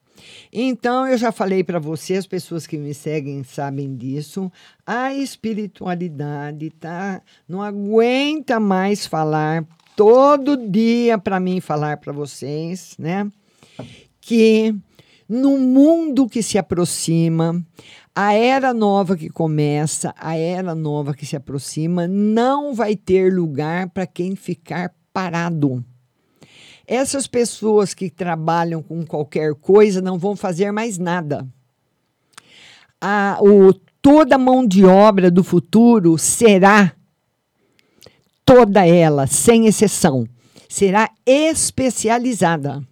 Então, 0.52 1.06
eu 1.06 1.16
já 1.16 1.30
falei 1.30 1.62
para 1.62 1.78
você, 1.78 2.14
as 2.14 2.26
pessoas 2.26 2.66
que 2.66 2.76
me 2.76 2.92
seguem 2.92 3.44
sabem 3.44 3.94
disso. 3.94 4.50
A 4.84 5.14
espiritualidade 5.14 6.68
tá, 6.70 7.22
não 7.48 7.62
aguenta 7.62 8.58
mais 8.58 9.06
falar 9.06 9.64
todo 9.94 10.56
dia 10.56 11.16
para 11.16 11.38
mim 11.38 11.60
falar 11.60 11.98
para 11.98 12.12
vocês, 12.12 12.96
né? 12.98 13.30
Que 14.28 14.74
no 15.26 15.56
mundo 15.56 16.28
que 16.28 16.42
se 16.42 16.58
aproxima, 16.58 17.64
a 18.14 18.34
era 18.34 18.74
nova 18.74 19.16
que 19.16 19.30
começa, 19.30 20.14
a 20.18 20.36
era 20.36 20.74
nova 20.74 21.14
que 21.14 21.24
se 21.24 21.34
aproxima, 21.34 22.06
não 22.06 22.74
vai 22.74 22.94
ter 22.94 23.32
lugar 23.32 23.88
para 23.88 24.06
quem 24.06 24.36
ficar 24.36 24.94
parado. 25.14 25.82
Essas 26.86 27.26
pessoas 27.26 27.94
que 27.94 28.10
trabalham 28.10 28.82
com 28.82 29.02
qualquer 29.06 29.54
coisa 29.54 30.02
não 30.02 30.18
vão 30.18 30.36
fazer 30.36 30.72
mais 30.72 30.98
nada. 30.98 31.48
A, 33.00 33.38
o, 33.40 33.72
toda 34.02 34.34
a 34.34 34.38
mão 34.38 34.66
de 34.66 34.84
obra 34.84 35.30
do 35.30 35.42
futuro 35.42 36.18
será, 36.18 36.92
toda 38.44 38.86
ela, 38.86 39.26
sem 39.26 39.66
exceção, 39.66 40.28
será 40.68 41.08
especializada. 41.24 42.86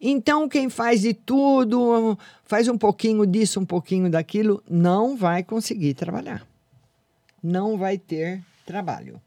Então, 0.00 0.48
quem 0.48 0.70
faz 0.70 1.02
de 1.02 1.12
tudo, 1.12 2.18
faz 2.44 2.68
um 2.68 2.78
pouquinho 2.78 3.26
disso, 3.26 3.60
um 3.60 3.66
pouquinho 3.66 4.10
daquilo, 4.10 4.62
não 4.68 5.16
vai 5.16 5.42
conseguir 5.42 5.94
trabalhar. 5.94 6.46
Não 7.42 7.76
vai 7.76 7.98
ter 7.98 8.42
trabalho 8.66 9.20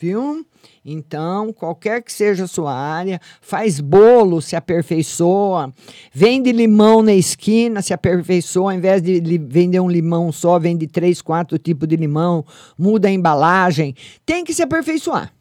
viu? 0.00 0.44
Então, 0.82 1.52
qualquer 1.52 2.02
que 2.02 2.10
seja 2.10 2.44
a 2.44 2.48
sua 2.48 2.74
área, 2.74 3.20
faz 3.42 3.78
bolo, 3.80 4.40
se 4.40 4.56
aperfeiçoa, 4.56 5.72
vende 6.12 6.50
limão 6.50 7.02
na 7.02 7.12
esquina, 7.12 7.82
se 7.82 7.92
aperfeiçoa, 7.92 8.72
ao 8.72 8.78
invés 8.78 9.02
de 9.02 9.20
vender 9.38 9.78
um 9.78 9.90
limão 9.90 10.32
só, 10.32 10.58
vende 10.58 10.86
três, 10.86 11.20
quatro 11.20 11.58
tipos 11.58 11.86
de 11.86 11.96
limão, 11.96 12.44
muda 12.78 13.08
a 13.08 13.12
embalagem, 13.12 13.94
tem 14.24 14.42
que 14.42 14.54
se 14.54 14.62
aperfeiçoar 14.62 15.32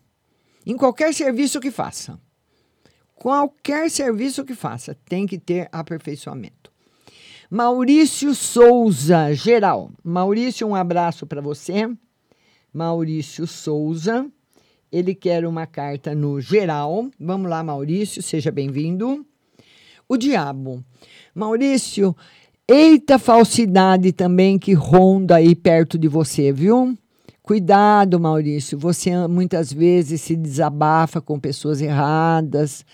em 0.65 0.75
qualquer 0.75 1.13
serviço 1.13 1.61
que 1.61 1.71
faça. 1.71 2.19
Qualquer 3.19 3.91
serviço 3.91 4.45
que 4.45 4.55
faça, 4.55 4.95
tem 5.09 5.27
que 5.27 5.37
ter 5.37 5.67
aperfeiçoamento. 5.73 6.71
Maurício 7.51 8.33
Souza, 8.33 9.33
geral. 9.33 9.91
Maurício, 10.01 10.65
um 10.65 10.73
abraço 10.73 11.27
para 11.27 11.41
você. 11.41 11.91
Maurício 12.73 13.45
Souza. 13.45 14.25
Ele 14.89 15.13
quer 15.13 15.45
uma 15.45 15.67
carta 15.67 16.15
no 16.15 16.39
geral. 16.39 17.09
Vamos 17.19 17.49
lá, 17.49 17.61
Maurício, 17.61 18.23
seja 18.23 18.51
bem-vindo. 18.51 19.25
O 20.07 20.15
diabo. 20.15 20.81
Maurício, 21.35 22.15
eita 22.65 23.19
falsidade 23.19 24.13
também 24.13 24.57
que 24.57 24.71
ronda 24.71 25.35
aí 25.35 25.55
perto 25.55 25.97
de 25.97 26.07
você, 26.07 26.53
viu? 26.53 26.97
Cuidado, 27.49 28.17
Maurício. 28.17 28.77
Você 28.77 29.27
muitas 29.27 29.73
vezes 29.73 30.21
se 30.21 30.37
desabafa 30.37 31.19
com 31.19 31.37
pessoas 31.37 31.81
erradas, 31.81 32.85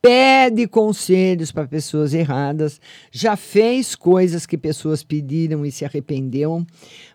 pede 0.00 0.66
conselhos 0.66 1.52
para 1.52 1.68
pessoas 1.68 2.14
erradas, 2.14 2.80
já 3.10 3.36
fez 3.36 3.94
coisas 3.94 4.46
que 4.46 4.56
pessoas 4.56 5.02
pediram 5.02 5.64
e 5.64 5.70
se 5.70 5.84
arrependeu, 5.84 6.64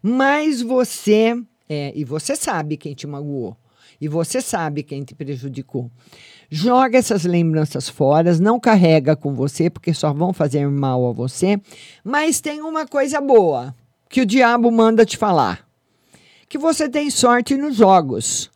mas 0.02 0.62
você, 0.62 1.36
é, 1.68 1.92
e 1.96 2.04
você 2.04 2.36
sabe 2.36 2.78
quem 2.78 2.94
te 2.94 3.08
magoou 3.08 3.58
e 4.00 4.08
você 4.08 4.42
sabe 4.42 4.84
quem 4.84 5.04
te 5.04 5.16
prejudicou. 5.16 5.90
Joga 6.50 6.98
essas 6.98 7.24
lembranças 7.24 7.90
fora, 7.90 8.38
não 8.38 8.60
carrega 8.60 9.16
com 9.16 9.34
você, 9.34 9.70
porque 9.70 9.94
só 9.94 10.14
vão 10.14 10.34
fazer 10.34 10.68
mal 10.70 11.08
a 11.08 11.12
você. 11.12 11.60
Mas 12.04 12.40
tem 12.40 12.62
uma 12.62 12.86
coisa 12.86 13.20
boa 13.20 13.76
que 14.10 14.22
o 14.22 14.26
diabo 14.26 14.72
manda 14.72 15.06
te 15.06 15.18
falar: 15.18 15.68
que 16.48 16.58
você 16.58 16.88
tem 16.88 17.10
sorte 17.10 17.58
nos 17.58 17.76
jogos. 17.76 18.52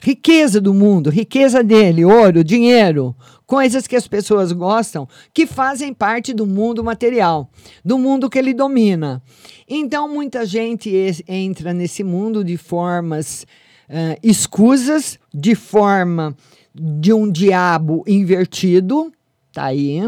Riqueza 0.00 0.60
do 0.60 0.72
mundo, 0.72 1.10
riqueza 1.10 1.60
dele, 1.60 2.04
ouro, 2.04 2.44
dinheiro, 2.44 3.16
coisas 3.48 3.86
que 3.86 3.96
as 3.96 4.06
pessoas 4.06 4.52
gostam, 4.52 5.08
que 5.32 5.46
fazem 5.46 5.94
parte 5.94 6.34
do 6.34 6.46
mundo 6.46 6.84
material, 6.84 7.50
do 7.82 7.96
mundo 7.98 8.28
que 8.28 8.38
ele 8.38 8.52
domina. 8.52 9.22
Então, 9.66 10.06
muita 10.06 10.44
gente 10.44 10.90
entra 11.26 11.72
nesse 11.72 12.04
mundo 12.04 12.44
de 12.44 12.58
formas 12.58 13.46
uh, 13.88 14.20
escusas 14.22 15.18
de 15.32 15.54
forma 15.54 16.36
de 16.74 17.10
um 17.10 17.28
diabo 17.28 18.04
invertido, 18.06 19.10
tá 19.50 19.64
aí, 19.64 19.98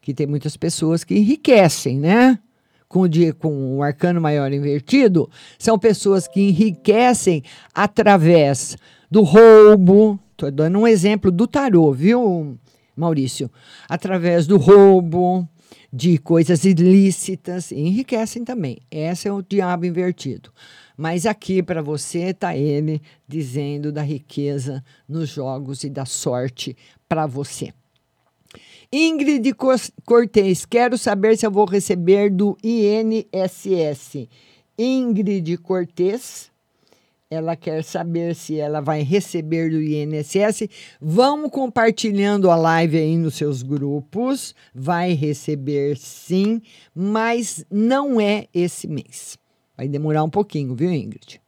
que 0.00 0.14
tem 0.14 0.26
muitas 0.26 0.56
pessoas 0.56 1.04
que 1.04 1.14
enriquecem, 1.14 2.00
né? 2.00 2.38
Com 2.88 3.02
o, 3.02 3.34
com 3.38 3.76
o 3.76 3.82
arcano 3.82 4.18
maior 4.18 4.50
invertido, 4.50 5.28
são 5.58 5.78
pessoas 5.78 6.26
que 6.26 6.40
enriquecem 6.40 7.42
através 7.74 8.78
do 9.10 9.20
roubo. 9.22 10.18
Estou 10.36 10.50
dando 10.50 10.78
um 10.78 10.86
exemplo 10.86 11.30
do 11.30 11.46
tarô, 11.46 11.90
viu, 11.92 12.58
Maurício? 12.94 13.50
Através 13.88 14.46
do 14.46 14.58
roubo, 14.58 15.48
de 15.90 16.18
coisas 16.18 16.62
ilícitas, 16.66 17.72
enriquecem 17.72 18.44
também. 18.44 18.76
Esse 18.90 19.28
é 19.28 19.32
o 19.32 19.40
diabo 19.40 19.86
invertido. 19.86 20.50
Mas 20.94 21.24
aqui 21.24 21.62
para 21.62 21.80
você 21.80 22.24
está 22.24 22.54
ele 22.54 23.00
dizendo 23.26 23.90
da 23.90 24.02
riqueza 24.02 24.84
nos 25.08 25.30
jogos 25.30 25.84
e 25.84 25.88
da 25.88 26.04
sorte 26.04 26.76
para 27.08 27.26
você. 27.26 27.72
Ingrid 28.92 29.54
Cortez, 30.04 30.66
quero 30.66 30.98
saber 30.98 31.38
se 31.38 31.46
eu 31.46 31.50
vou 31.50 31.64
receber 31.64 32.28
do 32.28 32.58
INSS. 32.62 34.28
Ingrid 34.78 35.56
Cortez, 35.56 36.50
ela 37.28 37.56
quer 37.56 37.82
saber 37.82 38.34
se 38.36 38.58
ela 38.58 38.80
vai 38.80 39.02
receber 39.02 39.70
do 39.70 39.82
INSS. 39.82 40.68
Vamos 41.00 41.50
compartilhando 41.50 42.50
a 42.50 42.56
live 42.56 42.98
aí 42.98 43.16
nos 43.16 43.34
seus 43.34 43.62
grupos. 43.62 44.54
Vai 44.72 45.12
receber 45.12 45.96
sim, 45.96 46.62
mas 46.94 47.64
não 47.70 48.20
é 48.20 48.46
esse 48.54 48.86
mês. 48.86 49.36
Vai 49.76 49.88
demorar 49.88 50.22
um 50.22 50.30
pouquinho, 50.30 50.74
viu, 50.74 50.92
Ingrid? 50.92 51.40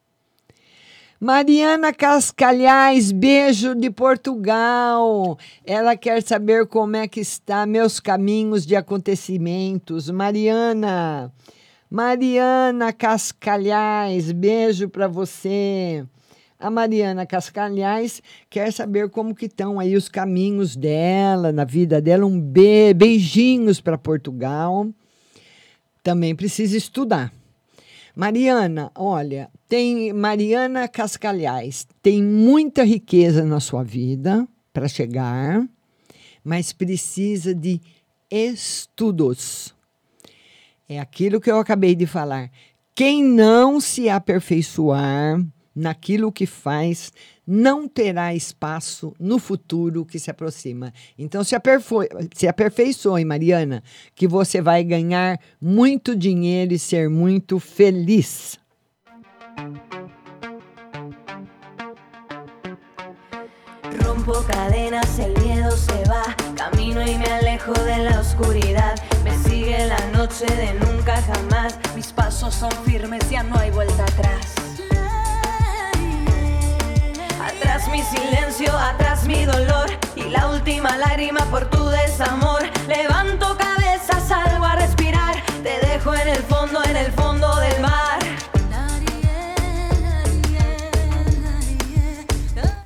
Mariana 1.21 1.93
Cascalhais, 1.93 3.11
beijo 3.11 3.75
de 3.75 3.91
Portugal. 3.91 5.39
Ela 5.65 5.97
quer 5.97 6.23
saber 6.23 6.67
como 6.67 6.97
é 6.97 7.09
que 7.09 7.21
está 7.21 7.67
meus 7.67 7.99
caminhos 7.99 8.67
de 8.67 8.77
acontecimentos. 8.77 10.11
Mariana, 10.11 11.33
Mariana 11.91 12.93
Cascalhais, 12.93 14.31
beijo 14.31 14.91
para 14.91 15.09
você. 15.09 16.05
A 16.59 16.71
Mariana 16.71 17.25
Cascalhais 17.25 18.21
quer 18.51 18.71
saber 18.75 19.09
como 19.09 19.35
que 19.35 19.47
estão 19.47 19.81
aí 19.81 19.97
os 19.97 20.07
caminhos 20.07 20.77
dela, 20.77 21.51
na 21.51 21.65
vida 21.65 21.99
dela. 21.99 22.27
Um 22.27 22.39
be 22.39 22.93
beijinhos 22.93 23.81
para 23.81 23.97
Portugal. 23.97 24.87
Também 26.03 26.35
precisa 26.35 26.77
estudar. 26.77 27.33
Mariana, 28.15 28.93
olha, 28.95 29.49
tem 29.67 30.13
Mariana 30.13 30.89
Cascalhais, 30.89 31.87
tem 32.03 32.23
muita 32.23 32.85
riqueza 32.85 33.45
na 33.45 33.61
sua 33.61 33.83
vida 33.83 34.47
para 34.75 34.89
chegar, 34.89 35.67
mas 36.45 36.73
precisa 36.73 37.55
de 37.55 37.81
estudos. 38.31 39.78
É 40.89 40.99
aquilo 40.99 41.41
que 41.41 41.51
eu 41.51 41.59
acabei 41.59 41.95
de 41.95 42.07
falar. 42.07 42.51
Quem 42.95 43.23
não 43.23 43.79
se 43.79 44.09
aperfeiçoar 44.09 45.39
naquilo 45.75 46.33
que 46.33 46.47
faz, 46.47 47.13
não 47.47 47.87
terá 47.87 48.35
espaço 48.35 49.15
no 49.21 49.39
futuro 49.39 50.05
que 50.05 50.19
se 50.19 50.31
aproxima. 50.31 50.93
Então, 51.17 51.45
se, 51.45 51.55
se 52.35 52.49
aperfeiçoe, 52.49 53.25
Mariana, 53.25 53.83
que 54.15 54.27
você 54.27 54.61
vai 54.61 54.83
ganhar 54.83 55.39
muito 55.61 56.17
dinheiro 56.17 56.73
e 56.73 56.79
ser 56.79 57.09
muito 57.09 57.61
feliz. 57.61 58.59
Rompo 64.05 64.33
cadenas, 64.45 65.19
el 65.19 65.35
miedo 65.41 65.77
se 65.77 66.05
va, 66.09 66.35
camino 66.57 67.01
y 67.03 67.17
me 67.17 67.27
alejo 67.27 67.73
de 67.73 67.99
la 67.99 68.21
oscuridad. 68.21 68.98
Me 70.41 70.47
sigue 70.47 70.57
la 70.57 70.73
noche 70.73 70.73
de 70.73 70.87
nunca 70.87 71.23
jamás, 71.23 71.79
mis 71.97 72.13
pasos 72.13 72.55
son 72.55 72.71
firmes, 72.85 73.29
ya 73.31 73.43
no 73.43 73.59
hay 73.59 73.71
vuelta 73.71 74.05
atrás. 74.05 74.55
Atrás 77.41 77.89
mi 77.91 78.03
silencio, 78.03 78.73
atrás 78.77 79.25
mi 79.27 79.45
dolor 79.45 79.91
y 80.15 80.25
la 80.31 80.49
última 80.51 80.97
lágrima 80.97 81.41
por 81.51 81.69
tu 81.71 81.85
desamor. 81.89 82.63
Levanto 82.87 83.57
cabeza, 83.57 84.21
salgo 84.21 84.65
a 84.65 84.77
respirar, 84.77 85.37
te 85.63 85.87
dejo 85.87 86.15
en 86.15 86.29
el 86.29 86.43
fondo, 86.45 86.85
en 86.85 86.97
el 86.97 87.13
fondo 87.13 87.57
del 87.57 87.81
mar. 87.81 88.19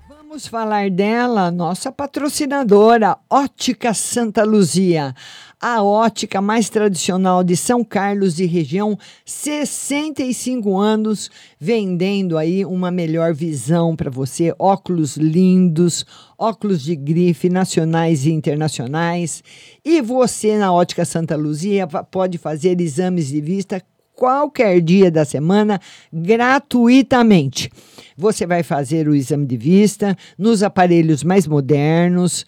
Vamos 0.09 0.49
falar 0.49 0.91
dela, 0.91 1.51
nossa 1.51 1.93
patrocinadora, 1.93 3.19
Ótica 3.29 3.93
Santa 3.93 4.45
Luzia 4.47 5.15
a 5.63 5.81
ótica 5.81 6.43
mais 6.43 6.69
tradicional 6.69 7.45
de 7.45 7.57
São 7.57 7.85
Carlos 7.85 8.41
e 8.41 8.47
região, 8.47 8.99
65 9.25 10.77
anos, 10.77 11.31
vendendo 11.57 12.37
aí 12.37 12.65
uma 12.65 12.91
melhor 12.91 13.33
visão 13.33 13.95
para 13.95 14.11
você, 14.11 14.53
óculos 14.59 15.17
lindos, 15.17 16.05
óculos 16.37 16.83
de 16.83 16.97
grife 16.97 17.49
nacionais 17.49 18.27
e 18.27 18.33
internacionais. 18.33 19.45
E 19.85 20.03
você 20.03 20.59
na 20.59 20.73
Ótica 20.73 21.05
Santa 21.05 21.37
Luzia 21.37 21.87
pode 21.87 22.39
fazer 22.39 22.81
exames 22.81 23.29
de 23.29 23.41
vista 23.41 23.81
qualquer 24.17 24.81
dia 24.81 25.13
da 25.13 25.25
semana 25.25 25.81
gratuitamente. 26.13 27.71
Você 28.17 28.47
vai 28.47 28.65
fazer 28.65 29.07
o 29.07 29.15
exame 29.15 29.47
de 29.47 29.57
vista 29.57 30.17
nos 30.37 30.65
aparelhos 30.65 31.23
mais 31.23 31.47
modernos, 31.47 32.45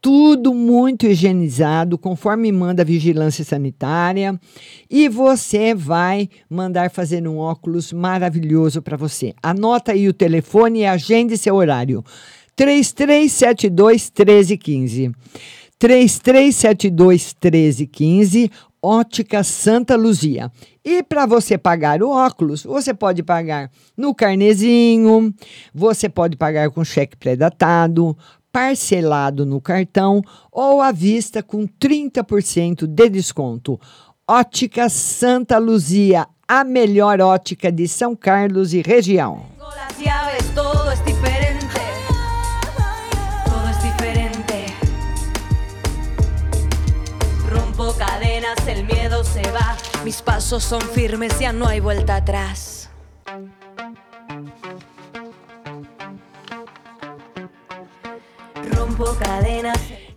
tudo 0.00 0.54
muito 0.54 1.06
higienizado, 1.06 1.98
conforme 1.98 2.52
manda 2.52 2.82
a 2.82 2.84
vigilância 2.84 3.44
sanitária, 3.44 4.38
e 4.88 5.08
você 5.08 5.74
vai 5.74 6.28
mandar 6.48 6.90
fazer 6.90 7.26
um 7.26 7.38
óculos 7.38 7.92
maravilhoso 7.92 8.80
para 8.80 8.96
você. 8.96 9.34
Anota 9.42 9.92
aí 9.92 10.08
o 10.08 10.12
telefone 10.12 10.80
e 10.80 10.86
agende 10.86 11.36
seu 11.36 11.56
horário. 11.56 12.04
3372 12.54 14.10
1315. 14.16 15.12
3372 15.78 17.34
1315, 17.40 18.50
Ótica 18.82 19.42
Santa 19.44 19.96
Luzia. 19.96 20.50
E 20.84 21.02
para 21.02 21.26
você 21.26 21.58
pagar 21.58 22.02
o 22.02 22.10
óculos, 22.10 22.62
você 22.62 22.94
pode 22.94 23.22
pagar 23.22 23.70
no 23.96 24.14
carnezinho, 24.14 25.34
você 25.74 26.08
pode 26.08 26.36
pagar 26.36 26.70
com 26.70 26.84
cheque 26.84 27.16
pré-datado, 27.16 28.16
parcelado 28.52 29.44
no 29.44 29.60
cartão 29.60 30.22
ou 30.50 30.80
à 30.80 30.92
vista 30.92 31.42
com 31.42 31.66
30% 31.66 32.86
de 32.86 33.08
desconto. 33.08 33.80
Ótica 34.26 34.88
Santa 34.88 35.58
Luzia, 35.58 36.26
a 36.46 36.64
melhor 36.64 37.20
ótica 37.20 37.72
de 37.72 37.88
São 37.88 38.14
Carlos 38.14 38.74
e 38.74 38.82
região. 38.82 39.46
Rompo 47.50 47.94
cadenas, 47.94 48.58
el 48.66 48.84
miedo 48.84 49.24
se 49.24 49.42
va. 49.50 49.76
Mis 50.04 50.20
pasos 50.20 50.62
son 50.62 50.82
firmes, 50.82 51.38
ya 51.38 51.52
no 51.52 51.66
hay 51.66 51.80
vuelta 51.80 52.16
atrás. 52.16 52.77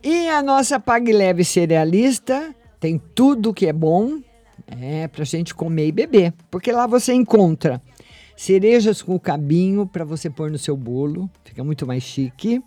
E 0.04 0.30
a 0.30 0.42
nossa 0.42 0.80
Pague 0.80 1.12
Leve 1.12 1.44
Cerealista 1.44 2.56
tem 2.80 3.00
tudo 3.14 3.54
que 3.54 3.68
é 3.68 3.74
bom 3.74 4.20
é, 4.68 5.08
para 5.08 5.24
gente 5.24 5.54
comer 5.54 5.88
e 5.88 5.92
beber. 5.92 6.34
Porque 6.50 6.72
lá 6.72 6.88
você 6.88 7.14
encontra 7.14 7.82
cerejas 8.36 9.02
com 9.02 9.20
cabinho 9.20 9.86
para 9.86 10.04
você 10.04 10.30
pôr 10.30 10.50
no 10.50 10.58
seu 10.58 10.76
bolo, 10.76 11.30
fica 11.44 11.64
muito 11.64 11.86
mais 11.86 12.02
chique. 12.02 12.62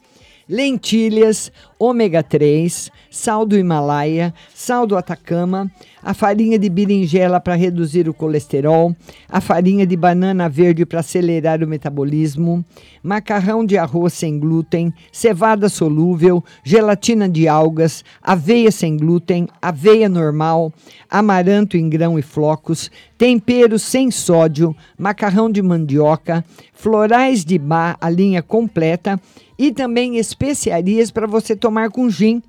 Lentilhas, 0.46 1.50
ômega 1.78 2.22
3, 2.22 2.90
sal 3.10 3.46
do 3.46 3.56
Himalaia, 3.56 4.34
sal 4.54 4.86
do 4.86 4.94
Atacama, 4.94 5.70
a 6.02 6.12
farinha 6.12 6.58
de 6.58 6.68
berinjela 6.68 7.40
para 7.40 7.54
reduzir 7.54 8.10
o 8.10 8.14
colesterol, 8.14 8.94
a 9.26 9.40
farinha 9.40 9.86
de 9.86 9.96
banana 9.96 10.46
verde 10.46 10.84
para 10.84 11.00
acelerar 11.00 11.62
o 11.62 11.66
metabolismo, 11.66 12.62
macarrão 13.02 13.64
de 13.64 13.78
arroz 13.78 14.12
sem 14.12 14.38
glúten, 14.38 14.92
cevada 15.10 15.70
solúvel, 15.70 16.44
gelatina 16.62 17.26
de 17.26 17.48
algas, 17.48 18.04
aveia 18.22 18.70
sem 18.70 18.98
glúten, 18.98 19.48
aveia 19.62 20.10
normal, 20.10 20.70
amaranto 21.08 21.78
em 21.78 21.88
grão 21.88 22.18
e 22.18 22.22
flocos, 22.22 22.90
tempero 23.16 23.78
sem 23.78 24.10
sódio, 24.10 24.76
macarrão 24.98 25.50
de 25.50 25.62
mandioca, 25.62 26.44
florais 26.74 27.46
de 27.46 27.58
bar, 27.58 27.96
a 27.98 28.10
linha 28.10 28.42
completa 28.42 29.18
e 29.58 29.72
também 29.72 30.16
especiarias 30.16 31.10
para 31.10 31.26
você 31.26 31.54
tomar 31.54 31.90
com 31.90 32.08
gin 32.08 32.42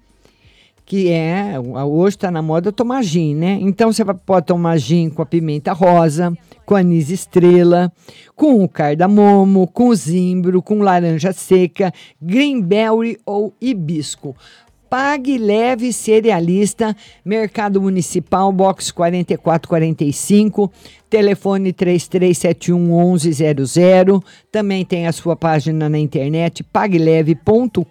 que 0.86 1.10
é, 1.10 1.56
hoje 1.60 2.16
está 2.16 2.30
na 2.30 2.44
moda 2.44 2.72
tomar 2.72 3.02
gin, 3.02 3.34
né? 3.34 3.58
Então 3.60 3.92
você 3.92 4.06
pode 4.06 4.46
tomar 4.46 4.78
gin 4.78 5.10
com 5.10 5.22
a 5.24 5.26
pimenta 5.26 5.74
rosa, 5.74 6.32
com 6.64 6.76
anis 6.76 7.10
estrela, 7.10 7.92
com 8.36 8.64
o 8.64 8.70
cardamomo, 8.70 9.66
com 9.68 9.88
o 9.90 9.96
zimbro, 9.96 10.62
com 10.62 10.80
laranja 10.80 11.34
seca, 11.34 11.92
greenberry 12.22 13.18
ou 13.26 13.52
hibisco. 13.60 14.36
Pague 14.98 15.38
Leve 15.38 15.92
Cerealista, 15.92 16.96
Mercado 17.26 17.82
Municipal, 17.82 18.50
box 18.50 18.92
4445, 18.92 20.72
telefone 21.10 21.74
3371 21.74 23.12
1100. 23.12 24.24
Também 24.50 24.86
tem 24.86 25.06
a 25.06 25.12
sua 25.12 25.36
página 25.36 25.90
na 25.90 26.00
internet, 26.00 26.64
pagleve.com.br. 26.64 27.82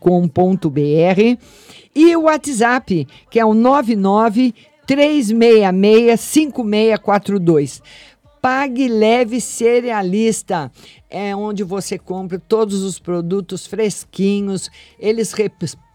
E 1.94 2.16
o 2.16 2.22
WhatsApp, 2.22 3.06
que 3.28 3.38
é 3.38 3.44
o 3.44 3.52
99 3.52 4.54
366 4.86 6.18
5642. 6.18 7.82
Pague 8.40 8.88
Leve 8.88 9.42
Cerealista 9.42 10.72
é 11.10 11.36
onde 11.36 11.62
você 11.62 11.98
compra 11.98 12.38
todos 12.38 12.82
os 12.82 12.98
produtos 12.98 13.66
fresquinhos. 13.66 14.70
Eles 14.98 15.32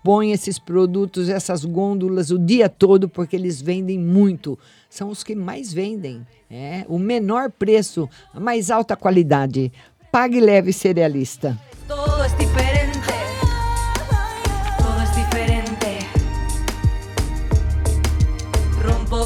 repõem 0.10 0.32
esses 0.32 0.58
produtos, 0.58 1.30
essas 1.30 1.64
gôndolas 1.64 2.32
o 2.32 2.40
dia 2.40 2.68
todo 2.68 3.08
porque 3.08 3.36
eles 3.36 3.62
vendem 3.62 4.00
muito. 4.00 4.58
São 4.90 5.10
os 5.10 5.24
que 5.24 5.36
mais 5.36 5.72
vendem. 5.72 6.26
É 6.50 6.84
o 6.88 6.98
menor 6.98 7.52
preço, 7.52 8.10
a 8.34 8.40
mais 8.40 8.72
alta 8.72 8.96
qualidade. 8.96 9.72
Pague 10.12 10.40
Leve 10.40 10.74
Cerealista. 10.74 11.56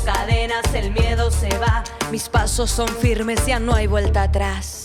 Cadenas, 0.05 0.65
el 0.73 1.31
se 1.31 1.57
va. 1.59 1.83
Mis 2.11 2.27
pasos 2.27 2.69
son 2.69 2.89
firmes, 2.89 3.45
ya 3.45 3.59
no 3.59 3.73
hay 3.73 3.87
vuelta 3.87 4.23
atrás. 4.23 4.82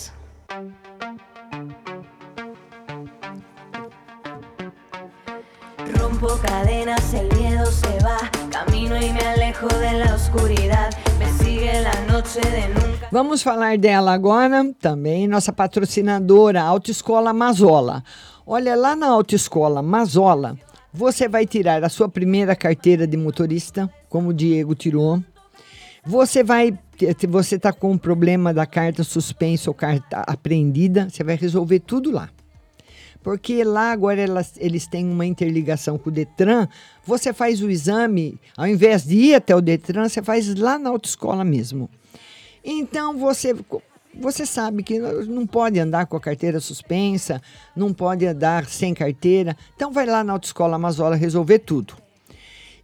Rompo 6.19 6.37
cadenas, 6.41 7.13
el 7.13 7.33
miedo 7.37 7.65
se 7.67 7.97
va. 8.03 8.17
Camino 8.49 8.97
y 8.97 9.09
me 9.13 9.21
alejo 9.21 9.67
de 9.67 9.99
la 9.99 10.15
oscuridad. 10.15 10.89
Me 11.17 11.31
sigue 11.41 11.81
la 11.81 11.93
noche 12.11 12.41
de 12.41 12.67
nunca. 12.67 13.07
Vamos 13.09 13.41
falar 13.41 13.77
dela 13.77 14.11
agora, 14.11 14.65
também 14.81 15.29
nossa 15.29 15.53
patrocinadora, 15.53 16.61
Autoescola 16.61 17.31
Mazola. 17.31 18.03
Olha, 18.45 18.75
lá 18.75 18.97
na 18.97 19.07
Autoescola 19.07 19.81
Mazola, 19.81 20.57
você 20.91 21.29
vai 21.29 21.45
tirar 21.45 21.85
a 21.85 21.89
sua 21.89 22.09
primeira 22.09 22.53
carteira 22.53 23.07
de 23.07 23.15
motorista, 23.15 23.89
como 24.09 24.29
o 24.29 24.33
Diego 24.33 24.75
tirou. 24.75 25.23
Você 26.05 26.43
vai, 26.43 26.77
você 27.29 27.55
está 27.55 27.71
com 27.71 27.91
um 27.91 27.97
problema 27.97 28.53
da 28.53 28.65
carta 28.65 29.05
suspensa 29.05 29.69
ou 29.69 29.73
carta 29.73 30.21
apreendida, 30.27 31.07
você 31.09 31.23
vai 31.23 31.35
resolver 31.35 31.79
tudo 31.79 32.11
lá. 32.11 32.29
Porque 33.21 33.63
lá 33.63 33.91
agora 33.91 34.21
elas, 34.21 34.53
eles 34.57 34.87
têm 34.87 35.05
uma 35.05 35.25
interligação 35.25 35.97
com 35.97 36.09
o 36.09 36.13
Detran. 36.13 36.67
Você 37.05 37.33
faz 37.33 37.61
o 37.61 37.69
exame, 37.69 38.39
ao 38.55 38.67
invés 38.67 39.03
de 39.03 39.15
ir 39.15 39.35
até 39.35 39.55
o 39.55 39.61
Detran, 39.61 40.07
você 40.07 40.21
faz 40.21 40.53
lá 40.55 40.79
na 40.79 40.89
autoescola 40.89 41.43
mesmo. 41.43 41.89
Então 42.63 43.17
você, 43.17 43.55
você 44.13 44.45
sabe 44.45 44.83
que 44.83 44.99
não 44.99 45.45
pode 45.45 45.79
andar 45.79 46.05
com 46.05 46.15
a 46.15 46.21
carteira 46.21 46.59
suspensa, 46.59 47.41
não 47.75 47.93
pode 47.93 48.25
andar 48.25 48.65
sem 48.65 48.93
carteira. 48.93 49.55
Então 49.75 49.91
vai 49.91 50.05
lá 50.05 50.23
na 50.23 50.33
autoescola 50.33 50.75
Amazola 50.75 51.15
resolver 51.15 51.59
tudo. 51.59 51.95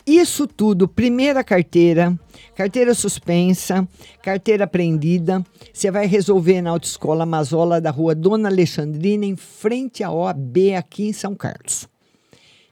Isso 0.08 0.46
tudo, 0.46 0.88
primeira 0.88 1.44
carteira, 1.44 2.16
carteira 2.56 2.94
suspensa, 2.94 3.88
carteira 4.22 4.66
apreendida, 4.66 5.44
você 5.74 5.90
vai 5.90 6.06
resolver 6.06 6.62
na 6.62 6.70
Autoescola 6.70 7.26
Mazola 7.26 7.82
da 7.82 7.90
rua 7.90 8.14
Dona 8.14 8.48
Alexandrina, 8.48 9.26
em 9.26 9.36
frente 9.36 10.04
à 10.04 10.12
OAB 10.12 10.76
aqui 10.78 11.08
em 11.08 11.14
São 11.14 11.34
Carlos. 11.34 11.88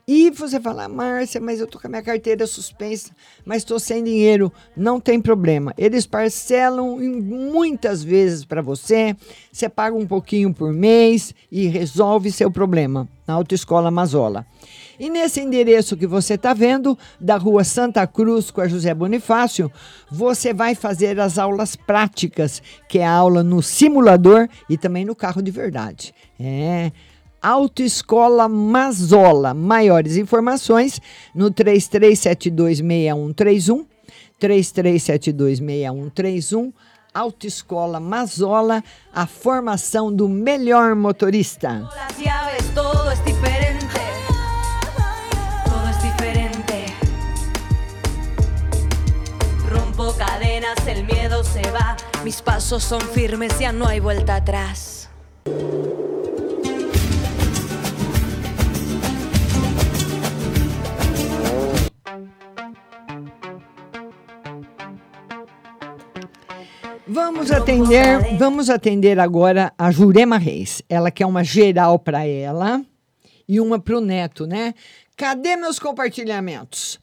E 0.06 0.30
você 0.30 0.60
fala, 0.60 0.86
Márcia, 0.86 1.40
mas 1.40 1.60
eu 1.60 1.66
tô 1.66 1.80
com 1.80 1.86
a 1.86 1.90
minha 1.90 2.02
carteira 2.02 2.46
suspensa, 2.46 3.10
mas 3.44 3.58
estou 3.58 3.78
sem 3.78 4.04
dinheiro. 4.04 4.52
Não 4.76 5.00
tem 5.00 5.18
problema. 5.18 5.72
Eles 5.78 6.06
parcelam 6.06 6.98
muitas 6.98 8.04
vezes 8.04 8.44
para 8.44 8.60
você. 8.60 9.16
Você 9.50 9.66
paga 9.66 9.96
um 9.96 10.06
pouquinho 10.06 10.52
por 10.52 10.72
mês 10.74 11.34
e 11.50 11.66
resolve 11.68 12.30
seu 12.30 12.50
problema 12.50 13.08
na 13.26 13.32
Autoescola 13.32 13.90
Mazola. 13.90 14.46
E 15.00 15.08
nesse 15.08 15.40
endereço 15.40 15.96
que 15.96 16.06
você 16.06 16.34
está 16.34 16.52
vendo, 16.52 16.96
da 17.18 17.36
rua 17.36 17.64
Santa 17.64 18.06
Cruz 18.06 18.50
com 18.50 18.60
a 18.60 18.68
José 18.68 18.92
Bonifácio, 18.94 19.72
você 20.10 20.52
vai 20.52 20.74
fazer 20.74 21.18
as 21.18 21.38
aulas 21.38 21.74
práticas, 21.74 22.62
que 22.88 22.98
é 22.98 23.06
a 23.06 23.10
aula 23.10 23.42
no 23.42 23.62
simulador 23.62 24.48
e 24.68 24.76
também 24.76 25.04
no 25.04 25.16
carro 25.16 25.42
de 25.42 25.50
verdade. 25.50 26.14
É. 26.38 26.92
Autoescola 27.44 28.48
Mazola. 28.48 29.52
Maiores 29.52 30.16
informações 30.16 30.98
no 31.34 31.50
33726131, 31.50 33.84
33726131. 34.40 36.72
Autoescola 37.12 38.00
Mazola, 38.00 38.82
a 39.12 39.26
formação 39.26 40.10
do 40.10 40.26
melhor 40.26 40.96
motorista. 40.96 41.86
Rompo 49.70 50.14
cadenas, 50.14 50.78
el 50.86 51.04
miedo 51.04 51.44
se 51.44 51.60
va. 51.70 51.94
Mis 52.24 52.40
pasos 52.40 52.82
son 52.82 53.02
firmes, 53.02 53.58
ya 53.58 53.70
no 53.70 53.86
hay 53.86 54.00
vuelta 54.00 54.36
atrás. 54.36 55.10
Vamos 67.06 67.50
atender, 67.50 68.36
vamos 68.38 68.70
atender 68.70 69.20
agora 69.20 69.72
a 69.76 69.90
Jurema 69.90 70.38
Reis. 70.38 70.82
Ela 70.88 71.10
quer 71.10 71.26
uma 71.26 71.44
geral 71.44 71.98
para 71.98 72.26
ela 72.26 72.84
e 73.46 73.60
uma 73.60 73.78
para 73.78 73.98
o 73.98 74.00
neto, 74.00 74.46
né? 74.46 74.74
Cadê 75.16 75.54
meus 75.54 75.78
compartilhamentos? 75.78 76.98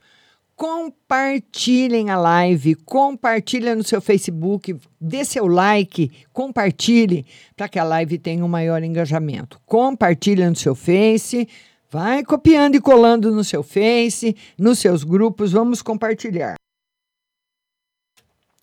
Compartilhem 0.56 2.10
a 2.10 2.18
live, 2.18 2.76
compartilhem 2.76 3.76
no 3.76 3.84
seu 3.84 4.02
Facebook, 4.02 4.76
dê 5.00 5.24
seu 5.24 5.48
like, 5.48 6.12
compartilhe 6.34 7.26
para 7.56 7.68
que 7.68 7.80
a 7.80 7.84
live 7.84 8.18
tenha 8.18 8.44
um 8.44 8.48
maior 8.48 8.84
engajamento. 8.84 9.60
Compartilhe 9.66 10.46
no 10.48 10.56
seu 10.56 10.76
Face, 10.76 11.48
vai 11.92 12.24
copiando 12.24 12.76
e 12.76 12.82
colando 12.82 13.32
no 13.32 13.44
seu 13.44 13.62
Face, 13.62 14.34
nos 14.58 14.80
seus 14.80 15.04
grupos, 15.04 15.52
vamos 15.52 15.82
compartilhar. 15.82 16.56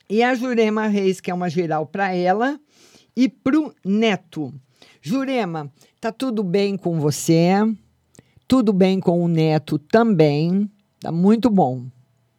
E 0.08 0.22
a 0.22 0.34
Jurema 0.34 0.86
Reis, 0.86 1.20
que 1.20 1.30
é 1.30 1.34
uma 1.34 1.50
geral 1.50 1.84
para 1.84 2.14
ela 2.14 2.58
e 3.14 3.28
para 3.28 3.60
o 3.60 3.74
neto. 3.84 4.54
Jurema, 5.02 5.70
tá 6.00 6.10
tudo 6.10 6.42
bem 6.42 6.78
com 6.78 6.98
você? 6.98 7.50
Tudo 8.48 8.72
bem 8.72 8.98
com 8.98 9.22
o 9.22 9.28
neto 9.28 9.78
também. 9.78 10.70
Tá 10.98 11.12
muito 11.12 11.50
bom. 11.50 11.84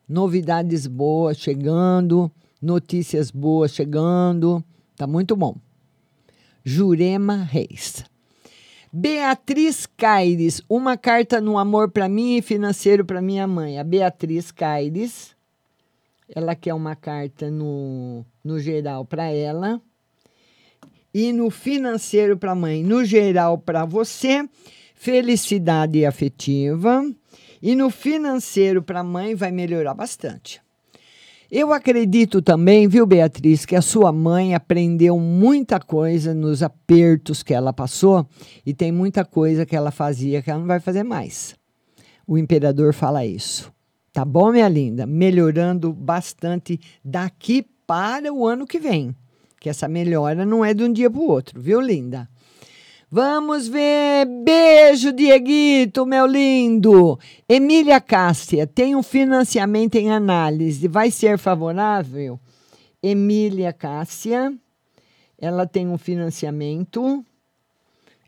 Novidades 0.08 0.88
boas 0.88 1.38
chegando, 1.38 2.32
notícias 2.60 3.30
boas 3.30 3.72
chegando. 3.76 4.64
Tá 4.98 5.06
muito 5.06 5.36
bom. 5.36 5.56
Jurema 6.66 7.36
Reis. 7.44 8.09
Beatriz 8.92 9.86
Caires, 9.86 10.64
uma 10.68 10.98
carta 10.98 11.40
no 11.40 11.60
amor 11.60 11.92
para 11.92 12.10
mim 12.10 12.38
e 12.38 12.42
financeiro 12.42 13.06
para 13.06 13.22
minha 13.22 13.46
mãe. 13.46 13.78
A 13.78 13.84
Beatriz 13.84 14.52
Caires, 14.52 15.36
ela 16.28 16.56
quer 16.56 16.74
uma 16.74 16.96
carta 16.96 17.52
no, 17.52 18.26
no 18.44 18.60
geral 18.60 19.06
para 19.06 19.32
ela 19.32 19.80
e 21.14 21.32
no 21.32 21.52
financeiro 21.52 22.36
para 22.36 22.54
a 22.54 22.56
mãe. 22.56 22.84
No 22.84 23.06
geral 23.06 23.60
para 23.60 23.86
você, 23.86 24.50
felicidade 24.96 26.04
afetiva 26.04 27.06
e 27.62 27.76
no 27.76 27.92
financeiro 27.92 28.82
para 28.82 29.02
a 29.02 29.04
mãe 29.04 29.36
vai 29.36 29.52
melhorar 29.52 29.94
bastante. 29.94 30.60
Eu 31.52 31.74
acredito 31.74 32.44
também, 32.44 32.88
viu, 32.88 33.08
Beatriz, 33.08 33.66
que 33.66 33.76
a 33.76 33.82
sua 33.82 34.12
mãe 34.12 34.54
aprendeu 34.54 35.18
muita 35.20 35.80
coisa 35.80 36.32
nos 36.32 36.62
apertos 36.62 37.42
que 37.42 37.56
ela 37.56 37.74
passou 37.74 38.28
e 38.64 38.72
tem 38.72 38.92
muita 38.92 39.26
coisa 39.26 39.66
que 39.66 39.76
ela 39.76 39.90
fazia 39.90 40.44
que 40.44 40.52
ela 40.52 40.60
não 40.60 40.68
vai 40.68 40.80
fazer 40.80 41.02
mais. 41.02 41.56
O 42.28 42.38
imperador 42.38 42.94
fala 42.94 43.26
isso. 43.26 43.74
Tá 44.14 44.24
bom, 44.24 44.52
minha 44.52 44.70
linda? 44.70 45.08
Melhorando 45.08 45.92
bastante 45.92 46.80
daqui 47.04 47.66
para 47.88 48.32
o 48.32 48.46
ano 48.46 48.68
que 48.68 48.78
vem. 48.78 49.16
Que 49.60 49.70
essa 49.70 49.88
melhora 49.88 50.46
não 50.46 50.64
é 50.64 50.72
de 50.72 50.84
um 50.84 50.94
dia 50.94 51.10
para 51.10 51.20
o 51.20 51.28
outro, 51.28 51.60
viu, 51.60 51.82
linda? 51.82 52.30
Vamos 53.12 53.68
ver. 53.68 54.28
Beijo, 54.44 55.12
Dieguito, 55.12 56.06
meu 56.06 56.28
lindo. 56.28 57.18
Emília 57.48 58.00
Cássia, 58.00 58.68
tem 58.68 58.96
um 58.96 59.02
financiamento 59.02 59.96
em 59.96 60.12
análise. 60.12 60.88
Vai 60.88 61.10
ser 61.10 61.40
favorável? 61.40 62.40
Emília 63.02 63.74
Cássia, 63.74 64.54
ela 65.40 65.66
tem 65.66 65.88
um 65.88 65.98
financiamento. 65.98 67.26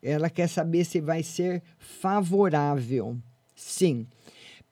Ela 0.01 0.31
quer 0.31 0.47
saber 0.47 0.83
se 0.83 0.99
vai 0.99 1.21
ser 1.21 1.61
favorável. 1.77 3.15
Sim. 3.55 4.07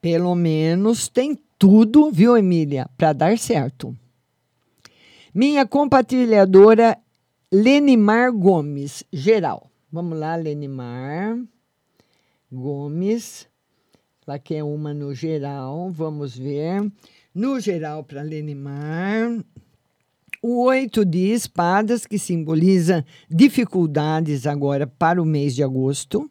Pelo 0.01 0.33
menos 0.33 1.07
tem 1.07 1.37
tudo, 1.59 2.09
viu, 2.09 2.35
Emília, 2.35 2.89
para 2.97 3.13
dar 3.13 3.37
certo. 3.37 3.95
Minha 5.31 5.67
compartilhadora 5.67 6.97
Lenimar 7.51 8.31
Gomes, 8.31 9.03
geral. 9.13 9.68
Vamos 9.91 10.19
lá, 10.19 10.35
Lenimar 10.35 11.35
Gomes. 12.51 13.47
Ela 14.27 14.37
quer 14.37 14.63
uma 14.63 14.93
no 14.93 15.15
geral. 15.15 15.89
Vamos 15.89 16.37
ver. 16.37 16.91
No 17.33 17.59
geral, 17.59 18.03
para 18.03 18.21
Lenimar. 18.21 19.43
O 20.43 20.65
oito 20.65 21.03
de 21.03 21.31
espadas, 21.31 22.05
que 22.05 22.19
simboliza 22.19 23.03
dificuldades 23.27 24.45
agora 24.45 24.85
para 24.85 25.19
o 25.19 25.25
mês 25.25 25.55
de 25.55 25.63
agosto. 25.63 26.29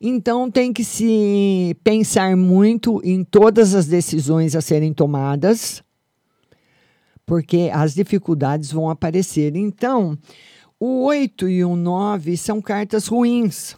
Então, 0.00 0.50
tem 0.50 0.72
que 0.72 0.82
se 0.82 1.76
pensar 1.84 2.34
muito 2.38 3.02
em 3.04 3.22
todas 3.22 3.74
as 3.74 3.86
decisões 3.86 4.56
a 4.56 4.62
serem 4.62 4.94
tomadas, 4.94 5.84
porque 7.26 7.70
as 7.72 7.94
dificuldades 7.94 8.72
vão 8.72 8.88
aparecer. 8.88 9.54
Então, 9.56 10.18
o 10.78 11.04
8 11.04 11.48
e 11.48 11.64
o 11.64 11.76
9 11.76 12.36
são 12.36 12.60
cartas 12.60 13.06
ruins. 13.06 13.76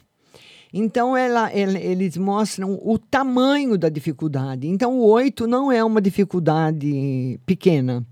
Então, 0.72 1.16
ela, 1.16 1.50
ela, 1.50 1.78
eles 1.78 2.16
mostram 2.16 2.78
o 2.82 2.98
tamanho 2.98 3.78
da 3.78 3.88
dificuldade. 3.88 4.66
Então, 4.66 4.98
o 4.98 5.06
8 5.06 5.46
não 5.46 5.70
é 5.70 5.82
uma 5.82 6.02
dificuldade 6.02 7.40
pequena. 7.46 8.04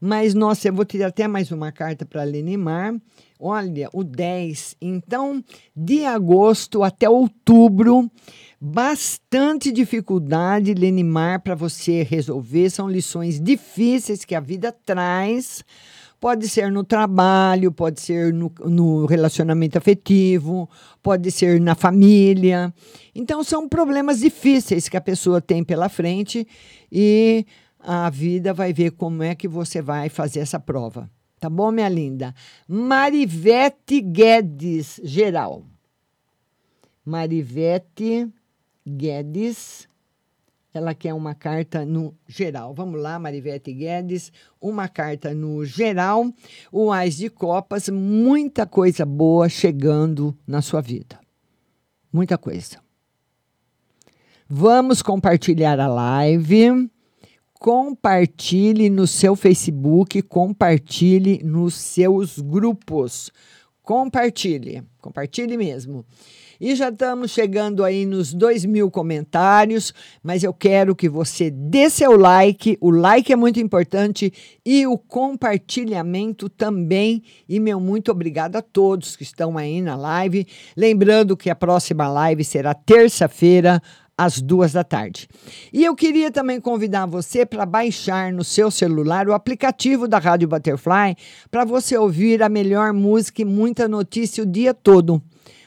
Mas, 0.00 0.34
nossa, 0.34 0.68
eu 0.68 0.74
vou 0.74 0.84
tirar 0.84 1.08
até 1.08 1.26
mais 1.26 1.50
uma 1.50 1.72
carta 1.72 2.04
para 2.04 2.22
Lenimar. 2.22 2.94
Olha, 3.40 3.88
o 3.92 4.04
10. 4.04 4.76
Então, 4.80 5.42
de 5.74 6.04
agosto 6.04 6.82
até 6.82 7.08
outubro, 7.08 8.10
bastante 8.60 9.72
dificuldade, 9.72 10.74
Lenimar, 10.74 11.42
para 11.42 11.54
você 11.54 12.02
resolver. 12.02 12.70
São 12.70 12.88
lições 12.88 13.40
difíceis 13.40 14.24
que 14.24 14.34
a 14.34 14.40
vida 14.40 14.70
traz 14.70 15.64
Pode 16.24 16.48
ser 16.48 16.72
no 16.72 16.82
trabalho, 16.82 17.70
pode 17.70 18.00
ser 18.00 18.32
no, 18.32 18.50
no 18.64 19.04
relacionamento 19.04 19.76
afetivo, 19.76 20.70
pode 21.02 21.30
ser 21.30 21.60
na 21.60 21.74
família. 21.74 22.72
Então, 23.14 23.44
são 23.44 23.68
problemas 23.68 24.20
difíceis 24.20 24.88
que 24.88 24.96
a 24.96 25.02
pessoa 25.02 25.38
tem 25.38 25.62
pela 25.62 25.86
frente 25.90 26.48
e 26.90 27.44
a 27.78 28.08
vida 28.08 28.54
vai 28.54 28.72
ver 28.72 28.92
como 28.92 29.22
é 29.22 29.34
que 29.34 29.46
você 29.46 29.82
vai 29.82 30.08
fazer 30.08 30.40
essa 30.40 30.58
prova. 30.58 31.10
Tá 31.38 31.50
bom, 31.50 31.70
minha 31.70 31.90
linda? 31.90 32.34
Marivete 32.66 34.00
Guedes, 34.00 34.98
geral. 35.04 35.62
Marivete 37.04 38.32
Guedes 38.88 39.86
ela 40.74 40.92
quer 40.92 41.14
uma 41.14 41.36
carta 41.36 41.86
no 41.86 42.12
geral. 42.26 42.74
Vamos 42.74 43.00
lá, 43.00 43.16
Marivete 43.16 43.72
Guedes, 43.72 44.32
uma 44.60 44.88
carta 44.88 45.32
no 45.32 45.64
geral. 45.64 46.26
O 46.72 46.90
Ais 46.90 47.16
de 47.16 47.30
Copas, 47.30 47.88
muita 47.88 48.66
coisa 48.66 49.06
boa 49.06 49.48
chegando 49.48 50.36
na 50.44 50.60
sua 50.60 50.80
vida. 50.80 51.20
Muita 52.12 52.36
coisa. 52.36 52.82
Vamos 54.48 55.00
compartilhar 55.00 55.78
a 55.78 55.86
live. 55.86 56.90
Compartilhe 57.54 58.90
no 58.90 59.06
seu 59.06 59.36
Facebook, 59.36 60.20
compartilhe 60.22 61.40
nos 61.44 61.74
seus 61.74 62.38
grupos. 62.40 63.30
Compartilhe, 63.80 64.82
compartilhe 65.00 65.56
mesmo. 65.56 66.04
E 66.60 66.74
já 66.74 66.88
estamos 66.88 67.30
chegando 67.30 67.84
aí 67.84 68.06
nos 68.06 68.32
dois 68.32 68.64
mil 68.64 68.90
comentários, 68.90 69.92
mas 70.22 70.44
eu 70.44 70.52
quero 70.52 70.94
que 70.94 71.08
você 71.08 71.50
dê 71.50 71.90
seu 71.90 72.16
like. 72.16 72.78
O 72.80 72.90
like 72.90 73.32
é 73.32 73.36
muito 73.36 73.58
importante 73.58 74.32
e 74.64 74.86
o 74.86 74.96
compartilhamento 74.96 76.48
também. 76.48 77.22
E 77.48 77.58
meu 77.58 77.80
muito 77.80 78.12
obrigado 78.12 78.56
a 78.56 78.62
todos 78.62 79.16
que 79.16 79.22
estão 79.22 79.58
aí 79.58 79.82
na 79.82 79.96
live. 79.96 80.46
Lembrando 80.76 81.36
que 81.36 81.50
a 81.50 81.56
próxima 81.56 82.08
live 82.08 82.44
será 82.44 82.72
terça-feira 82.72 83.82
às 84.16 84.40
duas 84.40 84.72
da 84.72 84.84
tarde. 84.84 85.28
E 85.72 85.84
eu 85.84 85.94
queria 85.94 86.30
também 86.30 86.60
convidar 86.60 87.06
você 87.06 87.44
para 87.44 87.66
baixar 87.66 88.32
no 88.32 88.44
seu 88.44 88.70
celular 88.70 89.28
o 89.28 89.32
aplicativo 89.32 90.06
da 90.06 90.18
Rádio 90.18 90.48
Butterfly 90.48 91.16
para 91.50 91.64
você 91.64 91.96
ouvir 91.96 92.42
a 92.42 92.48
melhor 92.48 92.92
música 92.92 93.42
e 93.42 93.44
muita 93.44 93.88
notícia 93.88 94.44
o 94.44 94.46
dia 94.46 94.72
todo. 94.72 95.20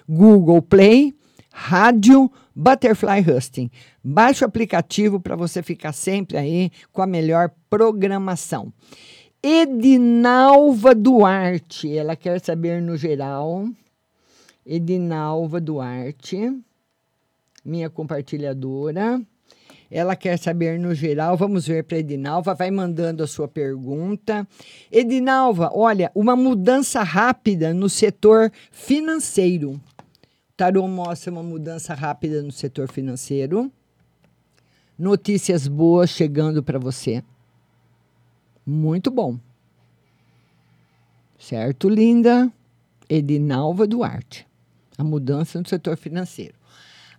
Google 0.07 0.61
Play, 0.61 1.13
Rádio 1.51 2.31
Butterfly 2.55 3.21
Husting. 3.21 3.69
Baixe 4.03 4.43
o 4.43 4.47
aplicativo 4.47 5.19
para 5.19 5.35
você 5.35 5.61
ficar 5.61 5.91
sempre 5.91 6.37
aí 6.37 6.71
com 6.91 7.01
a 7.01 7.07
melhor 7.07 7.51
programação. 7.69 8.71
Edinalva 9.43 10.95
Duarte, 10.95 11.95
ela 11.95 12.15
quer 12.15 12.39
saber 12.39 12.81
no 12.81 12.97
geral. 12.97 13.65
Edinalva 14.65 15.61
Duarte, 15.61 16.51
minha 17.63 17.89
compartilhadora. 17.89 19.21
Ela 19.89 20.15
quer 20.15 20.37
saber 20.37 20.77
no 20.79 20.93
geral. 20.93 21.37
Vamos 21.37 21.65
ver 21.65 21.83
para 21.83 21.99
Edinalva. 21.99 22.53
Vai 22.53 22.69
mandando 22.69 23.23
a 23.23 23.27
sua 23.27 23.47
pergunta. 23.47 24.45
Edinalva, 24.91 25.71
olha, 25.73 26.11
uma 26.13 26.35
mudança 26.35 27.03
rápida 27.03 27.73
no 27.73 27.87
setor 27.87 28.51
financeiro. 28.71 29.79
Tarô 30.57 30.87
mostra 30.87 31.31
uma 31.31 31.43
mudança 31.43 31.93
rápida 31.93 32.41
no 32.41 32.51
setor 32.51 32.91
financeiro. 32.91 33.71
Notícias 34.97 35.67
boas 35.67 36.09
chegando 36.09 36.63
para 36.63 36.79
você. 36.79 37.23
Muito 38.65 39.11
bom. 39.11 39.37
Certo, 41.37 41.87
linda? 41.87 42.51
Edinalva 43.07 43.85
Duarte. 43.85 44.47
A 44.97 45.03
mudança 45.03 45.61
no 45.61 45.67
setor 45.67 45.95
financeiro. 45.95 46.55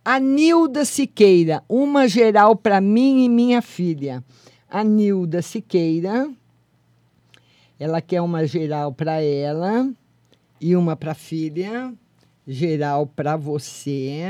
A 0.04 0.18
Nilda 0.18 0.84
Siqueira, 0.84 1.62
uma 1.68 2.08
geral 2.08 2.56
para 2.56 2.80
mim 2.80 3.24
e 3.24 3.28
minha 3.28 3.62
filha. 3.62 4.24
A 4.68 4.82
Nilda 4.82 5.42
Siqueira, 5.42 6.28
ela 7.78 8.00
quer 8.02 8.20
uma 8.20 8.44
geral 8.44 8.92
para 8.92 9.22
ela 9.22 9.88
e 10.60 10.74
uma 10.74 10.96
para 10.96 11.12
a 11.12 11.14
filha, 11.14 11.94
geral 12.48 13.06
para 13.06 13.36
você 13.36 14.22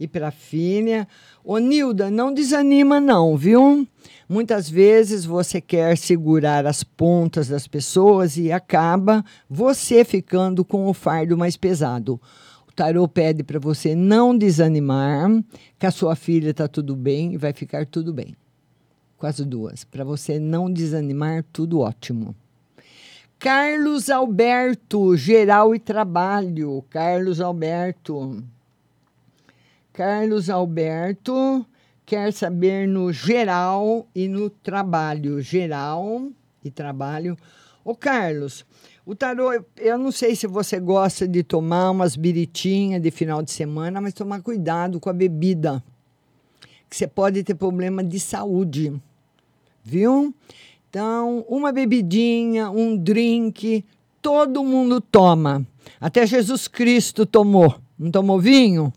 e 0.00 0.08
para 0.08 0.28
a 0.28 0.32
filha. 0.32 1.06
Ô 1.44 1.58
Nilda, 1.58 2.10
não 2.10 2.32
desanima 2.32 2.98
não, 2.98 3.36
viu? 3.36 3.86
Muitas 4.26 4.68
vezes 4.68 5.26
você 5.26 5.60
quer 5.60 5.98
segurar 5.98 6.66
as 6.66 6.82
pontas 6.82 7.48
das 7.48 7.68
pessoas 7.68 8.38
e 8.38 8.50
acaba 8.50 9.22
você 9.48 10.04
ficando 10.04 10.64
com 10.64 10.86
o 10.86 10.94
fardo 10.94 11.36
mais 11.36 11.56
pesado. 11.56 12.18
O 12.66 12.72
tarô 12.72 13.06
pede 13.06 13.42
para 13.42 13.58
você 13.58 13.94
não 13.94 14.36
desanimar, 14.36 15.28
que 15.78 15.84
a 15.84 15.90
sua 15.90 16.16
filha 16.16 16.50
está 16.50 16.66
tudo 16.66 16.96
bem 16.96 17.34
e 17.34 17.36
vai 17.36 17.52
ficar 17.52 17.84
tudo 17.84 18.14
bem. 18.14 18.34
Com 19.18 19.26
as 19.26 19.38
duas. 19.40 19.84
Para 19.84 20.02
você 20.02 20.40
não 20.40 20.72
desanimar, 20.72 21.44
tudo 21.52 21.80
ótimo. 21.80 22.34
Carlos 23.42 24.08
Alberto, 24.08 25.16
geral 25.16 25.74
e 25.74 25.80
trabalho. 25.80 26.80
Carlos 26.88 27.40
Alberto. 27.40 28.40
Carlos 29.92 30.48
Alberto 30.48 31.66
quer 32.06 32.32
saber 32.32 32.86
no 32.86 33.12
geral 33.12 34.06
e 34.14 34.28
no 34.28 34.48
trabalho. 34.48 35.40
Geral 35.40 36.28
e 36.64 36.70
trabalho. 36.70 37.36
Ô, 37.84 37.96
Carlos, 37.96 38.64
o 39.04 39.12
tarô, 39.12 39.50
eu 39.76 39.98
não 39.98 40.12
sei 40.12 40.36
se 40.36 40.46
você 40.46 40.78
gosta 40.78 41.26
de 41.26 41.42
tomar 41.42 41.90
umas 41.90 42.14
biritinhas 42.14 43.02
de 43.02 43.10
final 43.10 43.42
de 43.42 43.50
semana, 43.50 44.00
mas 44.00 44.14
tomar 44.14 44.40
cuidado 44.40 45.00
com 45.00 45.10
a 45.10 45.12
bebida. 45.12 45.82
Que 46.88 46.96
você 46.96 47.08
pode 47.08 47.42
ter 47.42 47.56
problema 47.56 48.04
de 48.04 48.20
saúde. 48.20 48.94
Viu? 49.82 50.32
Então, 50.92 51.42
uma 51.48 51.72
bebidinha, 51.72 52.70
um 52.70 52.94
drink, 52.94 53.82
todo 54.20 54.62
mundo 54.62 55.00
toma. 55.00 55.66
Até 55.98 56.26
Jesus 56.26 56.68
Cristo 56.68 57.24
tomou. 57.24 57.74
Não 57.98 58.10
tomou 58.10 58.38
vinho? 58.38 58.92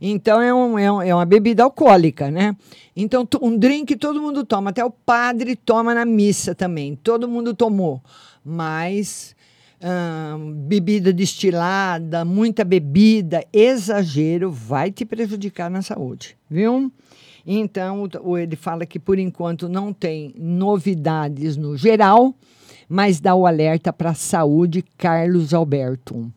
Então 0.00 0.40
é, 0.40 0.54
um, 0.54 0.78
é, 0.78 0.90
um, 0.90 1.02
é 1.02 1.14
uma 1.14 1.26
bebida 1.26 1.64
alcoólica, 1.64 2.30
né? 2.30 2.56
Então, 2.96 3.28
um 3.42 3.58
drink 3.58 3.94
todo 3.96 4.22
mundo 4.22 4.42
toma, 4.42 4.70
até 4.70 4.82
o 4.82 4.90
padre 4.90 5.54
toma 5.54 5.94
na 5.94 6.06
missa 6.06 6.54
também. 6.54 6.96
Todo 6.96 7.28
mundo 7.28 7.52
tomou. 7.52 8.02
Mas 8.42 9.36
hum, 9.82 10.54
bebida 10.66 11.12
destilada, 11.12 12.24
muita 12.24 12.64
bebida, 12.64 13.44
exagero 13.52 14.50
vai 14.50 14.90
te 14.90 15.04
prejudicar 15.04 15.70
na 15.70 15.82
saúde, 15.82 16.38
viu? 16.48 16.90
Então, 17.50 18.06
ele 18.38 18.56
fala 18.56 18.84
que 18.84 18.98
por 18.98 19.18
enquanto 19.18 19.70
não 19.70 19.90
tem 19.90 20.34
novidades 20.36 21.56
no 21.56 21.78
geral, 21.78 22.34
mas 22.86 23.20
dá 23.20 23.34
o 23.34 23.46
alerta 23.46 23.90
para 23.90 24.10
a 24.10 24.14
saúde 24.14 24.84
Carlos 24.98 25.54
Alberto. 25.54 26.30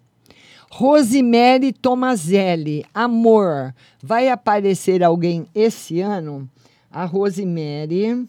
Rosemary 0.69 1.73
Tomazelli, 1.73 2.85
amor, 2.93 3.75
vai 4.01 4.29
aparecer 4.29 5.03
alguém 5.03 5.45
esse 5.53 5.99
ano? 5.99 6.49
A 6.89 7.03
Rosemary 7.03 8.25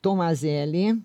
Tomazelli, 0.00 0.98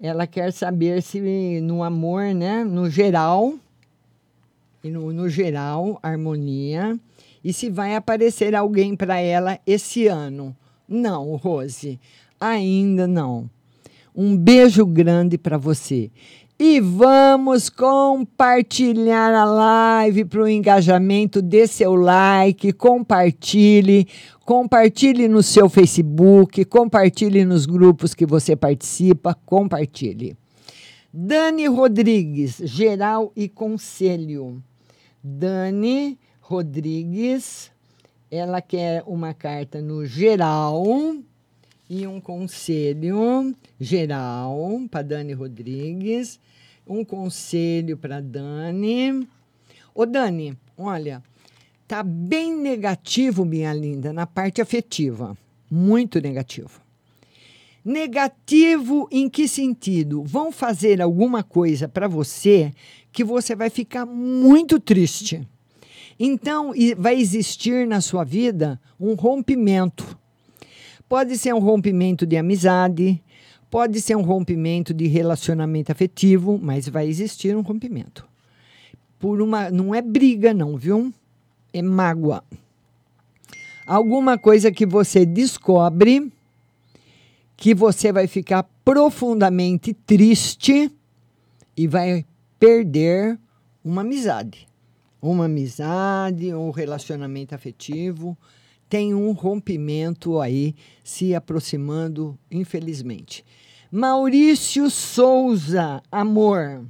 ela 0.00 0.26
quer 0.26 0.52
saber 0.52 1.00
se 1.00 1.60
no 1.60 1.84
amor, 1.84 2.34
né, 2.34 2.64
no 2.64 2.90
geral, 2.90 3.54
e 4.82 4.90
no, 4.90 5.12
no 5.12 5.28
geral, 5.28 5.96
harmonia, 6.02 6.98
e 7.44 7.52
se 7.52 7.68
vai 7.68 7.94
aparecer 7.94 8.54
alguém 8.54 8.96
para 8.96 9.20
ela 9.20 9.60
esse 9.66 10.06
ano. 10.06 10.56
Não, 10.88 11.36
Rose, 11.36 12.00
ainda 12.40 13.06
não. 13.06 13.50
Um 14.16 14.36
beijo 14.36 14.86
grande 14.86 15.36
para 15.36 15.58
você. 15.58 16.10
E 16.58 16.80
vamos 16.80 17.68
compartilhar 17.68 19.34
a 19.34 19.44
live 19.44 20.24
para 20.24 20.42
o 20.42 20.48
engajamento. 20.48 21.42
Dê 21.42 21.66
seu 21.66 21.94
like, 21.96 22.72
compartilhe, 22.72 24.06
compartilhe 24.44 25.26
no 25.26 25.42
seu 25.42 25.68
Facebook, 25.68 26.64
compartilhe 26.66 27.44
nos 27.44 27.66
grupos 27.66 28.14
que 28.14 28.24
você 28.24 28.54
participa, 28.54 29.36
compartilhe. 29.44 30.36
Dani 31.12 31.66
Rodrigues, 31.66 32.60
geral 32.64 33.32
e 33.34 33.48
conselho. 33.48 34.62
Dani 35.22 36.18
Rodrigues, 36.46 37.72
ela 38.30 38.60
quer 38.60 39.02
uma 39.06 39.32
carta 39.32 39.80
no 39.80 40.04
geral 40.04 40.84
e 41.88 42.06
um 42.06 42.20
conselho 42.20 43.56
geral 43.80 44.82
para 44.90 45.00
Dani 45.00 45.32
Rodrigues, 45.32 46.38
um 46.86 47.02
conselho 47.02 47.96
para 47.96 48.20
Dani. 48.20 49.26
Ô 49.94 50.04
Dani, 50.04 50.54
olha, 50.76 51.22
tá 51.88 52.02
bem 52.02 52.54
negativo, 52.54 53.46
minha 53.46 53.72
linda, 53.72 54.12
na 54.12 54.26
parte 54.26 54.60
afetiva, 54.60 55.34
muito 55.70 56.20
negativo. 56.20 56.78
Negativo 57.82 59.08
em 59.10 59.30
que 59.30 59.48
sentido? 59.48 60.22
Vão 60.22 60.52
fazer 60.52 61.00
alguma 61.00 61.42
coisa 61.42 61.88
para 61.88 62.06
você 62.06 62.70
que 63.10 63.24
você 63.24 63.56
vai 63.56 63.70
ficar 63.70 64.04
muito 64.04 64.78
triste. 64.78 65.48
Então, 66.18 66.72
vai 66.96 67.18
existir 67.18 67.86
na 67.86 68.00
sua 68.00 68.24
vida 68.24 68.80
um 68.98 69.14
rompimento 69.14 70.16
Pode 71.08 71.36
ser 71.36 71.54
um 71.54 71.58
rompimento 71.58 72.26
de 72.26 72.36
amizade, 72.36 73.22
pode 73.70 74.00
ser 74.00 74.16
um 74.16 74.22
rompimento 74.22 74.94
de 74.94 75.06
relacionamento 75.06 75.92
afetivo, 75.92 76.58
mas 76.60 76.88
vai 76.88 77.06
existir 77.06 77.54
um 77.56 77.60
rompimento. 77.60 78.26
Por 79.18 79.40
uma, 79.40 79.70
não 79.70 79.94
é 79.94 80.00
briga 80.00 80.54
não, 80.54 80.76
viu? 80.76 81.12
É 81.72 81.82
mágoa. 81.82 82.42
Alguma 83.86 84.38
coisa 84.38 84.72
que 84.72 84.86
você 84.86 85.26
descobre 85.26 86.32
que 87.56 87.74
você 87.74 88.10
vai 88.10 88.26
ficar 88.26 88.62
profundamente 88.84 89.92
triste 89.92 90.90
e 91.76 91.86
vai 91.86 92.24
perder 92.58 93.38
uma 93.84 94.00
amizade. 94.00 94.66
Uma 95.26 95.46
amizade, 95.46 96.52
um 96.52 96.70
relacionamento 96.70 97.54
afetivo 97.54 98.36
tem 98.90 99.14
um 99.14 99.32
rompimento 99.32 100.38
aí 100.38 100.74
se 101.02 101.34
aproximando, 101.34 102.38
infelizmente. 102.50 103.42
Maurício 103.90 104.90
Souza, 104.90 106.02
amor. 106.12 106.84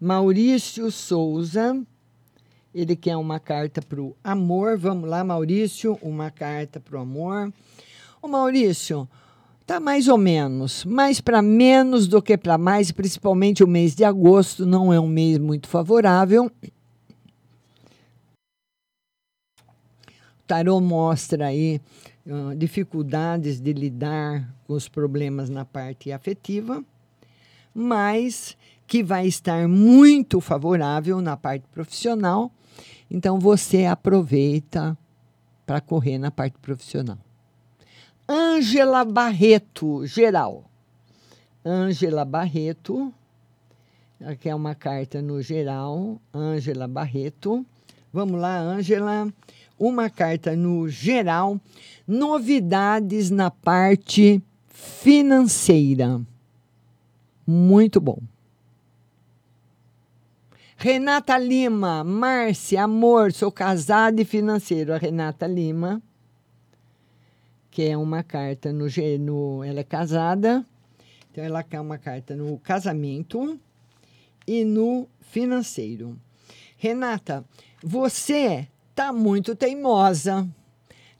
Maurício 0.00 0.90
Souza, 0.90 1.78
ele 2.74 2.96
quer 2.96 3.18
uma 3.18 3.38
carta 3.38 3.82
para 3.82 4.00
o 4.00 4.16
amor. 4.24 4.78
Vamos 4.78 5.10
lá, 5.10 5.22
Maurício, 5.22 5.98
uma 6.00 6.30
carta 6.30 6.80
para 6.80 6.96
o 6.96 7.02
amor. 7.02 7.52
O 8.22 8.28
Maurício, 8.28 9.06
tá 9.66 9.80
mais 9.80 10.06
ou 10.06 10.16
menos, 10.16 10.84
mais 10.84 11.20
para 11.20 11.42
menos 11.42 12.06
do 12.06 12.22
que 12.22 12.36
para 12.38 12.56
mais, 12.56 12.92
principalmente 12.92 13.64
o 13.64 13.68
mês 13.68 13.94
de 13.94 14.04
agosto 14.04 14.64
não 14.64 14.92
é 14.92 15.00
um 15.00 15.08
mês 15.08 15.38
muito 15.38 15.68
favorável. 15.68 16.50
tarô 20.46 20.80
mostra 20.80 21.48
aí 21.48 21.80
uh, 22.26 22.54
dificuldades 22.54 23.60
de 23.60 23.72
lidar 23.72 24.48
com 24.66 24.74
os 24.74 24.88
problemas 24.88 25.50
na 25.50 25.64
parte 25.64 26.12
afetiva, 26.12 26.84
mas 27.74 28.56
que 28.86 29.02
vai 29.02 29.26
estar 29.26 29.66
muito 29.66 30.40
favorável 30.40 31.20
na 31.20 31.36
parte 31.36 31.66
profissional. 31.72 32.50
Então 33.10 33.38
você 33.38 33.84
aproveita 33.84 34.96
para 35.66 35.80
correr 35.80 36.18
na 36.18 36.30
parte 36.30 36.56
profissional. 36.60 37.18
Ângela 38.28 39.04
Barreto, 39.04 40.06
geral. 40.06 40.64
Ângela 41.64 42.24
Barreto, 42.24 43.12
aqui 44.20 44.48
é 44.48 44.54
uma 44.54 44.74
carta 44.74 45.22
no 45.22 45.40
geral. 45.40 46.20
Ângela 46.34 46.88
Barreto. 46.88 47.64
Vamos 48.12 48.40
lá, 48.40 48.58
Ângela 48.58 49.28
uma 49.78 50.08
carta 50.08 50.56
no 50.56 50.88
geral, 50.88 51.60
novidades 52.06 53.30
na 53.30 53.50
parte 53.50 54.42
financeira. 54.68 56.20
Muito 57.46 58.00
bom. 58.00 58.18
Renata 60.76 61.38
Lima, 61.38 62.04
Márcia, 62.04 62.84
amor, 62.84 63.32
sou 63.32 63.50
casada 63.50 64.20
e 64.20 64.24
financeiro. 64.24 64.92
A 64.92 64.98
Renata 64.98 65.46
Lima, 65.46 66.02
que 67.76 67.82
é 67.82 67.94
uma 67.94 68.22
carta 68.22 68.72
no, 68.72 68.86
no 69.20 69.62
ela 69.62 69.80
é 69.80 69.84
casada, 69.84 70.64
então 71.30 71.44
ela 71.44 71.62
quer 71.62 71.78
uma 71.78 71.98
carta 71.98 72.34
no 72.34 72.56
casamento 72.56 73.60
e 74.46 74.64
no 74.64 75.06
financeiro. 75.20 76.18
Renata, 76.78 77.44
você 77.84 78.66
tá 78.94 79.12
muito 79.12 79.54
teimosa, 79.54 80.48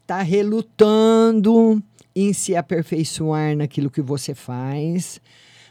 tá 0.06 0.22
relutando 0.22 1.82
em 2.14 2.32
se 2.32 2.56
aperfeiçoar 2.56 3.54
naquilo 3.54 3.90
que 3.90 4.00
você 4.00 4.34
faz. 4.34 5.20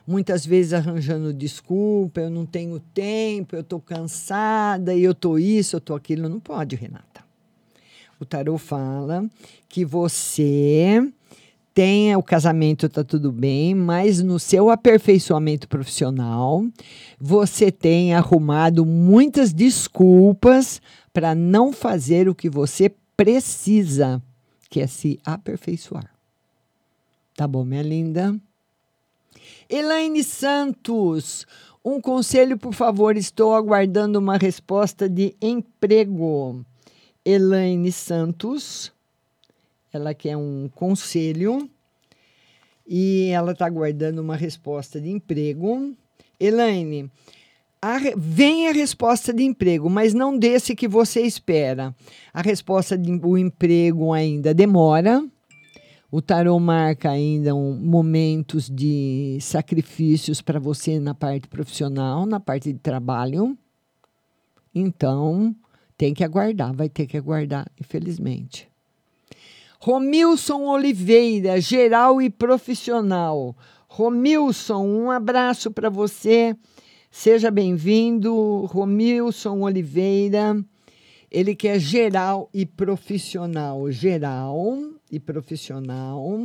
Muitas 0.05 0.45
vezes 0.45 0.73
arranjando 0.73 1.33
desculpa, 1.33 2.21
eu 2.21 2.29
não 2.29 2.45
tenho 2.45 2.79
tempo, 2.79 3.55
eu 3.55 3.61
estou 3.61 3.81
cansada, 3.81 4.95
eu 4.95 5.13
estou 5.13 5.39
isso, 5.39 5.77
eu 5.77 5.79
estou 5.79 5.95
aquilo. 5.95 6.29
Não 6.29 6.39
pode, 6.39 6.75
Renata. 6.75 7.24
O 8.19 8.25
tarot 8.25 8.57
fala 8.57 9.29
que 9.67 9.83
você 9.83 11.05
tenha 11.73 12.17
o 12.17 12.23
casamento, 12.23 12.87
tá 12.87 13.03
tudo 13.03 13.31
bem, 13.31 13.75
mas 13.75 14.23
no 14.23 14.39
seu 14.39 14.69
aperfeiçoamento 14.69 15.67
profissional, 15.67 16.65
você 17.19 17.69
tem 17.69 18.13
arrumado 18.13 18.85
muitas 18.85 19.51
desculpas 19.51 20.81
para 21.11 21.35
não 21.35 21.73
fazer 21.73 22.29
o 22.29 22.35
que 22.35 22.49
você 22.49 22.89
precisa, 23.17 24.21
que 24.69 24.79
é 24.79 24.87
se 24.87 25.19
aperfeiçoar. 25.25 26.09
Tá 27.35 27.45
bom, 27.45 27.65
minha 27.65 27.81
linda? 27.81 28.33
Elaine 29.69 30.23
Santos, 30.23 31.45
um 31.83 31.99
conselho, 31.99 32.57
por 32.57 32.73
favor. 32.73 33.17
Estou 33.17 33.53
aguardando 33.53 34.17
uma 34.17 34.37
resposta 34.37 35.09
de 35.09 35.35
emprego. 35.41 36.65
Elaine 37.25 37.91
Santos, 37.91 38.93
ela 39.91 40.13
quer 40.13 40.37
um 40.37 40.69
conselho 40.75 41.69
e 42.87 43.29
ela 43.29 43.53
está 43.53 43.65
aguardando 43.65 44.21
uma 44.21 44.35
resposta 44.35 45.01
de 45.01 45.09
emprego. 45.09 45.93
Elaine, 46.39 47.09
a, 47.81 47.97
vem 48.15 48.67
a 48.67 48.71
resposta 48.71 49.33
de 49.33 49.43
emprego, 49.43 49.89
mas 49.89 50.13
não 50.13 50.37
desse 50.37 50.75
que 50.75 50.87
você 50.87 51.21
espera. 51.21 51.95
A 52.33 52.41
resposta 52.41 52.97
do 52.97 53.37
emprego 53.37 54.13
ainda 54.13 54.53
demora 54.53 55.23
o 56.11 56.21
tarô 56.21 56.59
marca 56.59 57.09
ainda 57.09 57.53
um, 57.53 57.75
momentos 57.75 58.69
de 58.69 59.37
sacrifícios 59.41 60.41
para 60.41 60.59
você 60.59 60.99
na 60.99 61.13
parte 61.13 61.47
profissional, 61.47 62.25
na 62.25 62.39
parte 62.39 62.71
de 62.71 62.79
trabalho. 62.79 63.57
Então, 64.73 65.55
tem 65.97 66.13
que 66.13 66.23
aguardar, 66.23 66.73
vai 66.73 66.89
ter 66.89 67.07
que 67.07 67.17
aguardar, 67.17 67.67
infelizmente. 67.79 68.67
Romilson 69.79 70.63
Oliveira, 70.63 71.59
geral 71.61 72.21
e 72.21 72.29
profissional. 72.29 73.55
Romilson, 73.87 74.85
um 74.85 75.11
abraço 75.11 75.71
para 75.71 75.89
você. 75.89 76.55
Seja 77.11 77.49
bem-vindo, 77.51 78.65
Romilson 78.65 79.61
Oliveira. 79.61 80.61
Ele 81.31 81.55
quer 81.55 81.79
geral 81.79 82.49
e 82.53 82.65
profissional. 82.65 83.89
Geral 83.91 84.79
e 85.11 85.19
profissional. 85.19 86.39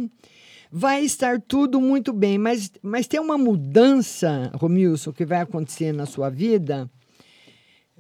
Vai 0.70 1.04
estar 1.04 1.40
tudo 1.40 1.80
muito 1.80 2.12
bem, 2.12 2.38
mas, 2.38 2.70
mas 2.82 3.08
tem 3.08 3.18
uma 3.18 3.36
mudança, 3.36 4.52
Romilson, 4.54 5.12
que 5.12 5.24
vai 5.24 5.40
acontecer 5.40 5.92
na 5.92 6.06
sua 6.06 6.30
vida 6.30 6.88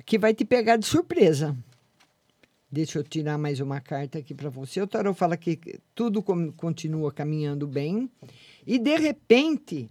que 0.04 0.18
vai 0.18 0.34
te 0.34 0.44
pegar 0.44 0.76
de 0.76 0.86
surpresa. 0.86 1.56
Deixa 2.72 2.98
eu 2.98 3.02
tirar 3.02 3.36
mais 3.36 3.58
uma 3.58 3.80
carta 3.80 4.18
aqui 4.18 4.32
para 4.32 4.48
você. 4.48 4.80
O 4.80 4.86
tarot 4.86 5.18
fala 5.18 5.36
que 5.36 5.58
tudo 5.94 6.22
continua 6.56 7.10
caminhando 7.10 7.66
bem 7.66 8.08
e 8.64 8.78
de 8.78 8.96
repente 8.96 9.90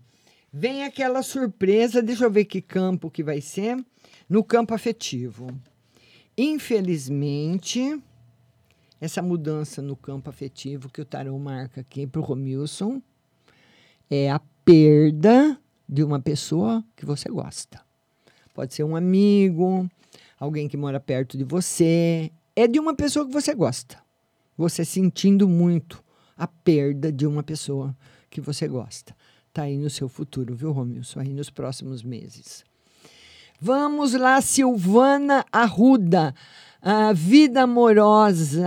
vem 0.52 0.84
aquela 0.84 1.22
surpresa. 1.22 2.02
Deixa 2.02 2.24
eu 2.24 2.32
ver 2.32 2.46
que 2.46 2.62
campo 2.62 3.12
que 3.12 3.22
vai 3.22 3.42
ser. 3.42 3.78
No 4.30 4.44
campo 4.44 4.74
afetivo. 4.74 5.48
Infelizmente, 6.38 8.02
essa 9.02 9.22
mudança 9.22 9.82
no 9.82 9.98
campo 9.98 10.30
afetivo 10.30 10.88
que 10.90 11.02
o 11.02 11.06
tarot 11.06 11.38
marca 11.38 11.82
aqui 11.82 12.08
para 12.08 12.22
o 12.22 12.24
Romilson 12.24 13.02
é 14.10 14.32
a 14.32 14.40
perda 14.64 15.60
de 15.88 16.02
uma 16.02 16.22
pessoa 16.22 16.82
que 16.96 17.06
você 17.06 17.28
gosta. 17.28 17.82
Pode 18.54 18.74
ser 18.74 18.84
um 18.84 18.96
amigo, 18.96 19.90
alguém 20.40 20.68
que 20.68 20.78
mora 20.78 21.00
perto 21.00 21.38
de 21.38 21.44
você. 21.44 22.32
É 22.56 22.68
de 22.68 22.80
uma 22.80 22.96
pessoa 22.96 23.26
que 23.26 23.34
você 23.34 23.54
gosta. 23.54 23.98
Você 24.58 24.86
sentindo 24.86 25.48
muito 25.48 26.04
a 26.38 26.48
perda 26.48 27.12
de 27.12 27.28
uma 27.28 27.44
pessoa 27.44 27.96
que 28.30 28.40
você 28.40 28.68
gosta. 28.68 29.16
Tá 29.52 29.64
aí 29.64 29.78
no 29.78 29.90
seu 29.90 30.08
futuro, 30.08 30.56
viu, 30.56 30.72
Romilson? 30.72 31.20
Aí 31.20 31.34
nos 31.34 31.50
próximos 31.50 32.04
meses. 32.04 32.64
Vamos 33.60 34.14
lá, 34.14 34.40
Silvana 34.42 35.46
Arruda. 35.52 36.34
A 36.82 37.12
vida 37.12 37.64
amorosa. 37.64 38.64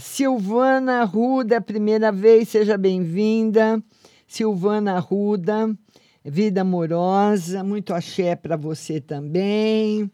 Silvana 0.00 1.02
Arruda, 1.02 1.60
primeira 1.60 2.10
vez, 2.10 2.48
seja 2.48 2.78
bem-vinda. 2.78 3.82
Silvana 4.26 4.94
Arruda, 4.94 5.76
vida 6.24 6.62
amorosa, 6.62 7.62
muito 7.62 7.92
axé 7.92 8.34
para 8.34 8.56
você 8.56 9.00
também. 9.00 10.10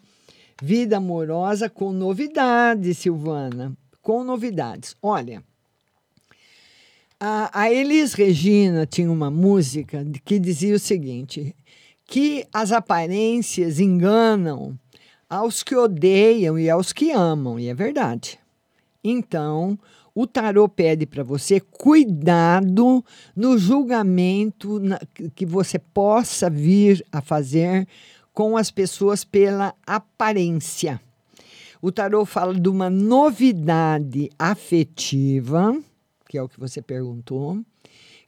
Vida 0.63 0.99
amorosa 0.99 1.71
com 1.71 1.91
novidades, 1.91 2.99
Silvana, 2.99 3.73
com 4.03 4.23
novidades. 4.23 4.95
Olha, 5.01 5.43
a, 7.19 7.63
a 7.63 7.73
Elis 7.73 8.13
Regina 8.13 8.87
tinha 8.87 9.11
uma 9.11 9.31
música 9.31 10.07
que 10.25 10.39
dizia 10.39 10.75
o 10.75 10.79
seguinte: 10.79 11.55
que 12.07 12.47
as 12.53 12.73
aparências 12.73 13.81
enganam 13.81 14.79
aos 15.29 15.63
que 15.63 15.77
odeiam 15.77 16.59
e 16.59 16.69
aos 16.69 16.93
que 16.93 17.11
amam, 17.11 17.59
e 17.59 17.69
é 17.69 17.75
verdade. 17.75 18.39
Então, 19.03 19.79
o 20.15 20.27
tarô 20.27 20.69
pede 20.69 21.07
para 21.07 21.23
você 21.23 21.61
cuidado 21.61 23.05
no 23.35 23.57
julgamento 23.57 24.81
que 25.35 25.47
você 25.47 25.79
possa 25.79 26.51
vir 26.51 27.05
a 27.13 27.23
fazer 27.23 27.87
com 28.41 28.57
as 28.57 28.71
pessoas 28.71 29.23
pela 29.23 29.75
aparência. 29.87 30.99
O 31.83 31.93
tarô 31.93 32.25
fala 32.25 32.59
de 32.59 32.71
uma 32.71 32.89
novidade 32.89 34.31
afetiva, 34.39 35.79
que 36.27 36.39
é 36.39 36.43
o 36.43 36.49
que 36.49 36.59
você 36.59 36.81
perguntou, 36.81 37.63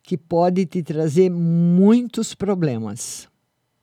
que 0.03 0.19
pode 0.19 0.67
te 0.67 0.83
trazer 0.83 1.31
muitos 1.31 2.35
problemas. 2.35 3.27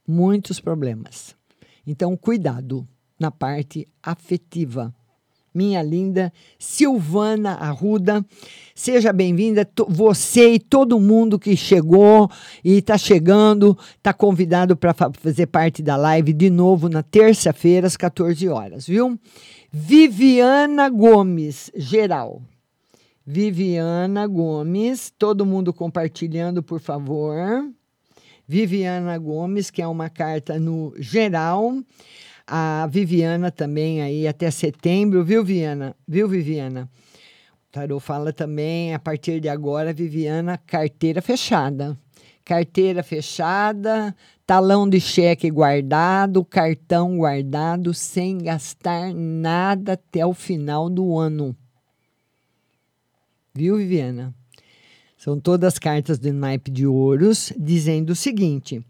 Muitos 0.08 0.60
problemas. 0.60 1.36
Então, 1.84 2.16
cuidado 2.16 2.88
na 3.20 3.32
parte 3.32 3.88
afetiva. 4.04 4.94
Minha 5.60 5.84
linda 5.84 6.32
Silvana 6.58 7.56
Arruda, 7.56 8.26
seja 8.74 9.12
bem-vinda. 9.12 9.70
Você 9.90 10.54
e 10.54 10.58
todo 10.58 11.02
mundo 11.02 11.38
que 11.38 11.54
chegou 11.58 12.32
e 12.64 12.78
está 12.78 12.98
chegando, 12.98 13.78
está 13.98 14.14
convidado 14.14 14.78
para 14.78 14.94
fazer 14.94 15.48
parte 15.48 15.84
da 15.84 15.98
live 15.98 16.32
de 16.32 16.50
novo 16.50 16.88
na 16.88 17.04
terça-feira, 17.04 17.88
às 17.88 17.98
14 17.98 18.48
horas, 18.48 18.88
viu? 18.88 19.20
Viviana 19.70 20.88
Gomes, 20.88 21.70
geral. 21.76 22.42
Viviana 23.26 24.26
Gomes, 24.28 25.12
todo 25.20 25.46
mundo 25.46 25.74
compartilhando, 25.74 26.64
por 26.64 26.80
favor. 26.80 27.36
Viviana 28.48 29.18
Gomes, 29.18 29.70
que 29.70 29.82
é 29.82 29.88
uma 29.88 30.10
carta 30.10 30.58
no 30.58 30.94
geral 30.98 31.74
a 32.50 32.88
Viviana 32.88 33.52
também 33.52 34.02
aí 34.02 34.28
até 34.28 34.50
setembro, 34.50 35.24
viu, 35.24 35.46
Viviana? 35.46 35.96
Viu, 36.08 36.28
Viviana? 36.28 36.90
O 37.68 37.72
Tarô 37.72 38.00
fala 38.00 38.34
também, 38.34 38.92
a 38.96 38.98
partir 38.98 39.40
de 39.40 39.48
agora, 39.48 39.94
Viviana, 39.94 40.58
carteira 40.58 41.22
fechada. 41.22 41.96
Carteira 42.44 43.04
fechada, 43.04 44.16
talão 44.48 44.90
de 44.90 45.00
cheque 45.00 45.52
guardado, 45.52 46.44
cartão 46.44 47.18
guardado, 47.18 47.94
sem 47.94 48.40
gastar 48.40 49.14
nada 49.14 49.94
até 49.94 50.26
o 50.26 50.34
final 50.34 50.90
do 50.90 51.16
ano. 51.20 51.56
Viu, 53.54 53.78
Viviana? 53.78 54.34
São 55.16 55.40
todas 55.40 55.78
cartas 55.78 56.18
do 56.18 56.34
naipe 56.34 56.72
de 56.72 56.88
ouros, 56.88 57.54
dizendo 57.56 58.12
o 58.12 58.16
seguinte: 58.16 58.84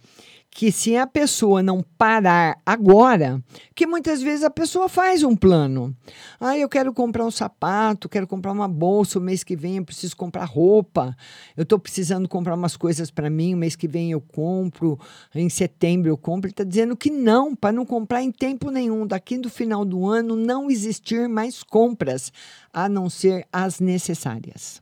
que 0.52 0.72
se 0.72 0.98
a 0.98 1.06
pessoa 1.06 1.62
não 1.62 1.84
parar 1.98 2.60
agora, 2.66 3.42
que 3.76 3.86
muitas 3.86 4.22
vezes 4.22 4.44
a 4.44 4.50
pessoa 4.50 4.90
faz 4.90 5.24
um 5.24 5.36
plano. 5.36 5.96
Ah, 6.40 6.58
eu 6.58 6.68
quero 6.68 6.92
comprar 6.92 7.26
um 7.26 7.32
sapato, 7.32 8.10
quero 8.10 8.28
comprar 8.28 8.52
uma 8.52 8.68
bolsa 8.68 9.20
o 9.20 9.22
mês 9.22 9.44
que 9.44 9.56
vem, 9.56 9.78
eu 9.78 9.86
preciso 9.86 10.18
comprar 10.18 10.46
roupa. 10.46 11.16
Eu 11.56 11.64
estou 11.64 11.78
precisando 11.78 12.28
comprar 12.28 12.56
umas 12.56 12.76
coisas 12.76 13.12
para 13.12 13.30
mim, 13.30 13.54
o 13.54 13.58
mês 13.58 13.76
que 13.76 13.88
vem 13.88 14.12
eu 14.12 14.22
compro, 14.22 15.00
em 15.34 15.50
setembro 15.50 16.10
eu 16.10 16.18
compro. 16.18 16.48
Ele 16.48 16.54
está 16.54 16.64
dizendo 16.64 16.98
que 16.98 17.10
não, 17.10 17.56
para 17.56 17.72
não 17.72 17.86
comprar 17.86 18.22
em 18.24 18.32
tempo 18.32 18.72
nenhum. 18.72 19.06
Daqui 19.06 19.38
do 19.38 19.50
final 19.50 19.86
do 19.86 20.08
ano 20.08 20.36
não 20.36 20.70
existir 20.70 21.30
mais 21.30 21.64
compras, 21.64 22.34
a 22.74 22.90
não 22.90 23.10
ser 23.10 23.46
as 23.54 23.80
necessárias. 23.80 24.82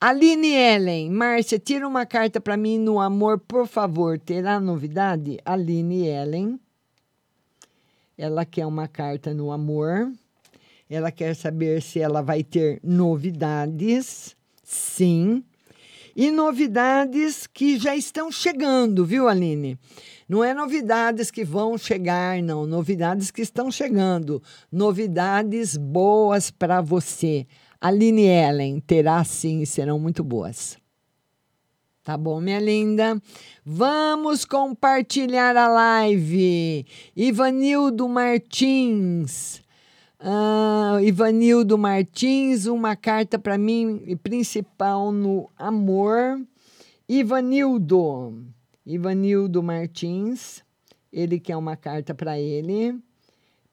Aline 0.00 0.54
Ellen, 0.54 1.10
Márcia, 1.10 1.58
tira 1.58 1.86
uma 1.88 2.06
carta 2.06 2.40
para 2.40 2.56
mim 2.56 2.78
no 2.78 3.00
amor, 3.00 3.36
por 3.40 3.66
favor. 3.66 4.16
Terá 4.16 4.60
novidade? 4.60 5.38
Aline 5.44 6.06
Ellen. 6.06 6.60
Ela 8.16 8.44
quer 8.44 8.64
uma 8.64 8.86
carta 8.86 9.34
no 9.34 9.50
amor. 9.50 10.12
Ela 10.88 11.10
quer 11.10 11.34
saber 11.34 11.82
se 11.82 11.98
ela 11.98 12.22
vai 12.22 12.44
ter 12.44 12.78
novidades. 12.84 14.36
Sim. 14.62 15.42
E 16.14 16.30
novidades 16.30 17.48
que 17.48 17.76
já 17.76 17.96
estão 17.96 18.30
chegando, 18.30 19.04
viu, 19.04 19.26
Aline? 19.26 19.76
Não 20.28 20.44
é 20.44 20.54
novidades 20.54 21.28
que 21.28 21.44
vão 21.44 21.76
chegar, 21.76 22.40
não. 22.40 22.66
Novidades 22.66 23.32
que 23.32 23.42
estão 23.42 23.68
chegando. 23.68 24.40
Novidades 24.70 25.76
boas 25.76 26.52
para 26.52 26.80
você. 26.80 27.48
Aline 27.80 28.24
Ellen 28.26 28.80
terá 28.80 29.22
sim 29.22 29.64
serão 29.64 29.98
muito 30.00 30.24
boas. 30.24 30.76
Tá 32.02 32.16
bom, 32.16 32.40
minha 32.40 32.58
linda? 32.58 33.22
Vamos 33.64 34.44
compartilhar 34.44 35.54
a 35.56 35.68
live. 35.68 36.86
Ivanildo 37.14 38.08
Martins. 38.08 39.62
Ah, 40.18 40.98
Ivanildo 41.02 41.78
Martins, 41.78 42.66
uma 42.66 42.96
carta 42.96 43.38
para 43.38 43.56
mim, 43.56 44.16
principal 44.22 45.12
no 45.12 45.48
amor. 45.56 46.40
Ivanildo. 47.08 48.42
Ivanildo 48.84 49.62
Martins. 49.62 50.64
Ele 51.12 51.38
quer 51.38 51.56
uma 51.56 51.76
carta 51.76 52.14
para 52.14 52.40
ele. 52.40 52.98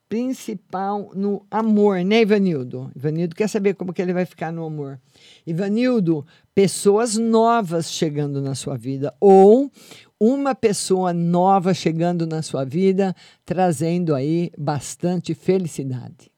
Principal 0.07 1.11
no 1.15 1.45
amor, 1.49 2.03
né, 2.03 2.21
Ivanildo? 2.21 2.91
Ivanildo 2.95 3.35
quer 3.35 3.49
saber 3.49 3.73
como 3.73 3.91
que 3.91 4.01
ele 4.01 4.13
vai 4.13 4.25
ficar 4.25 4.51
no 4.51 4.65
amor. 4.65 4.99
Ivanildo, 5.47 6.25
pessoas 6.53 7.17
novas 7.17 7.91
chegando 7.91 8.41
na 8.41 8.53
sua 8.53 8.77
vida 8.77 9.13
ou 9.19 9.71
uma 10.19 10.53
pessoa 10.53 11.11
nova 11.11 11.73
chegando 11.73 12.25
na 12.27 12.41
sua 12.41 12.63
vida, 12.63 13.15
trazendo 13.43 14.13
aí 14.13 14.51
bastante 14.57 15.33
felicidade. 15.33 16.34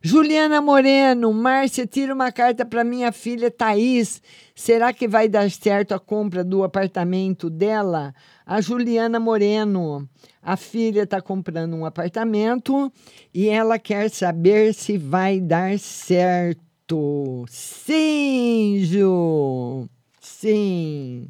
Juliana 0.00 0.60
Moreno, 0.60 1.32
Márcia, 1.32 1.84
tira 1.84 2.14
uma 2.14 2.30
carta 2.30 2.64
para 2.64 2.84
minha 2.84 3.10
filha 3.10 3.50
Thaís. 3.50 4.22
Será 4.54 4.92
que 4.92 5.08
vai 5.08 5.28
dar 5.28 5.50
certo 5.50 5.92
a 5.92 5.98
compra 5.98 6.44
do 6.44 6.62
apartamento 6.62 7.50
dela? 7.50 8.14
A 8.46 8.60
Juliana 8.60 9.18
Moreno, 9.18 10.08
a 10.40 10.56
filha 10.56 11.02
está 11.02 11.20
comprando 11.20 11.74
um 11.74 11.84
apartamento 11.84 12.92
e 13.34 13.48
ela 13.48 13.76
quer 13.76 14.08
saber 14.08 14.72
se 14.72 14.96
vai 14.96 15.40
dar 15.40 15.76
certo. 15.80 17.44
Sim, 17.48 18.78
Ju. 18.84 19.88
Sim. 20.20 21.28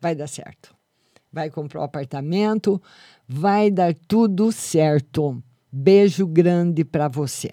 Vai 0.00 0.14
dar 0.14 0.28
certo. 0.28 0.72
Vai 1.32 1.50
comprar 1.50 1.80
o 1.80 1.82
um 1.82 1.86
apartamento, 1.86 2.80
vai 3.28 3.72
dar 3.72 3.92
tudo 4.06 4.52
certo. 4.52 5.42
Beijo 5.70 6.26
grande 6.28 6.84
para 6.84 7.08
você. 7.08 7.50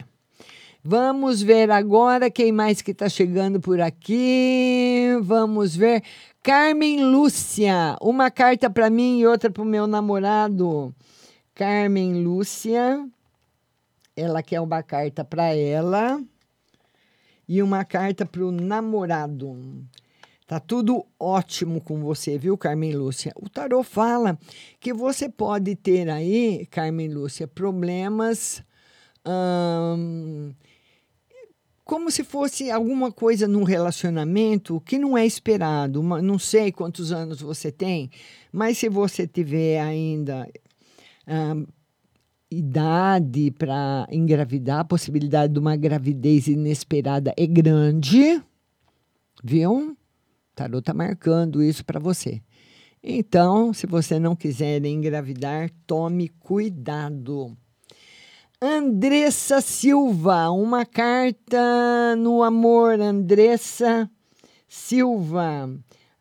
Vamos 0.87 1.41
ver 1.41 1.71
agora 1.71 2.29
quem 2.29 2.51
mais 2.51 2.79
que 2.79 2.91
está 2.91 3.09
chegando 3.09 3.59
por 3.59 3.81
aqui. 3.81 5.17
Vamos 5.23 5.75
ver. 5.75 6.03
Carmen 6.43 7.03
Lúcia, 7.03 7.97
uma 7.99 8.29
carta 8.29 8.69
para 8.69 8.87
mim 8.87 9.17
e 9.17 9.25
outra 9.25 9.49
para 9.49 9.63
o 9.63 9.65
meu 9.65 9.87
namorado. 9.87 10.93
Carmen 11.55 12.23
Lúcia, 12.23 13.03
ela 14.15 14.43
quer 14.43 14.61
uma 14.61 14.83
carta 14.83 15.25
para 15.25 15.55
ela 15.55 16.21
e 17.49 17.63
uma 17.63 17.83
carta 17.83 18.23
para 18.23 18.45
o 18.45 18.51
namorado. 18.51 19.57
Tá 20.45 20.59
tudo 20.59 21.03
ótimo 21.19 21.81
com 21.81 21.99
você, 21.99 22.37
viu, 22.37 22.55
Carmen 22.55 22.93
Lúcia? 22.93 23.33
O 23.37 23.49
tarô 23.49 23.81
fala 23.81 24.37
que 24.79 24.93
você 24.93 25.27
pode 25.29 25.75
ter 25.75 26.11
aí, 26.11 26.67
Carmen 26.69 27.07
Lúcia, 27.07 27.47
problemas. 27.47 28.63
Hum, 29.27 30.53
como 31.85 32.09
se 32.09 32.23
fosse 32.23 32.71
alguma 32.71 33.11
coisa 33.11 33.47
num 33.47 33.63
relacionamento 33.63 34.81
que 34.81 34.97
não 34.97 35.15
é 35.15 35.23
esperado. 35.23 36.01
Uma, 36.01 36.19
não 36.19 36.39
sei 36.39 36.71
quantos 36.71 37.11
anos 37.11 37.39
você 37.39 37.71
tem, 37.71 38.09
mas 38.51 38.79
se 38.79 38.89
você 38.89 39.27
tiver 39.27 39.79
ainda 39.79 40.49
hum, 41.27 41.67
idade 42.49 43.51
para 43.51 44.07
engravidar, 44.11 44.79
a 44.79 44.85
possibilidade 44.85 45.53
de 45.53 45.59
uma 45.59 45.75
gravidez 45.75 46.47
inesperada 46.47 47.31
é 47.37 47.45
grande, 47.45 48.41
viu? 49.43 49.91
O 49.91 49.95
tarot 50.55 50.79
está 50.79 50.93
marcando 50.93 51.61
isso 51.61 51.85
para 51.85 51.99
você. 51.99 52.41
Então, 53.03 53.71
se 53.71 53.85
você 53.85 54.17
não 54.17 54.35
quiser 54.35 54.83
engravidar, 54.85 55.69
tome 55.85 56.29
cuidado. 56.29 57.55
Andressa 58.61 59.59
Silva, 59.59 60.49
uma 60.49 60.85
carta 60.85 62.15
no 62.17 62.41
amor, 62.41 63.01
Andressa 63.01 64.09
Silva. 64.65 65.69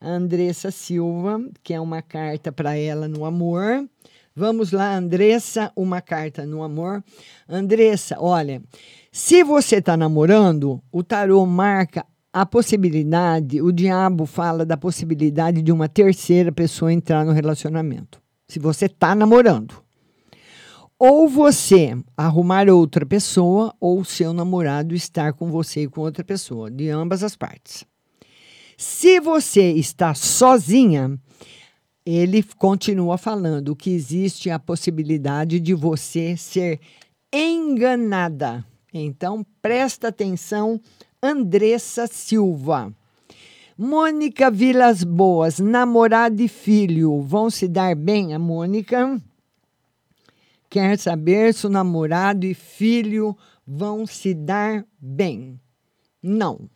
Andressa 0.01 0.73
Silva, 0.73 1.40
que 1.62 1.73
é 1.73 1.81
uma 1.81 2.02
carta 2.02 2.51
para 2.51 2.77
ela 2.77 3.06
no 3.06 3.24
amor. 3.24 3.89
Vamos 4.35 4.73
lá, 4.73 4.97
Andressa, 4.97 5.70
uma 5.77 6.01
carta 6.01 6.44
no 6.44 6.65
amor. 6.65 7.05
Andressa, 7.48 8.16
olha, 8.19 8.61
se 9.12 9.44
você 9.44 9.77
está 9.77 9.97
namorando, 9.97 10.82
o 10.90 11.05
tarô 11.05 11.47
marca 11.47 12.05
a 12.32 12.44
possibilidade, 12.44 13.62
o 13.62 13.70
diabo 13.70 14.27
fala 14.27 14.66
da 14.66 14.77
possibilidade 14.77 15.62
de 15.62 15.70
uma 15.70 15.89
terceira 15.89 16.51
pessoa 16.51 16.93
entrar 16.93 17.24
no 17.24 17.31
relacionamento. 17.31 18.20
Se 18.48 18.59
você 18.59 18.86
está 18.86 19.15
namorando. 19.15 19.84
Ou 21.06 21.28
você 21.28 21.94
arrumar 22.16 22.66
outra 22.70 23.05
pessoa, 23.05 23.74
ou 23.78 24.02
seu 24.06 24.32
namorado 24.32 24.94
estar 24.94 25.35
com 25.35 25.51
você 25.51 25.82
e 25.82 25.86
com 25.86 26.01
outra 26.01 26.24
pessoa, 26.24 26.70
de 26.70 26.89
ambas 26.89 27.22
as 27.22 27.36
partes. 27.36 27.85
Se 28.74 29.20
você 29.20 29.70
está 29.72 30.14
sozinha, 30.14 31.20
ele 32.06 32.43
continua 32.56 33.18
falando 33.18 33.76
que 33.76 33.90
existe 33.90 34.48
a 34.48 34.59
possibilidade 34.59 35.60
de 35.60 35.74
você 35.74 36.39
ser 36.39 36.81
enganada. 37.31 38.64
Então, 38.90 39.44
presta 39.60 40.09
atenção, 40.09 40.81
Andressa 41.22 42.06
Silva. 42.06 42.90
Mônica 43.76 44.51
Vilas 44.51 45.05
Boas, 45.05 45.59
namorada 45.59 46.43
e 46.43 46.48
filho, 46.48 47.20
vão 47.20 47.51
se 47.51 47.68
dar 47.68 47.94
bem? 47.94 48.32
A 48.32 48.39
Mônica 48.39 49.20
quer 50.74 50.98
saber 50.98 51.55
se 51.55 51.68
o 51.68 51.70
namorado 51.70 52.44
e 52.44 52.52
filho 52.52 53.36
vão 53.64 54.09
se 54.09 54.34
dar 54.34 54.84
bem. 54.98 55.60
Não. 56.20 56.68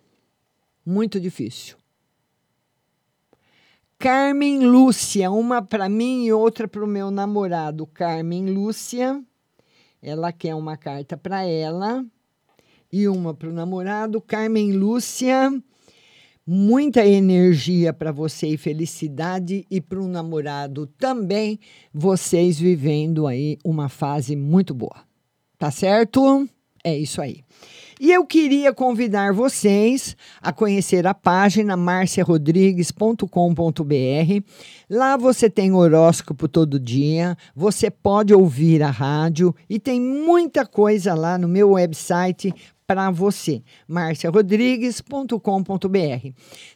Muito 0.87 1.19
difícil. 1.19 1.77
Carmen 3.99 4.61
Lúcia, 4.61 5.33
uma 5.33 5.61
para 5.61 5.89
mim 5.89 6.27
e 6.27 6.33
outra 6.33 6.69
para 6.69 6.85
o 6.85 6.87
meu 6.87 7.11
namorado. 7.11 7.89
Carmen 7.89 8.49
Lúcia, 8.49 9.21
ela 10.01 10.31
quer 10.31 10.55
uma 10.55 10.77
carta 10.77 11.17
para 11.17 11.45
ela 11.45 12.07
e 12.93 13.09
uma 13.09 13.35
para 13.35 13.49
o 13.49 13.53
namorado. 13.53 14.21
Carmen 14.21 14.75
Lúcia, 14.75 15.51
muita 16.51 17.07
energia 17.07 17.93
para 17.93 18.11
você 18.11 18.47
e 18.47 18.57
felicidade 18.57 19.67
e 19.71 19.83
para 19.83 20.01
o 20.01 20.09
namorado 20.09 20.87
também, 20.87 21.61
vocês 21.93 22.59
vivendo 22.59 23.27
aí 23.27 23.59
uma 23.63 23.91
fase 23.91 24.35
muito 24.35 24.73
boa. 24.73 24.97
Tá 25.59 25.71
certo? 25.71 26.49
É 26.83 26.97
isso 26.97 27.21
aí. 27.21 27.43
E 28.01 28.11
eu 28.11 28.25
queria 28.25 28.73
convidar 28.73 29.35
vocês 29.35 30.17
a 30.41 30.51
conhecer 30.51 31.07
a 31.07 31.13
página 31.13 31.77
marciarodrigues.com.br. 31.77 34.45
Lá 34.89 35.19
você 35.19 35.51
tem 35.51 35.75
horóscopo 35.75 36.49
todo 36.49 36.81
dia, 36.81 37.37
você 37.55 37.91
pode 37.91 38.33
ouvir 38.33 38.83
a 38.83 38.91
rádio 38.91 39.55
e 39.69 39.79
tem 39.79 40.01
muita 40.01 40.65
coisa 40.65 41.13
lá 41.13 41.37
no 41.37 41.47
meu 41.47 41.73
website 41.73 42.55
para 42.89 43.11
você, 43.11 43.63
marciarodrigues.com.br. 43.87 46.29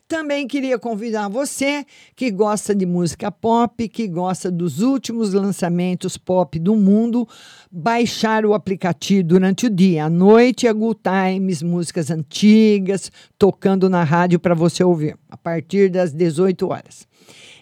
Também 0.06 0.46
queria 0.46 0.78
convidar 0.78 1.26
você 1.28 1.86
que 2.14 2.30
gosta 2.30 2.74
de 2.74 2.84
música 2.84 3.32
pop, 3.32 3.88
que 3.88 4.06
gosta 4.06 4.50
dos 4.50 4.80
últimos 4.80 5.32
lançamentos 5.32 6.18
pop 6.18 6.58
do 6.58 6.76
mundo, 6.76 7.26
baixar 7.70 8.44
o 8.44 8.52
aplicativo 8.52 9.26
durante 9.26 9.64
o 9.64 9.70
dia. 9.70 10.04
À 10.04 10.10
noite 10.10 10.66
é 10.66 10.72
Good 10.74 11.00
Times, 11.02 11.62
músicas 11.62 12.10
antigas, 12.10 13.10
tocando 13.38 13.88
na 13.88 14.04
rádio 14.04 14.38
para 14.38 14.54
você 14.54 14.84
ouvir, 14.84 15.16
a 15.30 15.36
partir 15.38 15.88
das 15.88 16.12
18 16.12 16.68
horas. 16.68 17.08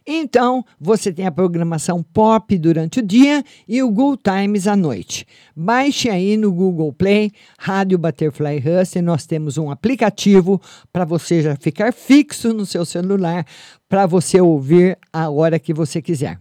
Então, 0.06 0.64
você 0.81 1.12
tem 1.12 1.27
a 1.27 1.32
programação 1.32 2.02
pop 2.02 2.56
durante 2.59 3.01
o 3.01 3.02
dia 3.02 3.44
e 3.68 3.82
o 3.82 3.89
Google 3.89 4.16
Times 4.16 4.66
à 4.66 4.74
noite. 4.74 5.27
Baixe 5.55 6.09
aí 6.09 6.36
no 6.36 6.52
Google 6.52 6.93
Play, 6.93 7.31
Rádio 7.59 7.98
Butterfly 7.98 8.59
Hustle. 8.59 9.02
Nós 9.02 9.27
temos 9.27 9.59
um 9.59 9.70
aplicativo 9.70 10.60
para 10.93 11.05
você 11.05 11.43
já 11.43 11.56
ficar 11.56 11.93
fixo 11.93 12.52
no 12.52 12.64
seu 12.64 12.85
celular 12.85 13.47
para 13.89 14.06
você 14.06 14.40
ouvir 14.40 14.98
a 15.12 15.28
hora 15.28 15.59
que 15.59 15.74
você 15.74 16.01
quiser. 16.01 16.39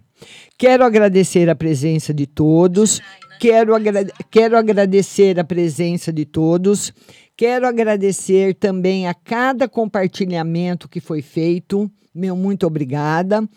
Quero 0.58 0.84
agradecer 0.84 1.50
a 1.50 1.56
presença 1.56 2.14
de 2.14 2.26
todos. 2.26 3.02
quero, 3.40 3.76
agra 3.76 4.06
quero 4.30 4.58
agradecer 4.58 5.40
a 5.40 5.44
presença 5.44 6.12
de 6.12 6.26
todos. 6.26 6.94
Quero 7.36 7.66
agradecer 7.66 8.54
também 8.56 9.08
a 9.08 9.14
cada 9.14 9.68
compartilhamento 9.68 10.90
que 10.90 11.00
foi 11.00 11.22
feito. 11.22 11.90
Meu 12.20 12.36
muito 12.36 12.68
obrigada. 12.68 13.48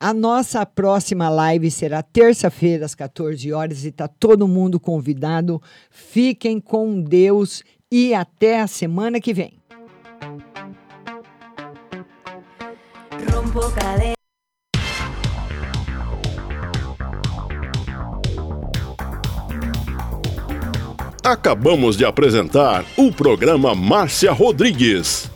A 0.00 0.14
nossa 0.14 0.64
próxima 0.64 1.28
live 1.28 1.70
será 1.70 2.02
terça-feira, 2.02 2.86
às 2.86 2.94
14 2.94 3.52
horas, 3.52 3.84
e 3.84 3.88
está 3.88 4.08
todo 4.08 4.48
mundo 4.48 4.80
convidado. 4.80 5.60
Fiquem 5.90 6.58
com 6.58 7.02
Deus 7.02 7.62
e 7.92 8.14
até 8.14 8.60
a 8.60 8.66
semana 8.66 9.20
que 9.20 9.34
vem. 9.34 9.52
Acabamos 21.22 21.98
de 21.98 22.04
apresentar 22.06 22.82
o 22.96 23.12
programa 23.12 23.74
Márcia 23.74 24.32
Rodrigues. 24.32 25.35